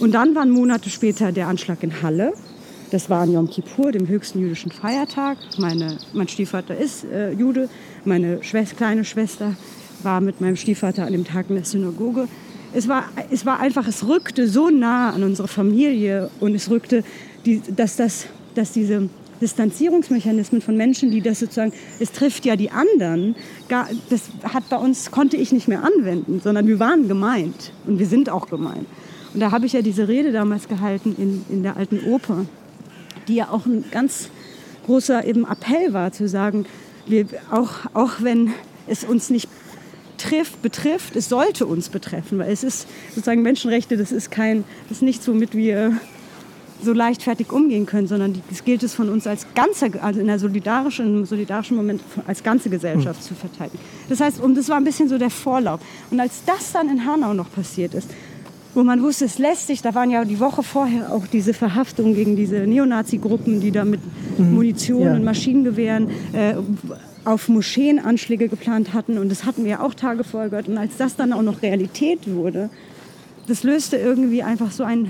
Und 0.00 0.12
dann 0.12 0.34
waren 0.34 0.50
Monate 0.50 0.90
später 0.90 1.30
der 1.30 1.46
Anschlag 1.46 1.82
in 1.82 2.02
Halle 2.02 2.32
das 2.90 3.10
war 3.10 3.22
an 3.22 3.32
Yom 3.32 3.50
Kippur, 3.50 3.92
dem 3.92 4.08
höchsten 4.08 4.40
jüdischen 4.40 4.70
Feiertag. 4.70 5.38
Meine, 5.58 5.98
mein 6.12 6.28
Stiefvater 6.28 6.76
ist 6.76 7.04
äh, 7.04 7.32
Jude. 7.32 7.68
Meine 8.04 8.42
Schwester, 8.42 8.76
kleine 8.76 9.04
Schwester 9.04 9.54
war 10.02 10.20
mit 10.20 10.40
meinem 10.40 10.56
Stiefvater 10.56 11.04
an 11.04 11.12
dem 11.12 11.24
Tag 11.24 11.46
in 11.48 11.56
der 11.56 11.64
Synagoge. 11.64 12.28
Es 12.72 12.88
war, 12.88 13.04
es 13.30 13.46
war 13.46 13.60
einfach, 13.60 13.86
es 13.88 14.06
rückte 14.06 14.48
so 14.48 14.70
nah 14.70 15.10
an 15.10 15.22
unsere 15.22 15.48
Familie 15.48 16.30
und 16.40 16.54
es 16.54 16.70
rückte, 16.70 17.02
die, 17.44 17.62
dass, 17.74 17.96
das, 17.96 18.26
dass 18.54 18.72
diese 18.72 19.08
Distanzierungsmechanismen 19.40 20.60
von 20.60 20.76
Menschen, 20.76 21.10
die 21.10 21.20
das 21.20 21.40
sozusagen, 21.40 21.72
es 22.00 22.12
trifft 22.12 22.44
ja 22.44 22.56
die 22.56 22.70
anderen, 22.70 23.36
gar, 23.68 23.88
das 24.10 24.22
hat 24.42 24.68
bei 24.68 24.76
uns, 24.76 25.10
konnte 25.10 25.36
ich 25.36 25.52
nicht 25.52 25.68
mehr 25.68 25.82
anwenden, 25.82 26.40
sondern 26.42 26.66
wir 26.66 26.78
waren 26.78 27.08
gemeint 27.08 27.72
und 27.86 27.98
wir 27.98 28.06
sind 28.06 28.30
auch 28.30 28.48
gemeint. 28.48 28.86
Und 29.34 29.40
da 29.40 29.50
habe 29.50 29.66
ich 29.66 29.72
ja 29.74 29.82
diese 29.82 30.08
Rede 30.08 30.32
damals 30.32 30.68
gehalten 30.68 31.14
in, 31.18 31.44
in 31.48 31.62
der 31.62 31.76
alten 31.76 32.00
Oper 32.06 32.46
die 33.28 33.36
ja 33.36 33.50
auch 33.50 33.66
ein 33.66 33.84
ganz 33.90 34.30
großer 34.86 35.24
eben 35.24 35.44
Appell 35.44 35.92
war, 35.92 36.12
zu 36.12 36.28
sagen, 36.28 36.66
wir, 37.06 37.26
auch, 37.50 37.70
auch 37.94 38.20
wenn 38.20 38.52
es 38.86 39.04
uns 39.04 39.30
nicht 39.30 39.48
trifft, 40.16 40.62
betrifft, 40.62 41.14
es 41.14 41.28
sollte 41.28 41.66
uns 41.66 41.88
betreffen, 41.88 42.38
weil 42.38 42.50
es 42.50 42.64
ist 42.64 42.88
sozusagen 43.10 43.42
Menschenrechte, 43.42 43.96
das 43.96 44.12
ist 44.12 44.30
kein, 44.30 44.64
das 44.88 44.98
ist 44.98 45.02
nichts, 45.02 45.28
womit 45.28 45.54
wir 45.54 45.98
so 46.82 46.92
leichtfertig 46.92 47.52
umgehen 47.52 47.86
können, 47.86 48.06
sondern 48.06 48.40
es 48.50 48.64
gilt 48.64 48.82
es 48.82 48.94
von 48.94 49.08
uns 49.08 49.26
als 49.26 49.46
ganze, 49.54 49.90
also 50.00 50.20
in 50.20 50.28
einer 50.28 50.38
solidarischen, 50.38 51.06
in 51.06 51.16
einem 51.16 51.26
solidarischen 51.26 51.76
Moment 51.76 52.02
als 52.26 52.42
ganze 52.42 52.70
Gesellschaft 52.70 53.20
mhm. 53.20 53.24
zu 53.24 53.34
verteidigen. 53.34 53.82
Das 54.08 54.20
heißt, 54.20 54.40
und 54.40 54.56
das 54.56 54.68
war 54.68 54.76
ein 54.76 54.84
bisschen 54.84 55.08
so 55.08 55.18
der 55.18 55.30
Vorlauf. 55.30 55.80
Und 56.10 56.20
als 56.20 56.44
das 56.46 56.72
dann 56.72 56.88
in 56.88 57.04
Hanau 57.04 57.34
noch 57.34 57.50
passiert 57.50 57.94
ist, 57.94 58.08
wo 58.74 58.82
man 58.82 59.02
wusste, 59.02 59.24
es 59.24 59.38
lässt 59.38 59.66
sich, 59.66 59.82
da 59.82 59.94
waren 59.94 60.10
ja 60.10 60.24
die 60.24 60.40
Woche 60.40 60.62
vorher 60.62 61.12
auch 61.12 61.26
diese 61.26 61.54
Verhaftungen 61.54 62.14
gegen 62.14 62.36
diese 62.36 62.58
Neonazi-Gruppen, 62.66 63.60
die 63.60 63.70
da 63.70 63.84
mit 63.84 64.00
mhm. 64.38 64.54
Munition 64.54 65.02
ja. 65.02 65.14
und 65.14 65.24
Maschinengewehren 65.24 66.10
äh, 66.32 66.54
auf 67.24 67.48
Moscheenanschläge 67.48 68.48
geplant 68.48 68.92
hatten. 68.92 69.18
Und 69.18 69.30
das 69.30 69.44
hatten 69.44 69.64
wir 69.64 69.70
ja 69.70 69.80
auch 69.80 69.94
Tage 69.94 70.24
vorher 70.24 70.50
gehört. 70.50 70.68
Und 70.68 70.78
als 70.78 70.96
das 70.96 71.16
dann 71.16 71.32
auch 71.32 71.42
noch 71.42 71.62
Realität 71.62 72.20
wurde, 72.26 72.70
das 73.46 73.62
löste 73.62 73.96
irgendwie 73.96 74.42
einfach 74.42 74.70
so 74.70 74.84
ein 74.84 75.08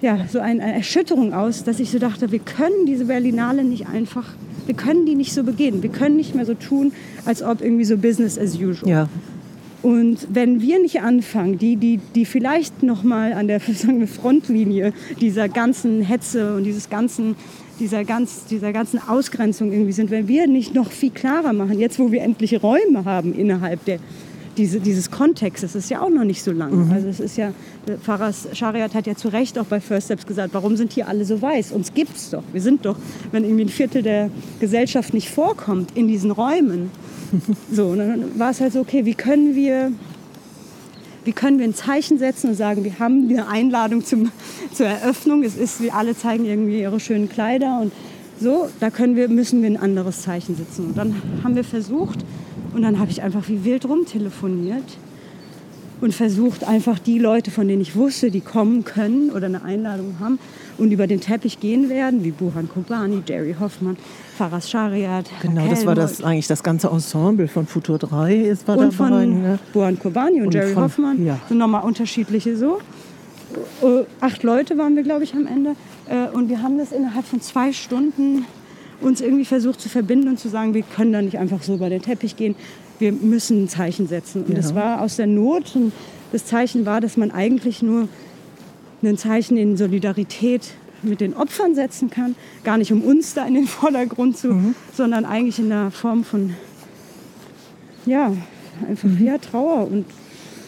ja, 0.00 0.26
so 0.30 0.38
eine 0.38 0.72
Erschütterung 0.74 1.34
aus, 1.34 1.62
dass 1.62 1.78
ich 1.78 1.90
so 1.90 1.98
dachte, 1.98 2.32
wir 2.32 2.38
können 2.38 2.86
diese 2.86 3.04
Berlinale 3.04 3.64
nicht 3.64 3.86
einfach, 3.86 4.24
wir 4.66 4.74
können 4.74 5.04
die 5.04 5.14
nicht 5.14 5.34
so 5.34 5.44
begehen. 5.44 5.82
Wir 5.82 5.90
können 5.90 6.16
nicht 6.16 6.34
mehr 6.34 6.46
so 6.46 6.54
tun, 6.54 6.92
als 7.26 7.42
ob 7.42 7.60
irgendwie 7.60 7.84
so 7.84 7.98
Business 7.98 8.38
as 8.38 8.54
usual. 8.56 8.88
Ja. 8.88 9.08
Und 9.84 10.28
wenn 10.32 10.62
wir 10.62 10.80
nicht 10.80 11.02
anfangen, 11.02 11.58
die, 11.58 11.76
die, 11.76 12.00
die 12.14 12.24
vielleicht 12.24 12.82
noch 12.82 13.02
mal 13.02 13.34
an 13.34 13.48
der 13.48 13.60
sagen 13.74 14.00
wir, 14.00 14.08
Frontlinie 14.08 14.94
dieser 15.20 15.50
ganzen 15.50 16.00
Hetze 16.00 16.56
und 16.56 16.64
dieses 16.64 16.88
ganzen, 16.88 17.36
dieser, 17.78 18.02
ganz, 18.04 18.46
dieser 18.46 18.72
ganzen 18.72 18.98
Ausgrenzung 19.06 19.72
irgendwie 19.72 19.92
sind, 19.92 20.10
wenn 20.10 20.26
wir 20.26 20.46
nicht 20.46 20.74
noch 20.74 20.90
viel 20.90 21.10
klarer 21.10 21.52
machen, 21.52 21.78
jetzt 21.78 21.98
wo 21.98 22.10
wir 22.10 22.22
endlich 22.22 22.62
Räume 22.62 23.04
haben 23.04 23.34
innerhalb 23.34 23.84
der, 23.84 23.98
diese, 24.56 24.80
dieses 24.80 25.10
Kontextes, 25.10 25.74
ist 25.74 25.90
ja 25.90 26.00
auch 26.00 26.08
noch 26.08 26.24
nicht 26.24 26.42
so 26.42 26.52
lang. 26.52 26.86
Mhm. 26.86 26.90
Also 26.90 27.08
es 27.08 27.20
ist 27.20 27.36
ja, 27.36 27.52
Pfarrer 28.02 28.32
Schariat 28.54 28.94
hat 28.94 29.06
ja 29.06 29.14
zu 29.16 29.28
Recht 29.28 29.58
auch 29.58 29.66
bei 29.66 29.80
First 29.80 30.06
Steps 30.06 30.24
gesagt, 30.24 30.54
warum 30.54 30.76
sind 30.76 30.94
hier 30.94 31.08
alle 31.08 31.26
so 31.26 31.42
weiß? 31.42 31.72
Uns 31.72 31.92
gibt 31.92 32.16
es 32.16 32.30
doch. 32.30 32.42
Wir 32.54 32.62
sind 32.62 32.86
doch, 32.86 32.96
wenn 33.32 33.44
irgendwie 33.44 33.64
ein 33.64 33.68
Viertel 33.68 34.02
der 34.02 34.30
Gesellschaft 34.60 35.12
nicht 35.12 35.28
vorkommt 35.28 35.90
in 35.94 36.08
diesen 36.08 36.30
Räumen, 36.30 36.90
so, 37.70 37.86
und 37.88 37.98
dann 37.98 38.38
war 38.38 38.50
es 38.50 38.60
halt 38.60 38.72
so, 38.72 38.80
okay, 38.80 39.04
wie 39.04 39.14
können 39.14 39.54
wir, 39.54 39.92
wie 41.24 41.32
können 41.32 41.58
wir 41.58 41.64
ein 41.64 41.74
Zeichen 41.74 42.18
setzen 42.18 42.50
und 42.50 42.56
sagen, 42.56 42.84
wir 42.84 42.98
haben 42.98 43.28
eine 43.28 43.48
Einladung 43.48 44.04
zum, 44.04 44.30
zur 44.72 44.86
Eröffnung. 44.86 45.42
Es 45.42 45.56
ist, 45.56 45.80
wir 45.80 45.94
alle 45.94 46.16
zeigen 46.16 46.44
irgendwie 46.44 46.80
ihre 46.80 47.00
schönen 47.00 47.28
Kleider 47.28 47.80
und 47.80 47.92
so, 48.40 48.68
da 48.80 48.90
können 48.90 49.16
wir, 49.16 49.28
müssen 49.28 49.62
wir 49.62 49.70
ein 49.70 49.76
anderes 49.76 50.22
Zeichen 50.22 50.56
setzen. 50.56 50.86
Und 50.86 50.98
dann 50.98 51.14
haben 51.42 51.54
wir 51.54 51.64
versucht, 51.64 52.18
und 52.74 52.82
dann 52.82 52.98
habe 52.98 53.10
ich 53.10 53.22
einfach 53.22 53.48
wie 53.48 53.64
wild 53.64 53.88
rumtelefoniert 53.88 54.98
und 56.00 56.14
versucht 56.14 56.64
einfach 56.64 56.98
die 56.98 57.18
Leute, 57.18 57.50
von 57.50 57.68
denen 57.68 57.82
ich 57.82 57.96
wusste, 57.96 58.30
die 58.30 58.40
kommen 58.40 58.84
können 58.84 59.30
oder 59.30 59.46
eine 59.46 59.62
Einladung 59.62 60.16
haben 60.20 60.38
und 60.78 60.90
über 60.90 61.06
den 61.06 61.20
Teppich 61.20 61.60
gehen 61.60 61.88
werden, 61.88 62.24
wie 62.24 62.30
Buhan 62.30 62.68
Kobani, 62.68 63.22
Jerry 63.26 63.54
Hoffmann, 63.58 63.96
Faras 64.36 64.68
Shariat. 64.68 65.26
Genau, 65.42 65.68
das 65.68 65.86
war 65.86 65.94
das 65.94 66.22
eigentlich 66.22 66.46
das 66.46 66.62
ganze 66.62 66.88
Ensemble 66.88 67.48
von 67.48 67.66
Futur 67.66 67.98
3. 67.98 68.46
Es 68.46 68.66
war 68.66 68.76
und 68.76 68.92
dabei, 68.92 68.96
von 68.96 69.42
ne? 69.42 69.58
Buhan 69.72 69.98
Kobani 69.98 70.40
und, 70.40 70.46
und 70.46 70.54
Jerry 70.54 70.72
von, 70.72 70.84
Hoffmann. 70.84 71.24
Ja. 71.24 71.38
Sind 71.48 71.58
nochmal 71.58 71.84
unterschiedliche 71.84 72.56
so. 72.56 72.78
Äh, 73.82 74.04
acht 74.20 74.42
Leute 74.42 74.76
waren 74.78 74.96
wir, 74.96 75.04
glaube 75.04 75.24
ich, 75.24 75.34
am 75.34 75.46
Ende. 75.46 75.76
Äh, 76.08 76.28
und 76.36 76.48
wir 76.48 76.62
haben 76.62 76.78
das 76.78 76.92
innerhalb 76.92 77.24
von 77.24 77.40
zwei 77.40 77.72
Stunden 77.72 78.44
uns 79.00 79.20
irgendwie 79.20 79.44
versucht 79.44 79.80
zu 79.80 79.88
verbinden 79.88 80.28
und 80.28 80.38
zu 80.38 80.48
sagen, 80.48 80.74
wir 80.74 80.82
können 80.82 81.12
da 81.12 81.22
nicht 81.22 81.38
einfach 81.38 81.62
so 81.62 81.74
über 81.74 81.88
den 81.88 82.02
Teppich 82.02 82.36
gehen. 82.36 82.54
Wir 82.98 83.12
müssen 83.12 83.64
ein 83.64 83.68
Zeichen 83.68 84.06
setzen. 84.06 84.44
Und 84.44 84.50
ja. 84.50 84.56
das 84.56 84.74
war 84.74 85.00
aus 85.00 85.16
der 85.16 85.26
Not. 85.26 85.74
Und 85.74 85.92
das 86.32 86.46
Zeichen 86.46 86.86
war, 86.86 87.00
dass 87.00 87.16
man 87.16 87.30
eigentlich 87.30 87.82
nur 87.82 88.08
ein 89.02 89.18
Zeichen 89.18 89.56
in 89.56 89.76
Solidarität 89.76 90.74
mit 91.02 91.20
den 91.20 91.34
Opfern 91.34 91.74
setzen 91.74 92.10
kann. 92.10 92.34
Gar 92.64 92.78
nicht 92.78 92.92
um 92.92 93.02
uns 93.02 93.34
da 93.34 93.46
in 93.46 93.54
den 93.54 93.66
Vordergrund 93.68 94.36
zu, 94.36 94.48
mhm. 94.48 94.74
sondern 94.92 95.24
eigentlich 95.24 95.58
in 95.58 95.68
der 95.68 95.90
Form 95.90 96.24
von, 96.24 96.54
ja, 98.06 98.32
einfach 98.88 99.08
mhm. 99.08 99.24
ja, 99.24 99.38
Trauer 99.38 99.88
und 99.90 100.06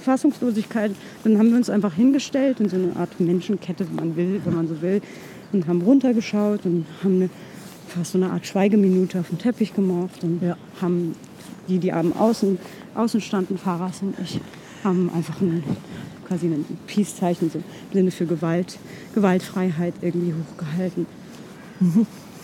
Fassungslosigkeit. 0.04 0.92
Dann 1.24 1.38
haben 1.38 1.50
wir 1.50 1.56
uns 1.56 1.70
einfach 1.70 1.94
hingestellt 1.94 2.60
in 2.60 2.68
so 2.68 2.76
eine 2.76 2.94
Art 2.96 3.18
Menschenkette, 3.18 3.86
wenn 3.88 3.96
man 3.96 4.16
will, 4.16 4.40
wenn 4.44 4.54
man 4.54 4.68
so 4.68 4.80
will, 4.82 5.00
und 5.52 5.66
haben 5.66 5.82
runtergeschaut 5.82 6.60
und 6.64 6.86
haben 7.02 7.16
eine 7.16 7.30
fast 7.88 8.12
so 8.12 8.18
eine 8.18 8.30
Art 8.30 8.46
Schweigeminute 8.46 9.20
auf 9.20 9.28
dem 9.28 9.38
Teppich 9.38 9.74
gemacht 9.74 10.22
und 10.22 10.42
Ja. 10.42 10.56
haben 10.80 11.14
die, 11.68 11.78
die 11.78 11.92
am 11.92 12.12
Außen, 12.12 12.58
außen 12.94 13.20
standen, 13.20 13.58
Faras 13.58 14.02
und 14.02 14.14
ich, 14.22 14.40
haben 14.84 15.10
einfach 15.14 15.40
ein, 15.40 15.62
quasi 16.26 16.46
ein 16.46 16.64
Peace-Zeichen 16.86 17.50
so 17.50 17.60
Sinne 17.92 18.10
für 18.10 18.26
Gewalt, 18.26 18.78
Gewaltfreiheit 19.14 19.94
irgendwie 20.00 20.34
hochgehalten. 20.34 21.06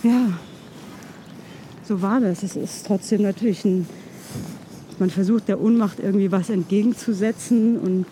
Ja, 0.03 0.33
so 1.85 2.03
war 2.03 2.21
das. 2.21 2.43
Es 2.43 2.57
ist 2.57 2.87
trotzdem 2.87 3.23
natürlich 3.23 3.65
ein, 3.65 3.87
man 4.99 5.11
versucht 5.11 5.49
der 5.49 5.61
Ohnmacht 5.61 6.01
irgendwie 6.01 6.33
was 6.33 6.51
entgegenzusetzen 6.51 7.79
und 7.79 8.07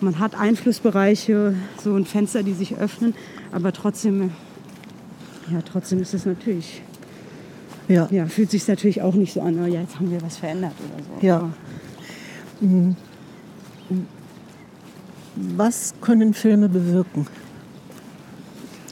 man 0.00 0.18
hat 0.18 0.34
Einflussbereiche, 0.34 1.54
so 1.82 1.94
ein 1.94 2.04
Fenster, 2.04 2.42
die 2.42 2.52
sich 2.52 2.76
öffnen, 2.76 3.14
aber 3.50 3.72
trotzdem, 3.72 4.30
ja, 5.50 5.62
trotzdem 5.62 6.00
ist 6.00 6.12
es 6.12 6.26
natürlich, 6.26 6.82
Ja. 7.88 8.08
ja, 8.10 8.26
fühlt 8.26 8.50
sich 8.50 8.66
natürlich 8.66 9.02
auch 9.02 9.14
nicht 9.14 9.32
so 9.32 9.40
an, 9.40 9.62
oh 9.62 9.66
ja, 9.66 9.80
jetzt 9.80 9.96
haben 9.96 10.10
wir 10.10 10.20
was 10.22 10.36
verändert 10.38 10.72
oder 10.80 11.04
so. 11.04 11.26
Ja. 11.26 11.36
Aber 11.36 11.52
Was 15.36 15.94
können 16.00 16.34
Filme 16.34 16.68
bewirken 16.68 17.26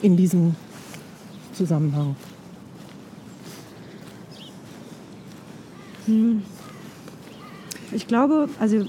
in 0.03 0.17
diesem 0.17 0.55
Zusammenhang? 1.53 2.15
Ich 7.93 8.07
glaube, 8.07 8.49
also 8.61 8.85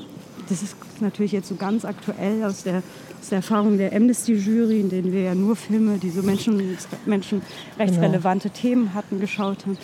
das 0.50 0.62
ist 0.62 0.76
natürlich 1.00 1.32
jetzt 1.32 1.48
so 1.48 1.56
ganz 1.56 1.86
aktuell 1.86 2.44
aus 2.44 2.64
der, 2.64 2.84
aus 3.26 3.30
der 3.30 3.38
Erfahrung 3.38 3.80
der 3.80 3.92
Amnesty-Jury, 3.92 4.82
in 4.82 4.90
denen 4.92 5.12
wir 5.12 5.22
ja 5.22 5.34
nur 5.34 5.56
Filme, 5.56 5.98
die 5.98 6.12
so 6.12 6.22
Menschen, 6.22 6.78
menschenrechtsrelevante 7.08 8.52
Themen 8.52 8.94
hatten, 8.94 9.20
geschaut 9.20 9.66
haben. 9.66 9.80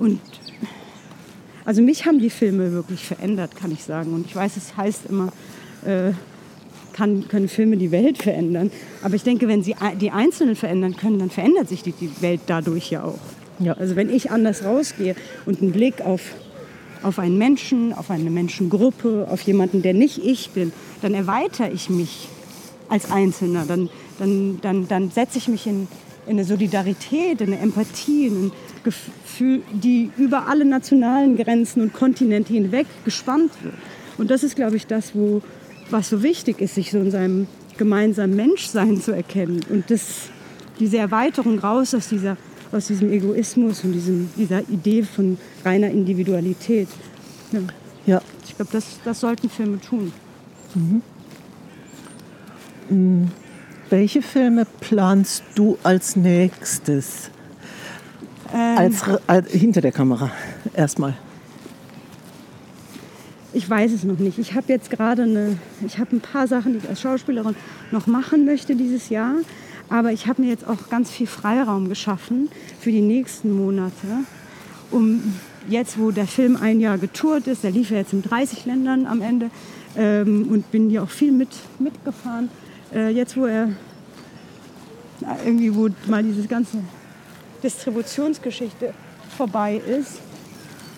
Und 0.00 0.18
also 1.64 1.80
mich 1.80 2.06
haben 2.06 2.18
die 2.18 2.28
Filme 2.28 2.72
wirklich 2.72 3.04
verändert, 3.04 3.54
kann 3.54 3.70
ich 3.70 3.84
sagen. 3.84 4.12
Und 4.12 4.26
ich 4.26 4.34
weiß, 4.34 4.56
es 4.56 4.76
heißt 4.76 5.02
immer, 5.08 5.32
äh, 5.86 6.10
kann, 6.92 7.28
können 7.28 7.46
Filme 7.46 7.76
die 7.76 7.92
Welt 7.92 8.20
verändern. 8.20 8.72
Aber 9.02 9.14
ich 9.14 9.22
denke, 9.22 9.46
wenn 9.46 9.62
sie 9.62 9.76
die 10.00 10.10
Einzelnen 10.10 10.56
verändern 10.56 10.96
können, 10.96 11.20
dann 11.20 11.30
verändert 11.30 11.68
sich 11.68 11.84
die, 11.84 11.92
die 11.92 12.10
Welt 12.20 12.40
dadurch 12.48 12.90
ja 12.90 13.04
auch. 13.04 13.20
Ja. 13.60 13.74
Also 13.74 13.94
wenn 13.94 14.10
ich 14.10 14.32
anders 14.32 14.64
rausgehe 14.64 15.14
und 15.46 15.62
einen 15.62 15.70
Blick 15.70 16.00
auf, 16.00 16.32
auf 17.04 17.20
einen 17.20 17.38
Menschen, 17.38 17.92
auf 17.92 18.10
eine 18.10 18.28
Menschengruppe, 18.28 19.28
auf 19.30 19.42
jemanden, 19.42 19.82
der 19.82 19.94
nicht 19.94 20.18
ich 20.18 20.50
bin, 20.50 20.72
dann 21.00 21.14
erweitere 21.14 21.70
ich 21.70 21.88
mich 21.88 22.28
als 22.92 23.10
Einzelner. 23.10 23.64
Dann, 23.66 23.88
dann, 24.18 24.58
dann, 24.60 24.88
dann 24.88 25.10
setze 25.10 25.38
ich 25.38 25.48
mich 25.48 25.66
in, 25.66 25.88
in 26.26 26.32
eine 26.32 26.44
Solidarität, 26.44 27.40
in 27.40 27.48
eine 27.52 27.58
Empathie, 27.58 28.26
in 28.26 28.46
ein 28.46 28.52
Gefühl, 28.84 29.62
die 29.72 30.10
über 30.18 30.46
alle 30.46 30.64
nationalen 30.64 31.36
Grenzen 31.36 31.80
und 31.82 31.92
Kontinente 31.92 32.52
hinweg 32.52 32.86
gespannt 33.04 33.52
wird. 33.62 33.74
Und 34.18 34.30
das 34.30 34.42
ist, 34.44 34.56
glaube 34.56 34.76
ich, 34.76 34.86
das, 34.86 35.14
wo, 35.14 35.40
was 35.90 36.10
so 36.10 36.22
wichtig 36.22 36.60
ist, 36.60 36.74
sich 36.74 36.90
so 36.90 36.98
in 36.98 37.10
seinem 37.10 37.46
gemeinsamen 37.78 38.36
Menschsein 38.36 39.00
zu 39.00 39.12
erkennen. 39.12 39.60
Und 39.70 39.90
das, 39.90 40.28
diese 40.78 40.98
Erweiterung 40.98 41.58
raus 41.58 41.94
aus, 41.94 42.08
dieser, 42.08 42.36
aus 42.70 42.88
diesem 42.88 43.10
Egoismus 43.10 43.82
und 43.84 43.92
diesem, 43.92 44.28
dieser 44.36 44.60
Idee 44.68 45.02
von 45.02 45.38
reiner 45.64 45.90
Individualität. 45.90 46.88
Ja, 47.52 47.60
Ja. 48.06 48.22
ich 48.46 48.54
glaube, 48.56 48.70
das, 48.72 48.84
das 49.04 49.20
sollten 49.20 49.48
Filme 49.48 49.80
tun. 49.80 50.12
Welche 53.90 54.22
Filme 54.22 54.66
planst 54.80 55.42
du 55.54 55.78
als 55.82 56.16
nächstes? 56.16 57.30
Ähm, 58.54 58.78
Als, 58.78 59.02
als, 59.26 59.50
hinter 59.50 59.80
der 59.80 59.92
Kamera 59.92 60.30
erstmal. 60.74 61.14
Ich 63.54 63.68
weiß 63.68 63.92
es 63.92 64.04
noch 64.04 64.18
nicht. 64.18 64.38
Ich 64.38 64.54
habe 64.54 64.66
jetzt 64.68 64.90
gerade 64.90 65.22
eine, 65.22 65.58
ich 65.86 65.98
habe 65.98 66.16
ein 66.16 66.20
paar 66.20 66.46
Sachen, 66.46 66.72
die 66.72 66.78
ich 66.78 66.88
als 66.88 67.00
Schauspielerin 67.00 67.54
noch 67.90 68.06
machen 68.06 68.44
möchte 68.44 68.76
dieses 68.76 69.08
Jahr. 69.08 69.34
Aber 69.88 70.12
ich 70.12 70.26
habe 70.26 70.42
mir 70.42 70.48
jetzt 70.48 70.66
auch 70.66 70.88
ganz 70.88 71.10
viel 71.10 71.26
Freiraum 71.26 71.88
geschaffen 71.88 72.48
für 72.80 72.90
die 72.90 73.02
nächsten 73.02 73.52
Monate, 73.52 74.06
um 74.90 75.34
jetzt, 75.68 75.98
wo 75.98 76.10
der 76.10 76.26
Film 76.26 76.56
ein 76.56 76.80
Jahr 76.80 76.98
getourt 76.98 77.46
ist, 77.46 77.62
der 77.62 77.72
lief 77.72 77.90
ja 77.90 77.98
jetzt 77.98 78.12
in 78.12 78.22
30 78.22 78.64
Ländern 78.64 79.06
am 79.06 79.20
Ende 79.20 79.50
ähm, 79.96 80.48
und 80.50 80.70
bin 80.70 80.88
hier 80.88 81.02
auch 81.02 81.10
viel 81.10 81.32
mit, 81.32 81.50
mitgefahren. 81.78 82.48
Äh, 82.94 83.10
jetzt, 83.10 83.36
wo 83.36 83.46
er 83.46 83.68
na, 85.20 85.36
irgendwie, 85.44 85.74
wo 85.74 85.88
mal 86.06 86.22
diese 86.22 86.46
ganze 86.46 86.78
Distributionsgeschichte 87.62 88.92
vorbei 89.36 89.76
ist, 89.76 90.20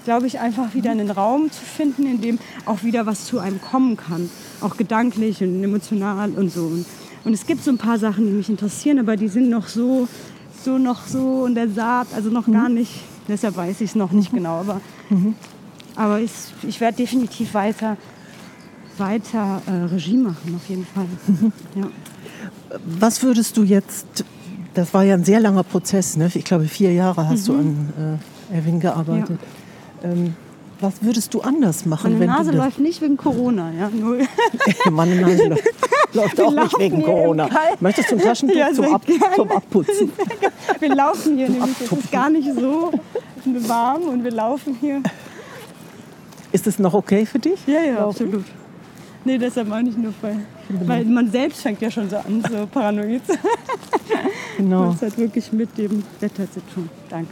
glaube 0.04 0.26
ich, 0.26 0.38
einfach 0.38 0.74
wieder 0.74 0.90
einen 0.90 1.10
Raum 1.10 1.50
zu 1.50 1.62
finden, 1.62 2.06
in 2.06 2.20
dem 2.20 2.38
auch 2.66 2.82
wieder 2.82 3.06
was 3.06 3.26
zu 3.26 3.38
einem 3.38 3.60
kommen 3.60 3.96
kann. 3.96 4.28
Auch 4.60 4.76
gedanklich 4.76 5.42
und 5.42 5.62
emotional 5.62 6.30
und 6.30 6.50
so. 6.50 6.62
Und, 6.64 6.86
und 7.24 7.32
es 7.32 7.46
gibt 7.46 7.64
so 7.64 7.70
ein 7.70 7.78
paar 7.78 7.98
Sachen, 7.98 8.26
die 8.26 8.32
mich 8.32 8.48
interessieren, 8.48 8.98
aber 8.98 9.16
die 9.16 9.28
sind 9.28 9.48
noch 9.48 9.68
so, 9.68 10.08
so 10.62 10.78
noch 10.78 11.06
so 11.06 11.46
in 11.46 11.54
der 11.54 11.68
Saat, 11.68 12.08
also 12.14 12.28
noch 12.28 12.50
gar 12.50 12.68
nicht, 12.68 12.92
deshalb 13.28 13.56
weiß 13.56 13.80
ich 13.80 13.90
es 13.90 13.94
noch 13.94 14.12
nicht 14.12 14.32
genau. 14.32 14.60
Aber, 14.60 14.80
aber 15.96 16.20
ich, 16.20 16.32
ich 16.66 16.80
werde 16.80 16.98
definitiv 16.98 17.54
weiter, 17.54 17.96
weiter 18.98 19.62
äh, 19.66 19.70
Regie 19.92 20.16
machen, 20.16 20.54
auf 20.56 20.68
jeden 20.68 20.86
Fall. 20.86 21.06
Ja. 21.74 21.88
Was 22.84 23.22
würdest 23.22 23.56
du 23.56 23.62
jetzt, 23.62 24.24
das 24.74 24.92
war 24.94 25.04
ja 25.04 25.14
ein 25.14 25.24
sehr 25.24 25.40
langer 25.40 25.62
Prozess, 25.62 26.16
ne? 26.16 26.30
ich 26.34 26.44
glaube 26.44 26.64
vier 26.66 26.92
Jahre 26.92 27.28
hast 27.28 27.46
du 27.48 27.54
an 27.54 28.18
äh, 28.50 28.56
Erwin 28.56 28.80
gearbeitet. 28.80 29.38
Ähm, 30.02 30.34
was 30.80 30.94
würdest 31.00 31.32
du 31.32 31.40
anders 31.40 31.86
machen, 31.86 32.12
Meine 32.12 32.20
wenn 32.20 32.26
Nase 32.28 32.50
du 32.50 32.58
läuft 32.58 32.80
nicht 32.80 33.00
wegen 33.00 33.16
Corona. 33.16 33.70
Ja, 33.78 33.88
nur 33.90 34.18
Meine 34.90 35.20
Nase 35.20 35.48
läuft, 35.48 35.64
läuft 36.12 36.40
auch 36.40 36.52
nicht 36.52 36.78
wegen 36.78 37.02
Corona. 37.04 37.48
Möchtest 37.80 38.10
du 38.10 38.16
ein 38.16 38.20
Taschentuch 38.20 38.56
Ja, 38.56 38.72
zum, 38.72 38.86
Ab 38.92 39.06
gerne. 39.06 39.36
zum 39.36 39.50
Abputzen? 39.52 40.12
Wir 40.80 40.94
laufen 40.94 41.36
hier 41.36 41.48
nämlich, 41.48 41.80
es 41.80 41.92
ist 41.92 42.12
gar 42.12 42.28
nicht 42.28 42.48
so 42.54 42.92
warm 43.68 44.02
und 44.02 44.24
wir 44.24 44.32
laufen 44.32 44.76
hier. 44.80 45.00
Ist 46.52 46.66
das 46.66 46.78
noch 46.78 46.94
okay 46.94 47.24
für 47.24 47.38
dich? 47.38 47.66
Ja, 47.66 47.80
ja, 47.80 47.94
Laufen? 48.00 48.24
absolut. 48.26 48.44
Nee, 49.26 49.38
deshalb 49.38 49.68
meine 49.68 49.88
ich 49.88 49.96
nur, 49.96 50.12
weil, 50.20 50.36
weil 50.86 51.04
man 51.06 51.30
selbst 51.30 51.62
fängt 51.62 51.80
ja 51.80 51.90
schon 51.90 52.10
so 52.10 52.16
an, 52.16 52.42
so 52.50 52.66
paranoid 52.66 53.22
Genau. 54.58 54.92
Das 54.92 55.02
hat 55.02 55.18
wirklich 55.18 55.52
mit 55.52 55.76
dem 55.78 56.02
Wetter 56.20 56.50
zu 56.50 56.60
tun. 56.74 56.88
Danke. 57.08 57.30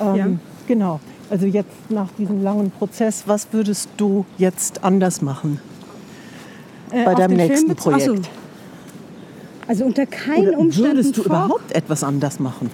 Ähm, 0.00 0.16
Ja. 0.16 0.26
Genau. 0.66 1.00
Also 1.30 1.46
jetzt 1.46 1.90
nach 1.90 2.08
diesem 2.18 2.42
langen 2.42 2.70
Prozess, 2.70 3.24
was 3.26 3.46
würdest 3.52 3.88
du 3.96 4.24
jetzt 4.38 4.82
anders 4.82 5.22
machen? 5.22 5.60
Äh, 6.90 7.04
Bei 7.04 7.14
deinem 7.14 7.36
nächsten 7.36 7.74
Projekt. 7.76 8.04
So. 8.06 8.16
Also 9.68 9.84
unter 9.84 10.06
keinen 10.06 10.48
Oder 10.48 10.58
Umständen 10.58 10.90
würdest 10.96 11.16
du 11.16 11.22
überhaupt 11.22 11.72
etwas 11.72 12.02
anders 12.02 12.40
machen? 12.40 12.70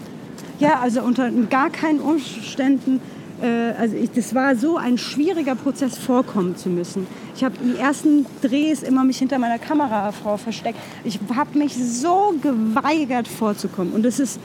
Ja, 0.58 0.80
also 0.80 1.02
unter 1.02 1.30
gar 1.50 1.68
keinen 1.68 2.00
Umständen. 2.00 3.00
Äh, 3.42 3.72
also 3.78 3.96
ich, 3.96 4.10
das 4.12 4.34
war 4.34 4.56
so 4.56 4.76
ein 4.76 4.98
schwieriger 4.98 5.54
Prozess, 5.54 5.98
vorkommen 5.98 6.56
zu 6.56 6.68
müssen. 6.68 7.06
Ich 7.34 7.44
habe 7.44 7.54
die 7.62 7.78
ersten 7.78 8.26
Drehs 8.42 8.82
immer 8.82 9.04
mich 9.04 9.18
hinter 9.18 9.38
meiner 9.38 9.58
Kamerafrau 9.58 10.36
versteckt. 10.36 10.78
Ich 11.04 11.18
habe 11.34 11.58
mich 11.58 11.74
so 11.74 12.34
geweigert 12.42 13.28
vorzukommen. 13.28 13.92
Und 13.92 14.04
es 14.04 14.38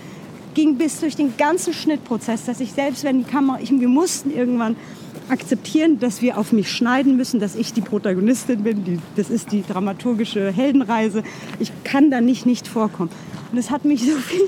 ging 0.53 0.75
bis 0.75 0.99
durch 0.99 1.15
den 1.15 1.37
ganzen 1.37 1.73
Schnittprozess, 1.73 2.45
dass 2.45 2.59
ich 2.59 2.73
selbst, 2.73 3.03
wenn 3.03 3.19
die 3.19 3.29
Kamera, 3.29 3.59
ich, 3.61 3.71
wir 3.71 3.87
mussten 3.87 4.31
irgendwann 4.31 4.75
akzeptieren, 5.29 5.99
dass 5.99 6.21
wir 6.21 6.37
auf 6.37 6.51
mich 6.51 6.69
schneiden 6.69 7.15
müssen, 7.15 7.39
dass 7.39 7.55
ich 7.55 7.73
die 7.73 7.81
Protagonistin 7.81 8.63
bin. 8.63 8.83
Die, 8.83 8.99
das 9.15 9.29
ist 9.29 9.51
die 9.51 9.63
dramaturgische 9.63 10.51
Heldenreise. 10.51 11.23
Ich 11.59 11.71
kann 11.83 12.11
da 12.11 12.19
nicht 12.19 12.45
nicht 12.45 12.67
vorkommen. 12.67 13.09
Und 13.51 13.57
es 13.57 13.69
hat 13.69 13.83
mich 13.83 14.01
so 14.01 14.17
viel, 14.17 14.47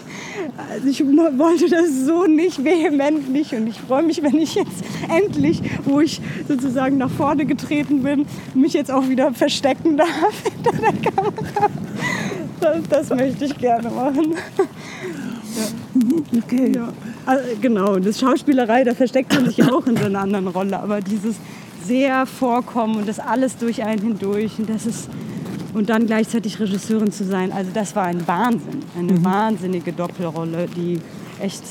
also 0.69 0.87
ich 0.87 1.01
wollte 1.05 1.69
das 1.69 2.05
so 2.05 2.25
nicht 2.25 2.63
vehement 2.63 3.29
nicht. 3.29 3.53
Und 3.53 3.67
ich 3.67 3.79
freue 3.79 4.03
mich, 4.03 4.23
wenn 4.23 4.37
ich 4.37 4.55
jetzt 4.55 4.83
endlich, 5.09 5.61
wo 5.83 5.99
ich 5.99 6.21
sozusagen 6.47 6.97
nach 6.97 7.09
vorne 7.09 7.45
getreten 7.45 8.03
bin, 8.03 8.25
mich 8.53 8.73
jetzt 8.73 8.91
auch 8.91 9.09
wieder 9.09 9.33
verstecken 9.33 9.97
darf 9.97 10.43
hinter 10.43 10.77
der 10.77 11.11
Kamera. 11.11 11.69
Das, 12.61 12.77
das 12.89 13.09
möchte 13.09 13.45
ich 13.45 13.57
gerne 13.57 13.89
machen. 13.89 14.35
Okay. 16.43 16.71
Ja, 16.73 16.93
also, 17.25 17.43
genau. 17.61 17.99
Das 17.99 18.19
Schauspielerei, 18.19 18.83
da 18.83 18.95
versteckt 18.95 19.33
man 19.33 19.45
sich 19.45 19.57
ja 19.57 19.71
auch 19.71 19.85
in 19.85 19.97
so 19.97 20.05
einer 20.05 20.21
anderen 20.21 20.47
Rolle. 20.47 20.79
Aber 20.79 21.01
dieses 21.01 21.35
sehr 21.85 22.25
Vorkommen 22.25 22.95
und 22.95 23.07
das 23.07 23.19
alles 23.19 23.57
durch 23.57 23.83
einen 23.83 24.01
hindurch 24.01 24.57
und 24.57 24.69
das 24.69 24.85
ist 24.85 25.09
und 25.73 25.89
dann 25.89 26.05
gleichzeitig 26.05 26.59
Regisseurin 26.59 27.11
zu 27.11 27.25
sein, 27.25 27.51
also 27.51 27.71
das 27.73 27.95
war 27.95 28.03
ein 28.03 28.27
Wahnsinn, 28.27 28.79
eine 28.97 29.23
wahnsinnige 29.23 29.91
Doppelrolle, 29.91 30.67
die 30.75 30.99
echt 31.39 31.63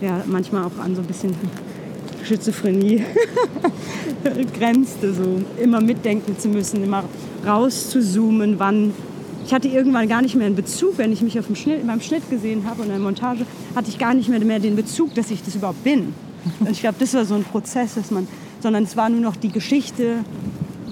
ja 0.00 0.22
manchmal 0.26 0.64
auch 0.64 0.78
an 0.78 0.94
so 0.94 1.00
ein 1.00 1.06
bisschen 1.06 1.34
Schizophrenie 2.24 3.04
grenzte, 4.58 5.12
so 5.14 5.42
immer 5.60 5.80
mitdenken 5.80 6.38
zu 6.38 6.48
müssen, 6.48 6.82
immer 6.82 7.04
rauszuzoomen, 7.46 8.58
wann. 8.58 8.92
Ich 9.46 9.52
hatte 9.52 9.68
irgendwann 9.68 10.08
gar 10.08 10.22
nicht 10.22 10.34
mehr 10.36 10.46
einen 10.46 10.56
Bezug, 10.56 10.96
wenn 10.96 11.12
ich 11.12 11.20
mich 11.20 11.38
auf 11.38 11.46
dem 11.46 11.54
Schnitt, 11.54 11.86
beim 11.86 12.00
Schnitt 12.00 12.30
gesehen 12.30 12.64
habe 12.66 12.80
und 12.80 12.86
in 12.86 12.92
der 12.92 12.98
Montage, 12.98 13.44
hatte 13.76 13.90
ich 13.90 13.98
gar 13.98 14.14
nicht 14.14 14.30
mehr, 14.30 14.40
mehr 14.40 14.58
den 14.58 14.74
Bezug, 14.74 15.14
dass 15.14 15.30
ich 15.30 15.42
das 15.42 15.54
überhaupt 15.54 15.84
bin. 15.84 16.14
Und 16.60 16.70
ich 16.70 16.80
glaube, 16.80 16.96
das 16.98 17.12
war 17.14 17.24
so 17.24 17.34
ein 17.34 17.44
Prozess, 17.44 17.94
dass 17.94 18.10
man, 18.10 18.26
sondern 18.60 18.84
es 18.84 18.96
war 18.96 19.08
nur 19.08 19.20
noch 19.20 19.36
die 19.36 19.50
Geschichte, 19.50 20.18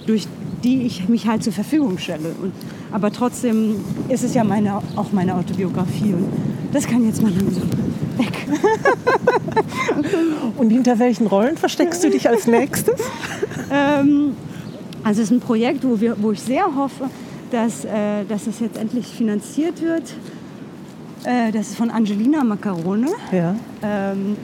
durch 0.07 0.27
die 0.65 0.83
ich 0.83 1.09
mich 1.09 1.27
halt 1.27 1.43
zur 1.43 1.53
Verfügung 1.53 1.99
stelle. 1.99 2.35
Und, 2.41 2.53
aber 2.93 3.13
trotzdem 3.13 3.77
ist 4.09 4.25
es 4.25 4.35
ja 4.35 4.45
meine, 4.45 4.77
auch 4.97 5.13
meine 5.13 5.35
Autobiografie 5.35 6.15
und 6.15 6.27
das 6.73 6.87
kann 6.87 7.05
jetzt 7.05 7.23
mal 7.23 7.33
langsam 7.33 7.69
weg. 8.17 8.47
Und 10.57 10.71
hinter 10.71 10.99
welchen 10.99 11.27
Rollen 11.27 11.57
versteckst 11.57 12.05
du 12.05 12.11
dich 12.11 12.29
als 12.29 12.47
nächstes? 12.47 13.01
Ähm, 13.75 14.37
also 15.03 15.23
es 15.23 15.31
ist 15.31 15.31
ein 15.31 15.41
Projekt, 15.41 15.83
wo, 15.83 15.99
wir, 15.99 16.15
wo 16.21 16.33
ich 16.33 16.41
sehr 16.41 16.77
hoffe, 16.77 17.09
dass, 17.51 17.87
äh, 17.87 18.27
dass 18.29 18.47
es 18.47 18.61
jetzt 18.61 18.77
endlich 18.77 19.07
finanziert 19.07 19.81
wird. 19.81 20.13
Äh, 21.25 21.53
das 21.53 21.69
ist 21.69 21.77
von 21.77 21.91
Angelina 21.91 22.45
Macarone. 22.45 23.07
Ja. 23.31 23.55
Ähm, 23.83 24.37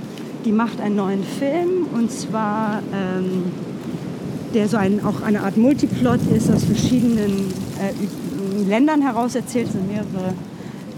die 0.46 0.52
macht 0.52 0.80
einen 0.80 0.96
neuen 0.96 1.24
Film 1.24 1.88
und 1.92 2.10
zwar 2.10 2.80
ähm, 2.94 3.37
der 4.54 4.68
so 4.68 4.76
ein, 4.76 5.04
auch 5.04 5.22
eine 5.22 5.42
Art 5.42 5.56
Multiplot 5.56 6.20
ist, 6.34 6.50
aus 6.50 6.64
verschiedenen 6.64 7.52
äh, 7.80 8.68
Ländern 8.68 9.02
heraus 9.02 9.34
erzählt. 9.34 9.66
Es 9.66 9.72
sind 9.72 9.88
mehrere, 9.88 10.34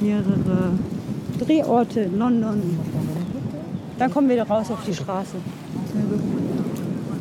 mehrere 0.00 0.72
Drehorte 1.38 2.00
in 2.00 2.18
London. 2.18 2.62
Dann 3.98 4.10
kommen 4.10 4.28
wir 4.28 4.42
raus 4.42 4.70
auf 4.70 4.84
die 4.86 4.94
Straße. 4.94 5.36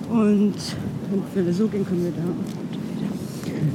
Und 0.09 0.55
wenn 1.33 1.45
wir 1.45 1.53
so 1.53 1.67
gehen, 1.67 1.85
können 1.85 2.03
wir 2.03 2.11
da. 2.11 2.23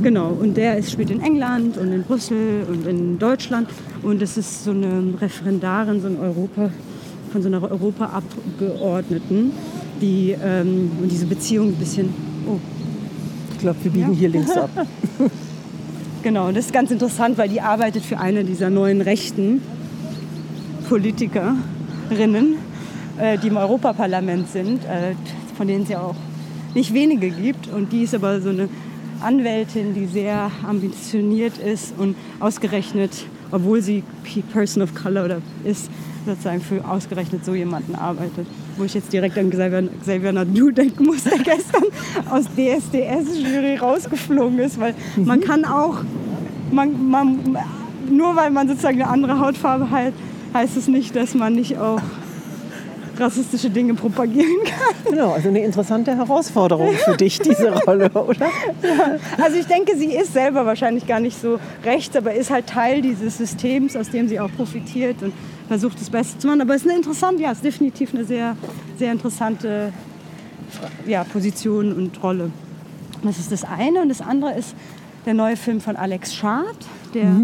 Genau, 0.03 0.29
und 0.29 0.57
der 0.57 0.79
ist, 0.79 0.93
spielt 0.93 1.11
in 1.11 1.21
England 1.21 1.77
und 1.77 1.93
in 1.93 2.03
Brüssel 2.03 2.65
und 2.69 2.87
in 2.87 3.19
Deutschland. 3.19 3.69
Und 4.03 4.23
es 4.23 4.37
ist 4.37 4.65
so 4.65 4.71
eine 4.71 5.15
Referendarin 5.21 6.01
so 6.01 6.09
ein 6.09 6.19
Europa, 6.19 6.71
von 7.33 7.43
so 7.43 7.49
einer 7.49 7.63
Europaabgeordneten, 7.63 9.53
die 10.01 10.35
ähm, 10.43 10.91
und 11.01 11.11
diese 11.11 11.27
Beziehung 11.27 11.69
ein 11.69 11.75
bisschen. 11.75 12.34
Ich 13.65 13.67
glaube, 13.67 13.83
wir 13.83 13.93
biegen 13.93 14.13
hier 14.13 14.29
links 14.29 14.51
ab. 14.51 14.69
Genau, 16.23 16.49
und 16.49 16.57
das 16.57 16.67
ist 16.67 16.73
ganz 16.73 16.91
interessant, 16.91 17.39
weil 17.39 17.49
die 17.49 17.63
arbeitet 17.63 18.03
für 18.03 18.19
eine 18.19 18.45
dieser 18.45 18.69
neuen 18.69 19.01
rechten 19.03 19.63
Politikerinnen, 20.89 22.57
äh, 23.19 23.39
die 23.39 23.49
im 23.49 23.57
Europaparlament 23.57 24.51
sind, 24.51 24.85
äh, 24.85 25.15
von 25.57 25.67
denen 25.67 25.85
es 25.85 25.89
ja 25.89 26.01
auch 26.01 26.15
nicht 26.75 26.93
wenige 26.93 27.31
gibt. 27.31 27.69
Und 27.69 27.93
die 27.93 28.03
ist 28.03 28.15
aber 28.15 28.43
so 28.43 28.51
eine 28.51 28.69
Anwältin, 29.21 29.95
die 29.95 30.07
sehr 30.07 30.51
ambitioniert 30.67 31.57
ist 31.57 31.95
und 31.99 32.17
ausgerechnet, 32.41 33.13
obwohl 33.51 33.81
sie 33.81 34.03
Person 34.53 34.83
of 34.83 34.95
Color 34.95 35.25
oder 35.25 35.43
ist, 35.65 35.91
sozusagen 36.27 36.61
für 36.61 36.85
ausgerechnet 36.87 37.45
so 37.45 37.55
jemanden 37.55 37.95
arbeitet. 37.95 38.47
Wo 38.77 38.85
ich 38.85 38.95
jetzt 38.95 39.13
direkt 39.13 39.39
an 39.39 39.51
Xavier, 39.51 39.89
Xavier 40.01 40.33
Nadu 40.33 40.71
denken 40.71 41.05
muss, 41.05 41.25
der 41.25 41.39
gestern 41.45 41.85
aus 42.31 42.45
DSDS-Jury 42.57 43.77
rausgeflogen 43.77 44.59
ist, 44.59 44.81
weil 44.81 44.95
man 45.17 45.41
kann 45.41 45.65
auch, 45.65 45.99
man, 46.71 47.09
man, 47.09 47.59
nur 48.11 48.37
weil 48.37 48.51
man 48.51 48.69
sozusagen 48.69 49.03
eine 49.03 49.11
andere 49.11 49.39
Hautfarbe 49.39 49.91
hat, 49.91 50.13
heißt 50.53 50.77
es 50.77 50.89
nicht, 50.89 51.15
dass 51.17 51.35
man 51.35 51.55
nicht 51.55 51.79
auch 51.79 52.01
rassistische 53.19 53.71
Dinge 53.71 53.95
propagieren 53.95 54.65
kann. 54.65 55.13
Genau, 55.13 55.33
also 55.33 55.49
eine 55.49 55.61
interessante 55.61 56.17
Herausforderung 56.17 56.93
für 56.95 57.17
dich, 57.17 57.39
diese 57.39 57.73
Rolle, 57.87 58.11
oder? 58.11 58.51
Also 59.41 59.59
ich 59.59 59.67
denke, 59.67 59.97
sie 59.97 60.15
ist 60.15 60.33
selber 60.33 60.67
wahrscheinlich 60.67 61.07
gar 61.07 61.21
nicht 61.21 61.41
so 61.41 61.59
rechts, 61.85 62.17
aber 62.17 62.35
ist 62.35 62.51
halt 62.51 62.67
Teil 62.67 63.03
dieses 63.03 63.39
Systems, 63.39 63.97
aus 63.97 64.11
dem 64.11 64.29
sie 64.29 64.41
auch 64.41 64.51
profitiert 64.57 65.23
und 65.23 65.33
versucht 65.69 66.01
das 66.01 66.11
Beste 66.11 66.39
zu 66.39 66.47
machen. 66.47 66.61
Aber 66.61 66.75
es 66.75 66.83
ist 66.83 66.89
eine 66.89 66.97
interessante, 66.97 67.43
ja, 67.43 67.51
es 67.51 67.59
ist 67.59 67.65
definitiv 67.65 68.15
eine 68.15 68.25
sehr, 68.25 68.57
sehr 68.99 69.13
interessante 69.13 69.93
ja, 71.07 71.25
Position 71.25 71.93
und 71.93 72.23
Rolle. 72.23 72.51
Das 73.23 73.39
ist 73.39 73.53
das 73.53 73.65
eine. 73.65 74.03
Und 74.03 74.09
das 74.09 74.21
andere 74.21 74.55
ist 74.55 74.75
der 75.27 75.35
neue 75.35 75.57
Film 75.57 75.81
von 75.81 75.97
Alex 75.97 76.35
Schad, 76.35 76.77
der, 77.15 77.43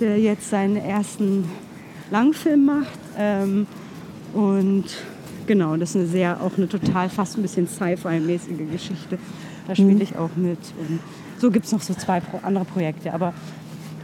der 0.00 0.18
jetzt 0.18 0.50
seinen 0.50 0.76
ersten 0.76 1.48
Langfilm 2.10 2.64
macht. 2.66 2.98
Ähm, 3.16 3.66
und 4.34 4.84
genau, 5.46 5.76
das 5.76 5.90
ist 5.90 5.96
eine 5.96 6.06
sehr, 6.06 6.40
auch 6.42 6.56
eine 6.56 6.68
total 6.68 7.08
fast 7.08 7.36
ein 7.36 7.42
bisschen 7.42 7.68
Sci-Fi-mäßige 7.68 8.70
Geschichte. 8.70 9.18
Da 9.66 9.74
spiele 9.74 10.02
ich 10.02 10.16
auch 10.16 10.30
mit. 10.36 10.58
Und 10.88 10.98
so 11.38 11.50
gibt 11.50 11.66
es 11.66 11.72
noch 11.72 11.82
so 11.82 11.94
zwei 11.94 12.20
andere 12.42 12.64
Projekte. 12.64 13.14
Aber 13.14 13.32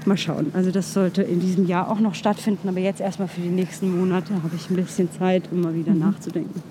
mal 0.06 0.16
schauen. 0.16 0.50
Also 0.54 0.70
das 0.70 0.92
sollte 0.92 1.22
in 1.22 1.40
diesem 1.40 1.66
Jahr 1.66 1.90
auch 1.90 2.00
noch 2.00 2.14
stattfinden. 2.14 2.68
Aber 2.68 2.78
jetzt 2.80 3.00
erstmal 3.00 3.28
für 3.28 3.40
die 3.40 3.48
nächsten 3.48 3.98
Monate 3.98 4.34
habe 4.34 4.50
ich 4.56 4.70
ein 4.70 4.76
bisschen 4.76 5.10
Zeit, 5.12 5.44
um 5.50 5.60
mal 5.60 5.74
wieder 5.74 5.94
nachzudenken. 5.94 6.62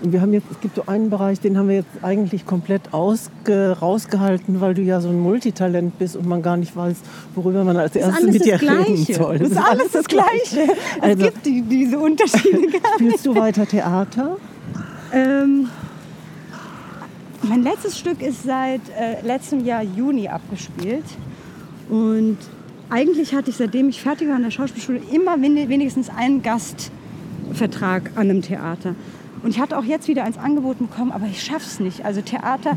Und 0.00 0.12
wir 0.12 0.20
haben 0.20 0.32
jetzt, 0.32 0.46
es 0.52 0.60
gibt 0.60 0.76
so 0.76 0.84
einen 0.86 1.10
Bereich, 1.10 1.40
den 1.40 1.58
haben 1.58 1.68
wir 1.68 1.74
jetzt 1.76 1.88
eigentlich 2.02 2.46
komplett 2.46 2.94
ausge, 2.94 3.76
rausgehalten, 3.80 4.60
weil 4.60 4.72
du 4.74 4.82
ja 4.82 5.00
so 5.00 5.08
ein 5.08 5.18
Multitalent 5.18 5.98
bist 5.98 6.14
und 6.14 6.24
man 6.24 6.40
gar 6.40 6.56
nicht 6.56 6.76
weiß, 6.76 6.98
worüber 7.34 7.64
man 7.64 7.76
als 7.76 7.96
erstes 7.96 8.24
mit 8.26 8.44
dir 8.44 8.58
das 8.58 8.62
reden 8.62 8.94
Gleiche. 8.94 9.14
soll. 9.14 9.38
Das 9.40 9.50
ist 9.50 9.56
alles 9.58 9.90
das 9.90 10.04
Gleiche. 10.06 10.60
Es 10.62 10.70
Also- 11.02 11.24
gibt 11.24 11.44
die, 11.46 11.62
diese 11.62 11.98
Unterschiede 11.98 12.60
gar 12.80 12.92
Spielst 12.94 13.26
du 13.26 13.34
weiter 13.34 13.66
Theater? 13.66 14.36
Ähm, 15.12 15.68
mein 17.42 17.62
letztes 17.64 17.98
Stück 17.98 18.22
ist 18.22 18.44
seit 18.44 18.82
äh, 18.96 19.20
letztem 19.26 19.64
Jahr 19.64 19.82
Juni 19.82 20.28
abgespielt. 20.28 21.04
Und 21.88 22.36
eigentlich 22.90 23.34
hatte 23.34 23.50
ich, 23.50 23.56
seitdem 23.56 23.88
ich 23.88 24.00
fertig 24.02 24.28
war 24.28 24.36
an 24.36 24.42
der 24.42 24.50
Schauspielschule, 24.50 25.00
immer 25.12 25.40
wen- 25.40 25.68
wenigstens 25.68 26.08
einen 26.10 26.42
Gastvertrag 26.42 28.10
an 28.14 28.30
einem 28.30 28.42
Theater. 28.42 28.94
Und 29.42 29.50
ich 29.50 29.60
hatte 29.60 29.78
auch 29.78 29.84
jetzt 29.84 30.08
wieder 30.08 30.24
eins 30.24 30.36
angeboten 30.38 30.88
bekommen, 30.88 31.12
aber 31.12 31.26
ich 31.26 31.42
schaff's 31.42 31.80
nicht. 31.80 32.04
Also 32.04 32.20
Theater 32.20 32.76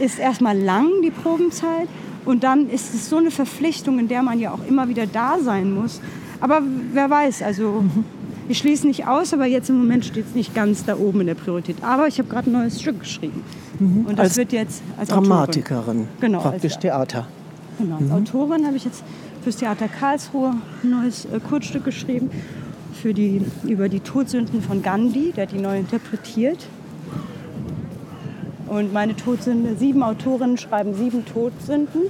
ist 0.00 0.18
erstmal 0.18 0.58
lang, 0.58 0.88
die 1.02 1.10
Probenzeit. 1.10 1.88
Und 2.24 2.44
dann 2.44 2.68
ist 2.70 2.94
es 2.94 3.08
so 3.08 3.16
eine 3.18 3.30
Verpflichtung, 3.30 3.98
in 3.98 4.08
der 4.08 4.22
man 4.22 4.38
ja 4.38 4.52
auch 4.52 4.64
immer 4.68 4.88
wieder 4.88 5.06
da 5.06 5.38
sein 5.42 5.74
muss. 5.74 6.00
Aber 6.40 6.62
wer 6.92 7.08
weiß, 7.10 7.42
also 7.42 7.84
ich 8.48 8.58
schließe 8.58 8.86
nicht 8.86 9.06
aus, 9.06 9.32
aber 9.32 9.46
jetzt 9.46 9.70
im 9.70 9.78
Moment 9.78 10.04
steht 10.04 10.26
es 10.28 10.34
nicht 10.34 10.54
ganz 10.54 10.84
da 10.84 10.96
oben 10.96 11.20
in 11.22 11.26
der 11.28 11.34
Priorität. 11.34 11.76
Aber 11.82 12.06
ich 12.08 12.18
habe 12.18 12.28
gerade 12.28 12.50
ein 12.50 12.52
neues 12.52 12.80
Stück 12.80 13.00
geschrieben. 13.00 13.42
Und 13.80 14.18
das 14.18 14.28
Als 14.30 14.36
wird 14.36 14.52
jetzt 14.52 14.82
als 14.98 15.10
Autorin. 15.10 15.28
Dramatikerin, 15.30 16.08
Genau, 16.20 16.40
praktisch 16.40 16.74
als- 16.74 16.80
Theater. 16.82 17.26
Genau, 17.78 17.96
als 17.96 18.10
Autorin 18.10 18.66
habe 18.66 18.76
ich 18.76 18.84
jetzt 18.84 19.02
fürs 19.42 19.56
Theater 19.56 19.88
Karlsruhe 19.88 20.54
ein 20.82 20.90
neues 20.90 21.24
äh, 21.26 21.40
Kurzstück 21.40 21.84
geschrieben 21.84 22.30
für 23.00 23.14
die, 23.14 23.42
über 23.64 23.88
die 23.88 24.00
Todsünden 24.00 24.62
von 24.62 24.82
Gandhi. 24.82 25.32
Der 25.34 25.46
die 25.46 25.58
neu 25.58 25.78
interpretiert. 25.78 26.66
Und 28.68 28.92
meine 28.92 29.14
Todsünde, 29.14 29.76
sieben 29.76 30.02
Autorinnen 30.02 30.56
schreiben 30.56 30.94
sieben 30.94 31.24
Todsünden. 31.24 32.02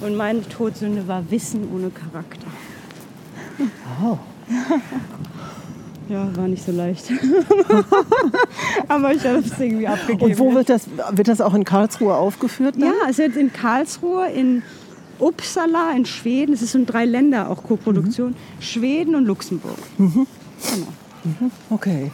Und 0.00 0.16
meine 0.16 0.42
Todsünde 0.48 1.06
war 1.06 1.30
Wissen 1.30 1.68
ohne 1.72 1.90
Charakter. 1.90 2.46
Oh. 4.02 4.18
Ja, 6.08 6.28
war 6.36 6.48
nicht 6.48 6.62
so 6.62 6.70
leicht. 6.70 7.10
Aber 8.88 9.14
ich 9.14 9.24
habe 9.24 9.38
es 9.38 9.58
irgendwie 9.58 9.88
abgegeben. 9.88 10.32
Und 10.32 10.38
wo 10.38 10.54
wird 10.54 10.68
das, 10.68 10.86
wird 11.12 11.28
das 11.28 11.40
auch 11.40 11.54
in 11.54 11.64
Karlsruhe 11.64 12.14
aufgeführt? 12.14 12.74
Dann? 12.78 12.88
Ja, 12.88 13.08
es 13.08 13.16
wird 13.16 13.36
in 13.36 13.50
Karlsruhe, 13.52 14.28
in 14.28 14.62
Uppsala, 15.18 15.92
in 15.96 16.04
Schweden. 16.06 16.52
Es 16.54 16.62
ist 16.62 16.74
eine 16.74 16.84
drei 16.84 17.04
Länder 17.04 17.50
auch 17.50 17.62
Co-Produktion. 17.62 18.34
Schweden 18.60 19.14
und 19.14 19.24
Luxemburg. 19.26 19.78
Genau. 19.98 20.16
Okay. 21.70 22.10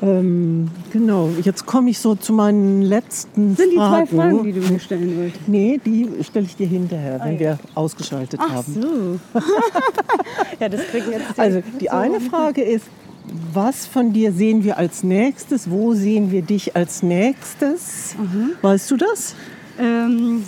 Ähm, 0.00 0.68
genau, 0.92 1.28
jetzt 1.42 1.66
komme 1.66 1.90
ich 1.90 1.98
so 1.98 2.14
zu 2.14 2.32
meinen 2.32 2.82
letzten 2.82 3.56
Sind 3.56 3.72
die 3.72 3.76
zwei 3.76 4.06
Fragen. 4.06 4.16
Fragen, 4.16 4.44
die 4.44 4.52
du 4.52 4.60
mir 4.60 4.78
stellen 4.78 5.16
wolltest? 5.18 5.48
Nee, 5.48 5.80
die 5.84 6.08
stelle 6.22 6.46
ich 6.46 6.54
dir 6.54 6.68
hinterher, 6.68 7.20
wenn 7.24 7.32
ja. 7.34 7.40
wir 7.40 7.58
ausgeschaltet 7.74 8.38
Ach 8.40 8.48
haben. 8.52 8.74
so. 8.80 9.40
ja, 10.60 10.68
das 10.68 10.82
kriegen 10.86 11.10
jetzt 11.10 11.36
die- 11.36 11.40
Also 11.40 11.62
die 11.80 11.86
so. 11.86 11.90
eine 11.90 12.20
Frage 12.20 12.62
ist, 12.62 12.86
was 13.52 13.86
von 13.86 14.12
dir 14.12 14.32
sehen 14.32 14.62
wir 14.62 14.78
als 14.78 15.02
nächstes? 15.02 15.68
Wo 15.68 15.94
sehen 15.94 16.30
wir 16.30 16.42
dich 16.42 16.76
als 16.76 17.02
nächstes? 17.02 18.14
Mhm. 18.16 18.52
Weißt 18.62 18.88
du 18.92 18.96
das? 18.96 19.34
Ähm, 19.80 20.44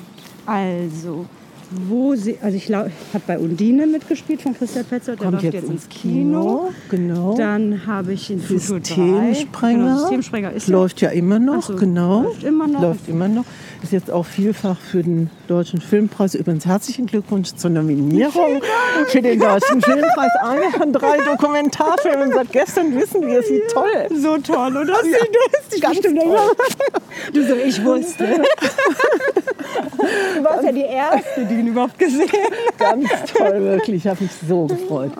also, 0.47 1.27
wo 1.71 2.15
sie, 2.15 2.39
also 2.43 2.57
ich 2.57 2.73
habe 2.73 2.91
bei 3.27 3.39
Undine 3.39 3.87
mitgespielt 3.87 4.43
von 4.43 4.55
Christian 4.57 4.85
Petzold, 4.85 5.21
der 5.21 5.27
Kommt 5.27 5.43
läuft 5.43 5.45
jetzt 5.45 5.55
jetzt 5.55 5.71
ins 5.71 5.85
ins 5.85 5.89
Kino. 5.89 6.71
Genau. 6.89 7.37
Dann 7.37 7.87
habe 7.87 8.13
ich 8.13 8.31
in 8.31 8.41
Futur 8.41 8.81
3. 8.81 9.33
Systemsprenger. 9.33 9.85
Genau, 9.85 9.99
Systemsprenger 9.99 10.53
ist 10.53 10.69
läuft 10.69 11.01
ja 11.01 11.11
immer 11.11 11.39
noch, 11.39 11.63
so, 11.63 11.77
genau. 11.77 12.23
läuft 12.23 12.45
immer 12.45 12.67
noch. 12.67 12.83
Läuft 12.83 13.09
immer 13.09 13.29
noch. 13.29 13.45
Ist 13.83 13.93
jetzt 13.93 14.11
auch 14.11 14.27
vielfach 14.27 14.79
für 14.79 15.03
den 15.03 15.31
Deutschen 15.49 15.81
Filmpreis. 15.81 16.35
Übrigens 16.35 16.67
herzlichen 16.67 17.07
Glückwunsch 17.07 17.55
zur 17.55 17.71
Nominierung 17.71 18.61
für 19.07 19.23
den 19.23 19.39
Deutschen 19.39 19.81
Filmpreis. 19.81 20.33
Einer 20.43 20.71
von 20.71 20.93
drei 20.93 21.19
Dokumentarfilmen. 21.19 22.33
Seit 22.33 22.53
gestern 22.53 22.95
wissen 22.95 23.27
wir 23.27 23.41
es, 23.41 23.49
wie 23.49 23.63
toll. 23.73 24.19
So 24.21 24.37
toll, 24.39 24.77
oder? 24.77 24.93
Ja, 24.93 25.19
du 25.19 25.59
hast 25.59 25.73
dich 25.73 25.81
ganz 25.81 25.97
bestimmt 25.97 26.21
toll. 26.21 26.39
Du 27.33 27.47
so, 27.47 27.55
ich 27.55 27.83
wusste. 27.85 28.43
Du 30.37 30.45
warst 30.45 30.65
ja 30.65 30.73
die 30.73 30.81
erste, 30.81 31.45
die 31.47 31.55
ihn 31.55 31.67
überhaupt 31.69 31.99
gesehen 31.99 32.29
hat. 32.29 32.79
Ganz 32.79 33.09
toll, 33.33 33.61
wirklich. 33.63 33.97
Ich 34.05 34.07
habe 34.07 34.23
mich 34.23 34.33
so 34.49 34.67
gefreut. 34.67 35.13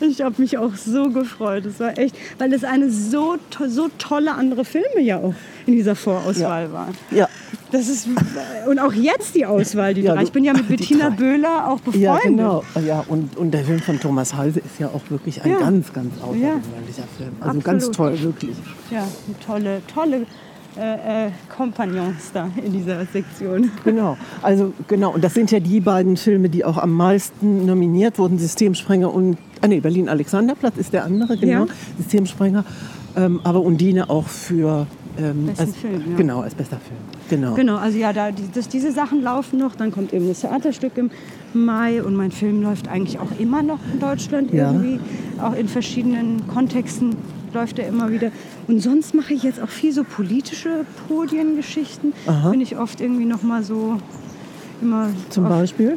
Ich 0.00 0.20
habe 0.20 0.34
mich 0.40 0.58
auch 0.58 0.74
so 0.74 1.10
gefreut. 1.10 1.66
Es 1.66 1.80
war 1.80 1.96
echt, 1.98 2.16
weil 2.38 2.52
es 2.52 2.64
eine 2.64 2.90
so, 2.90 3.36
to 3.50 3.68
so 3.68 3.88
tolle 3.98 4.32
andere 4.34 4.64
Filme 4.64 5.00
ja 5.00 5.18
auch 5.18 5.34
in 5.66 5.74
dieser 5.74 5.94
Vorauswahl 5.96 6.64
Ja. 6.64 6.72
waren. 6.72 6.94
Ja, 7.10 7.28
Das 7.70 7.88
ist 7.88 8.06
und 8.66 8.78
auch 8.78 8.92
jetzt 8.92 9.34
die 9.34 9.46
Auswahl, 9.46 9.94
die 9.94 10.02
Ja, 10.02 10.14
drei. 10.14 10.22
Ich 10.24 10.32
bin 10.32 10.44
ja 10.44 10.52
mit 10.52 10.68
Bettina. 10.68 11.10
Böhler 11.10 11.68
auch 11.68 11.80
befreundet. 11.80 12.02
ja 12.02 12.18
genau. 12.22 12.64
Ja, 12.86 13.04
und, 13.08 13.36
und 13.36 13.50
der 13.52 13.64
Film 13.64 13.80
von 13.80 13.98
Thomas 14.00 14.34
Heise 14.34 14.60
ist 14.60 14.78
ja 14.78 14.88
auch 14.88 15.02
wirklich 15.10 15.42
ein 15.42 15.50
Ja. 15.50 15.58
ganz, 15.58 15.92
ganz 15.92 16.14
außergewöhnlicher 16.20 17.04
Film. 17.16 17.32
Also 17.40 17.60
ganz 17.60 17.86
Absolut. 17.88 17.96
toll, 18.18 18.22
wirklich. 18.22 18.56
Ja, 18.90 19.06
tolle, 19.46 19.80
tolle 19.92 20.26
äh, 20.78 21.26
äh, 21.26 21.30
Kompagnons 21.54 22.32
da 22.32 22.48
in 22.64 22.72
dieser 22.72 23.04
Sektion. 23.06 23.70
Genau, 23.84 24.16
also 24.40 24.72
genau, 24.88 25.12
und 25.12 25.22
das 25.22 25.34
sind 25.34 25.50
ja 25.50 25.60
die 25.60 25.80
beiden 25.80 26.16
Filme, 26.16 26.48
die 26.48 26.64
auch 26.64 26.78
am 26.78 26.92
meisten 26.92 27.66
nominiert 27.66 28.18
wurden, 28.18 28.38
Systemsprenger 28.38 29.12
und, 29.12 29.36
ah 29.60 29.68
nee, 29.68 29.80
Berlin-Alexanderplatz 29.80 30.76
ist 30.78 30.92
der 30.92 31.04
andere, 31.04 31.36
genau, 31.36 31.66
Ja. 31.66 31.72
Systemsprenger, 31.98 32.64
ähm, 33.16 33.40
aber 33.44 33.60
Undine 33.60 34.08
auch 34.08 34.26
für, 34.26 34.86
ähm, 35.18 35.50
als, 35.58 35.76
Film, 35.76 36.02
ja. 36.10 36.16
genau, 36.16 36.40
als 36.40 36.54
bester 36.54 36.78
Film, 36.78 36.98
genau. 37.28 37.54
Genau, 37.54 37.76
also 37.76 37.98
ja, 37.98 38.14
da, 38.14 38.30
die, 38.30 38.44
das, 38.54 38.68
diese 38.68 38.92
Sachen 38.92 39.22
laufen 39.22 39.58
noch. 39.58 39.74
Dann 39.74 39.90
kommt 39.92 40.14
eben 40.14 40.26
das 40.26 40.40
Theaterstück 40.40 40.96
im 40.96 41.10
Mai 41.52 42.02
und 42.02 42.14
mein 42.14 42.30
Film 42.30 42.62
läuft 42.62 42.88
eigentlich 42.88 43.18
auch 43.18 43.28
immer 43.38 43.62
noch 43.62 43.78
in 43.92 44.00
Deutschland 44.00 44.54
Ja. 44.54 44.72
irgendwie. 44.72 45.00
Auch 45.38 45.54
in 45.54 45.68
verschiedenen 45.68 46.46
Kontexten 46.48 47.14
läuft 47.54 47.78
er 47.78 47.88
immer 47.88 48.10
wieder. 48.10 48.30
Und 48.68 48.80
sonst 48.80 49.14
mache 49.14 49.34
ich 49.34 49.42
jetzt 49.42 49.60
auch 49.60 49.68
viel 49.68 49.92
so 49.92 50.04
politische 50.04 50.84
Podiengeschichten. 51.08 52.12
Aha. 52.26 52.50
Bin 52.50 52.60
ich 52.60 52.76
oft 52.78 53.00
irgendwie 53.00 53.24
noch 53.24 53.42
mal 53.42 53.62
so 53.62 53.98
immer 54.80 55.08
Zum 55.30 55.44
Beispiel? 55.48 55.96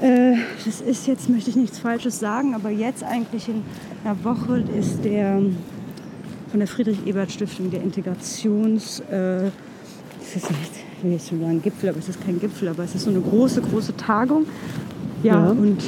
äh, 0.00 0.34
das 0.64 0.80
ist 0.80 1.06
jetzt, 1.06 1.28
möchte 1.28 1.50
ich 1.50 1.56
nichts 1.56 1.78
Falsches 1.78 2.18
sagen, 2.20 2.54
aber 2.54 2.70
jetzt 2.70 3.02
eigentlich 3.04 3.48
in 3.48 3.62
einer 4.04 4.22
Woche 4.24 4.64
ist 4.78 5.04
der 5.04 5.40
von 6.50 6.60
der 6.60 6.66
Friedrich-Ebert-Stiftung 6.68 7.70
der 7.70 7.82
Integrations... 7.82 9.00
Äh, 9.10 9.50
das 10.20 10.42
ist 10.42 10.50
nicht, 10.50 10.72
ich 10.98 11.04
will 11.04 11.12
jetzt 11.12 11.28
schon 11.28 11.40
sagen 11.40 11.62
Gipfel, 11.62 11.88
aber 11.88 11.98
es 11.98 12.08
ist 12.08 12.22
kein 12.24 12.38
Gipfel, 12.38 12.68
aber 12.68 12.84
es 12.84 12.94
ist 12.94 13.04
so 13.04 13.10
eine 13.10 13.20
große, 13.20 13.62
große 13.62 13.96
Tagung. 13.96 14.44
Ja, 15.22 15.44
Ja. 15.44 15.50
und 15.50 15.78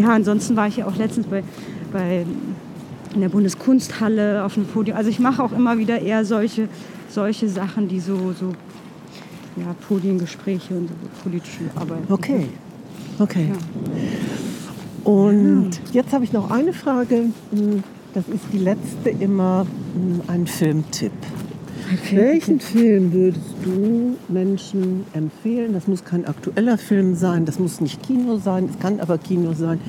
ja, 0.00 0.08
ansonsten 0.10 0.54
war 0.56 0.68
ich 0.68 0.76
ja 0.78 0.86
auch 0.86 0.96
letztens 0.96 1.26
bei, 1.26 1.42
bei 1.92 2.26
in 3.16 3.22
der 3.22 3.30
Bundeskunsthalle 3.30 4.44
auf 4.44 4.56
einem 4.56 4.66
Podium. 4.66 4.96
Also 4.96 5.10
ich 5.10 5.18
mache 5.18 5.42
auch 5.42 5.52
immer 5.52 5.78
wieder 5.78 6.00
eher 6.00 6.24
solche, 6.24 6.68
solche 7.08 7.48
Sachen, 7.48 7.88
die 7.88 7.98
so, 7.98 8.32
so 8.38 8.52
ja, 9.56 9.74
Podiengespräche 9.88 10.74
und 10.74 10.88
so 10.88 10.94
politische 11.22 11.64
Arbeit. 11.74 12.02
Okay, 12.10 12.46
okay. 13.18 13.48
Ja. 13.48 15.10
Und 15.10 15.70
jetzt 15.92 16.12
habe 16.12 16.24
ich 16.24 16.32
noch 16.32 16.50
eine 16.50 16.72
Frage, 16.72 17.30
das 18.12 18.28
ist 18.28 18.44
die 18.52 18.58
letzte 18.58 19.10
immer, 19.10 19.66
ein 20.26 20.46
Filmtipp. 20.46 21.12
Welchen 22.10 22.60
Film 22.60 23.12
würdest 23.12 23.54
du 23.62 24.16
Menschen 24.28 25.04
empfehlen? 25.12 25.72
Das 25.72 25.86
muss 25.86 26.04
kein 26.04 26.26
aktueller 26.26 26.76
Film 26.76 27.14
sein, 27.14 27.44
das 27.44 27.58
muss 27.60 27.80
nicht 27.80 28.02
Kino 28.02 28.38
sein, 28.38 28.68
es 28.70 28.78
kann 28.80 29.00
aber 29.00 29.18
Kino 29.18 29.54
sein, 29.54 29.80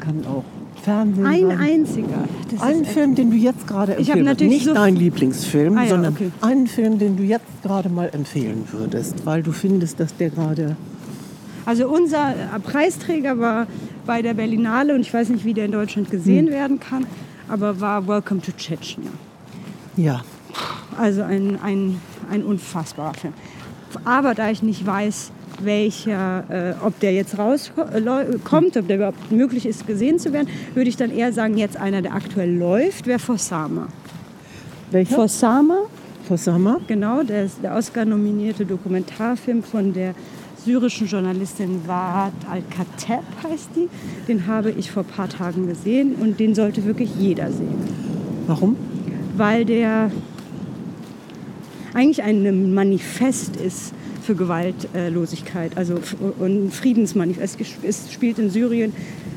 kann 0.00 0.26
auch 0.26 0.44
Fernsehen 0.86 1.26
Ein 1.26 1.48
sein. 1.48 1.58
einziger. 1.60 2.24
Das 2.48 2.62
Einen 2.62 2.84
Film, 2.84 3.16
den 3.16 3.32
du 3.32 3.36
jetzt 3.36 3.66
gerade 3.66 3.96
empfehlen 3.96 4.24
würdest. 4.24 4.40
Nicht 4.48 4.64
so- 4.66 4.72
dein 4.74 4.94
Lieblingsfilm, 4.94 5.76
Ah 5.76 5.82
ja, 5.82 5.88
sondern 5.88 6.12
okay. 6.14 6.30
einen 6.42 6.68
Film, 6.68 7.00
den 7.00 7.16
du 7.16 7.24
jetzt 7.24 7.44
gerade 7.64 7.88
mal 7.88 8.08
empfehlen 8.12 8.62
würdest, 8.70 9.26
weil 9.26 9.42
du 9.42 9.50
findest, 9.50 9.98
dass 9.98 10.16
der 10.16 10.30
gerade... 10.30 10.76
Also 11.64 11.88
unser 11.88 12.32
Preisträger 12.62 13.36
war 13.40 13.66
bei 14.06 14.22
der 14.22 14.34
Berlinale 14.34 14.94
und 14.94 15.00
ich 15.00 15.12
weiß 15.12 15.30
nicht, 15.30 15.44
wie 15.44 15.54
der 15.54 15.64
in 15.64 15.72
Deutschland 15.72 16.08
gesehen 16.08 16.50
werden 16.50 16.78
kann, 16.78 17.04
aber 17.48 17.80
war 17.80 18.06
Welcome 18.06 18.40
to 18.42 18.52
Chechnya. 18.56 19.10
Ja, 19.96 20.22
Also 20.96 21.22
ein, 21.24 21.58
ein, 21.64 22.00
ein 22.30 22.44
unfassbarer 22.44 23.14
Film. 23.14 23.32
Aber 24.04 24.34
da 24.34 24.50
ich 24.50 24.62
nicht 24.62 24.86
weiß, 24.86 25.32
welcher, 25.64 26.44
äh, 26.48 26.84
ob 26.84 26.98
der 27.00 27.12
jetzt 27.12 27.38
rauskommt, 27.38 28.76
ob 28.76 28.86
der 28.86 28.96
überhaupt 28.96 29.30
möglich 29.30 29.66
ist, 29.66 29.86
gesehen 29.86 30.18
zu 30.18 30.32
werden, 30.32 30.48
würde 30.74 30.88
ich 30.88 30.96
dann 30.96 31.10
eher 31.10 31.32
sagen, 31.32 31.56
jetzt 31.56 31.76
einer, 31.76 32.02
der 32.02 32.14
aktuell 32.14 32.54
läuft, 32.54 33.06
wäre 33.06 33.18
Fossama. 33.18 33.88
welcher? 34.90 35.16
Fossama, 35.16 35.78
Fossama? 36.26 36.80
genau, 36.86 37.22
der 37.22 37.44
ist 37.44 37.62
der 37.62 37.74
Oscar-nominierte 37.74 38.66
Dokumentarfilm 38.66 39.62
von 39.62 39.92
der 39.92 40.14
syrischen 40.64 41.06
Journalistin 41.06 41.82
Waad 41.86 42.32
Al-Kateb 42.50 43.22
heißt 43.44 43.70
die. 43.76 43.88
Den 44.26 44.46
habe 44.46 44.72
ich 44.72 44.90
vor 44.90 45.04
ein 45.04 45.08
paar 45.08 45.28
Tagen 45.28 45.68
gesehen 45.68 46.16
und 46.16 46.40
den 46.40 46.54
sollte 46.54 46.84
wirklich 46.84 47.10
jeder 47.18 47.52
sehen. 47.52 47.78
Warum? 48.48 48.76
weil 49.36 49.64
der 49.64 50.10
eigentlich 51.94 52.22
ein 52.22 52.74
Manifest 52.74 53.56
ist 53.56 53.92
für 54.26 54.34
Gewaltlosigkeit, 54.34 55.76
also 55.76 56.00
ein 56.40 56.70
Friedensmanifest. 56.72 57.58
Es 57.84 58.12
spielt 58.12 58.40
in 58.40 58.50
Syrien 58.50 58.92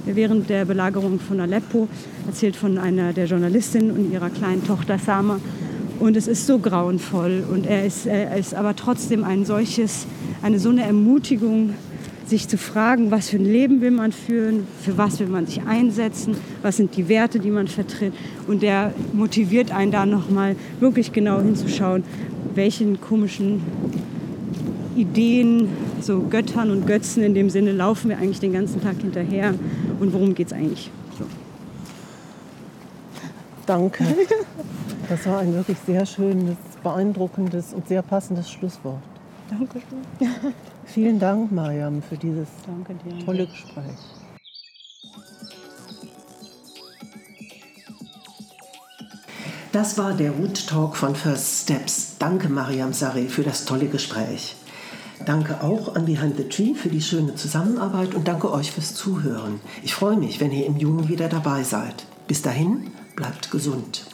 während 0.06 0.50
der 0.50 0.66
Belagerung 0.66 1.20
von 1.20 1.40
Aleppo, 1.40 1.88
erzählt 2.26 2.56
von 2.56 2.80
einer 2.80 3.14
der 3.14 3.26
Journalistinnen 3.26 3.92
und 3.92 4.12
ihrer 4.12 4.32
kleinen 4.32 4.66
Tochter 4.66 4.98
Sama. 4.98 5.40
Und 6.00 6.18
es 6.18 6.28
ist 6.28 6.48
so 6.48 6.58
grauenvoll 6.58 7.44
und 7.52 7.68
er 7.68 7.86
ist, 7.86 8.08
er 8.08 8.36
ist 8.36 8.56
aber 8.56 8.76
trotzdem 8.76 9.24
ein 9.24 9.46
solches, 9.46 10.08
eine 10.42 10.58
so 10.58 10.70
eine 10.70 10.84
Ermutigung, 10.84 11.74
sich 12.26 12.48
zu 12.48 12.58
fragen, 12.58 13.12
was 13.12 13.30
für 13.30 13.38
ein 13.38 13.46
Leben 13.46 13.82
will 13.82 13.92
man 13.92 14.12
führen, 14.12 14.68
für 14.82 14.98
was 14.98 15.20
will 15.20 15.28
man 15.28 15.48
sich 15.48 15.62
einsetzen, 15.64 16.36
was 16.62 16.78
sind 16.78 16.96
die 16.96 17.10
Werte, 17.10 17.40
die 17.40 17.50
man 17.50 17.68
vertritt. 17.68 18.14
Und 18.48 18.62
der 18.62 18.94
motiviert 19.14 19.72
einen 19.72 19.92
da 19.92 20.06
nochmal 20.06 20.56
wirklich 20.80 21.12
genau 21.12 21.42
hinzuschauen, 21.42 22.04
welchen 22.54 23.02
komischen 23.02 23.62
Ideen, 25.00 25.70
so 26.02 26.22
Göttern 26.22 26.72
und 26.72 26.86
Götzen 26.86 27.24
in 27.24 27.34
dem 27.34 27.50
Sinne, 27.50 27.72
laufen 27.72 28.10
wir 28.10 28.18
eigentlich 28.18 28.40
den 28.40 28.54
ganzen 28.54 28.82
Tag 28.82 28.98
hinterher 29.00 29.54
und 30.00 30.14
worum 30.14 30.36
geht 30.36 30.48
es 30.48 30.54
eigentlich. 30.54 30.92
So. 31.18 31.26
Danke. 33.66 34.04
Das 35.10 35.26
war 35.26 35.40
ein 35.40 35.56
wirklich 35.56 35.78
sehr 35.88 36.06
schönes, 36.06 36.56
beeindruckendes 36.84 37.74
und 37.74 37.88
sehr 37.88 38.04
passendes 38.04 38.52
Schlusswort. 38.52 39.02
Danke 39.50 39.82
schön. 39.90 40.30
Vielen 40.86 41.20
Dank, 41.20 41.52
Mariam, 41.52 42.04
für 42.04 42.16
dieses 42.16 42.48
Danke 42.68 42.94
dir. 43.04 43.26
tolle 43.26 43.48
Gespräch. 43.48 43.98
Das 49.72 49.98
war 49.98 50.14
der 50.14 50.38
Wood 50.38 50.68
Talk 50.68 50.96
von 50.96 51.16
First 51.16 51.64
Steps. 51.64 52.18
Danke, 52.20 52.50
Mariam 52.50 52.94
Sareh, 52.94 53.28
für 53.30 53.44
das 53.44 53.66
tolle 53.66 53.88
Gespräch. 53.88 54.56
Danke 55.26 55.62
auch 55.62 55.96
an 55.96 56.06
Behind 56.06 56.38
the 56.38 56.44
Tree 56.44 56.74
für 56.74 56.90
die 56.90 57.02
schöne 57.02 57.36
Zusammenarbeit 57.36 58.16
und 58.16 58.28
danke 58.28 58.52
euch 58.52 58.72
fürs 58.72 58.96
Zuhören. 58.96 59.60
Ich 59.84 59.94
freue 59.94 60.18
mich, 60.18 60.40
wenn 60.40 60.52
ihr 60.52 60.66
im 60.66 60.78
Juni 60.78 61.10
wieder 61.10 61.28
dabei 61.28 61.64
seid. 61.64 62.06
Bis 62.28 62.42
dahin, 62.42 62.92
bleibt 63.16 63.52
gesund. 63.52 64.06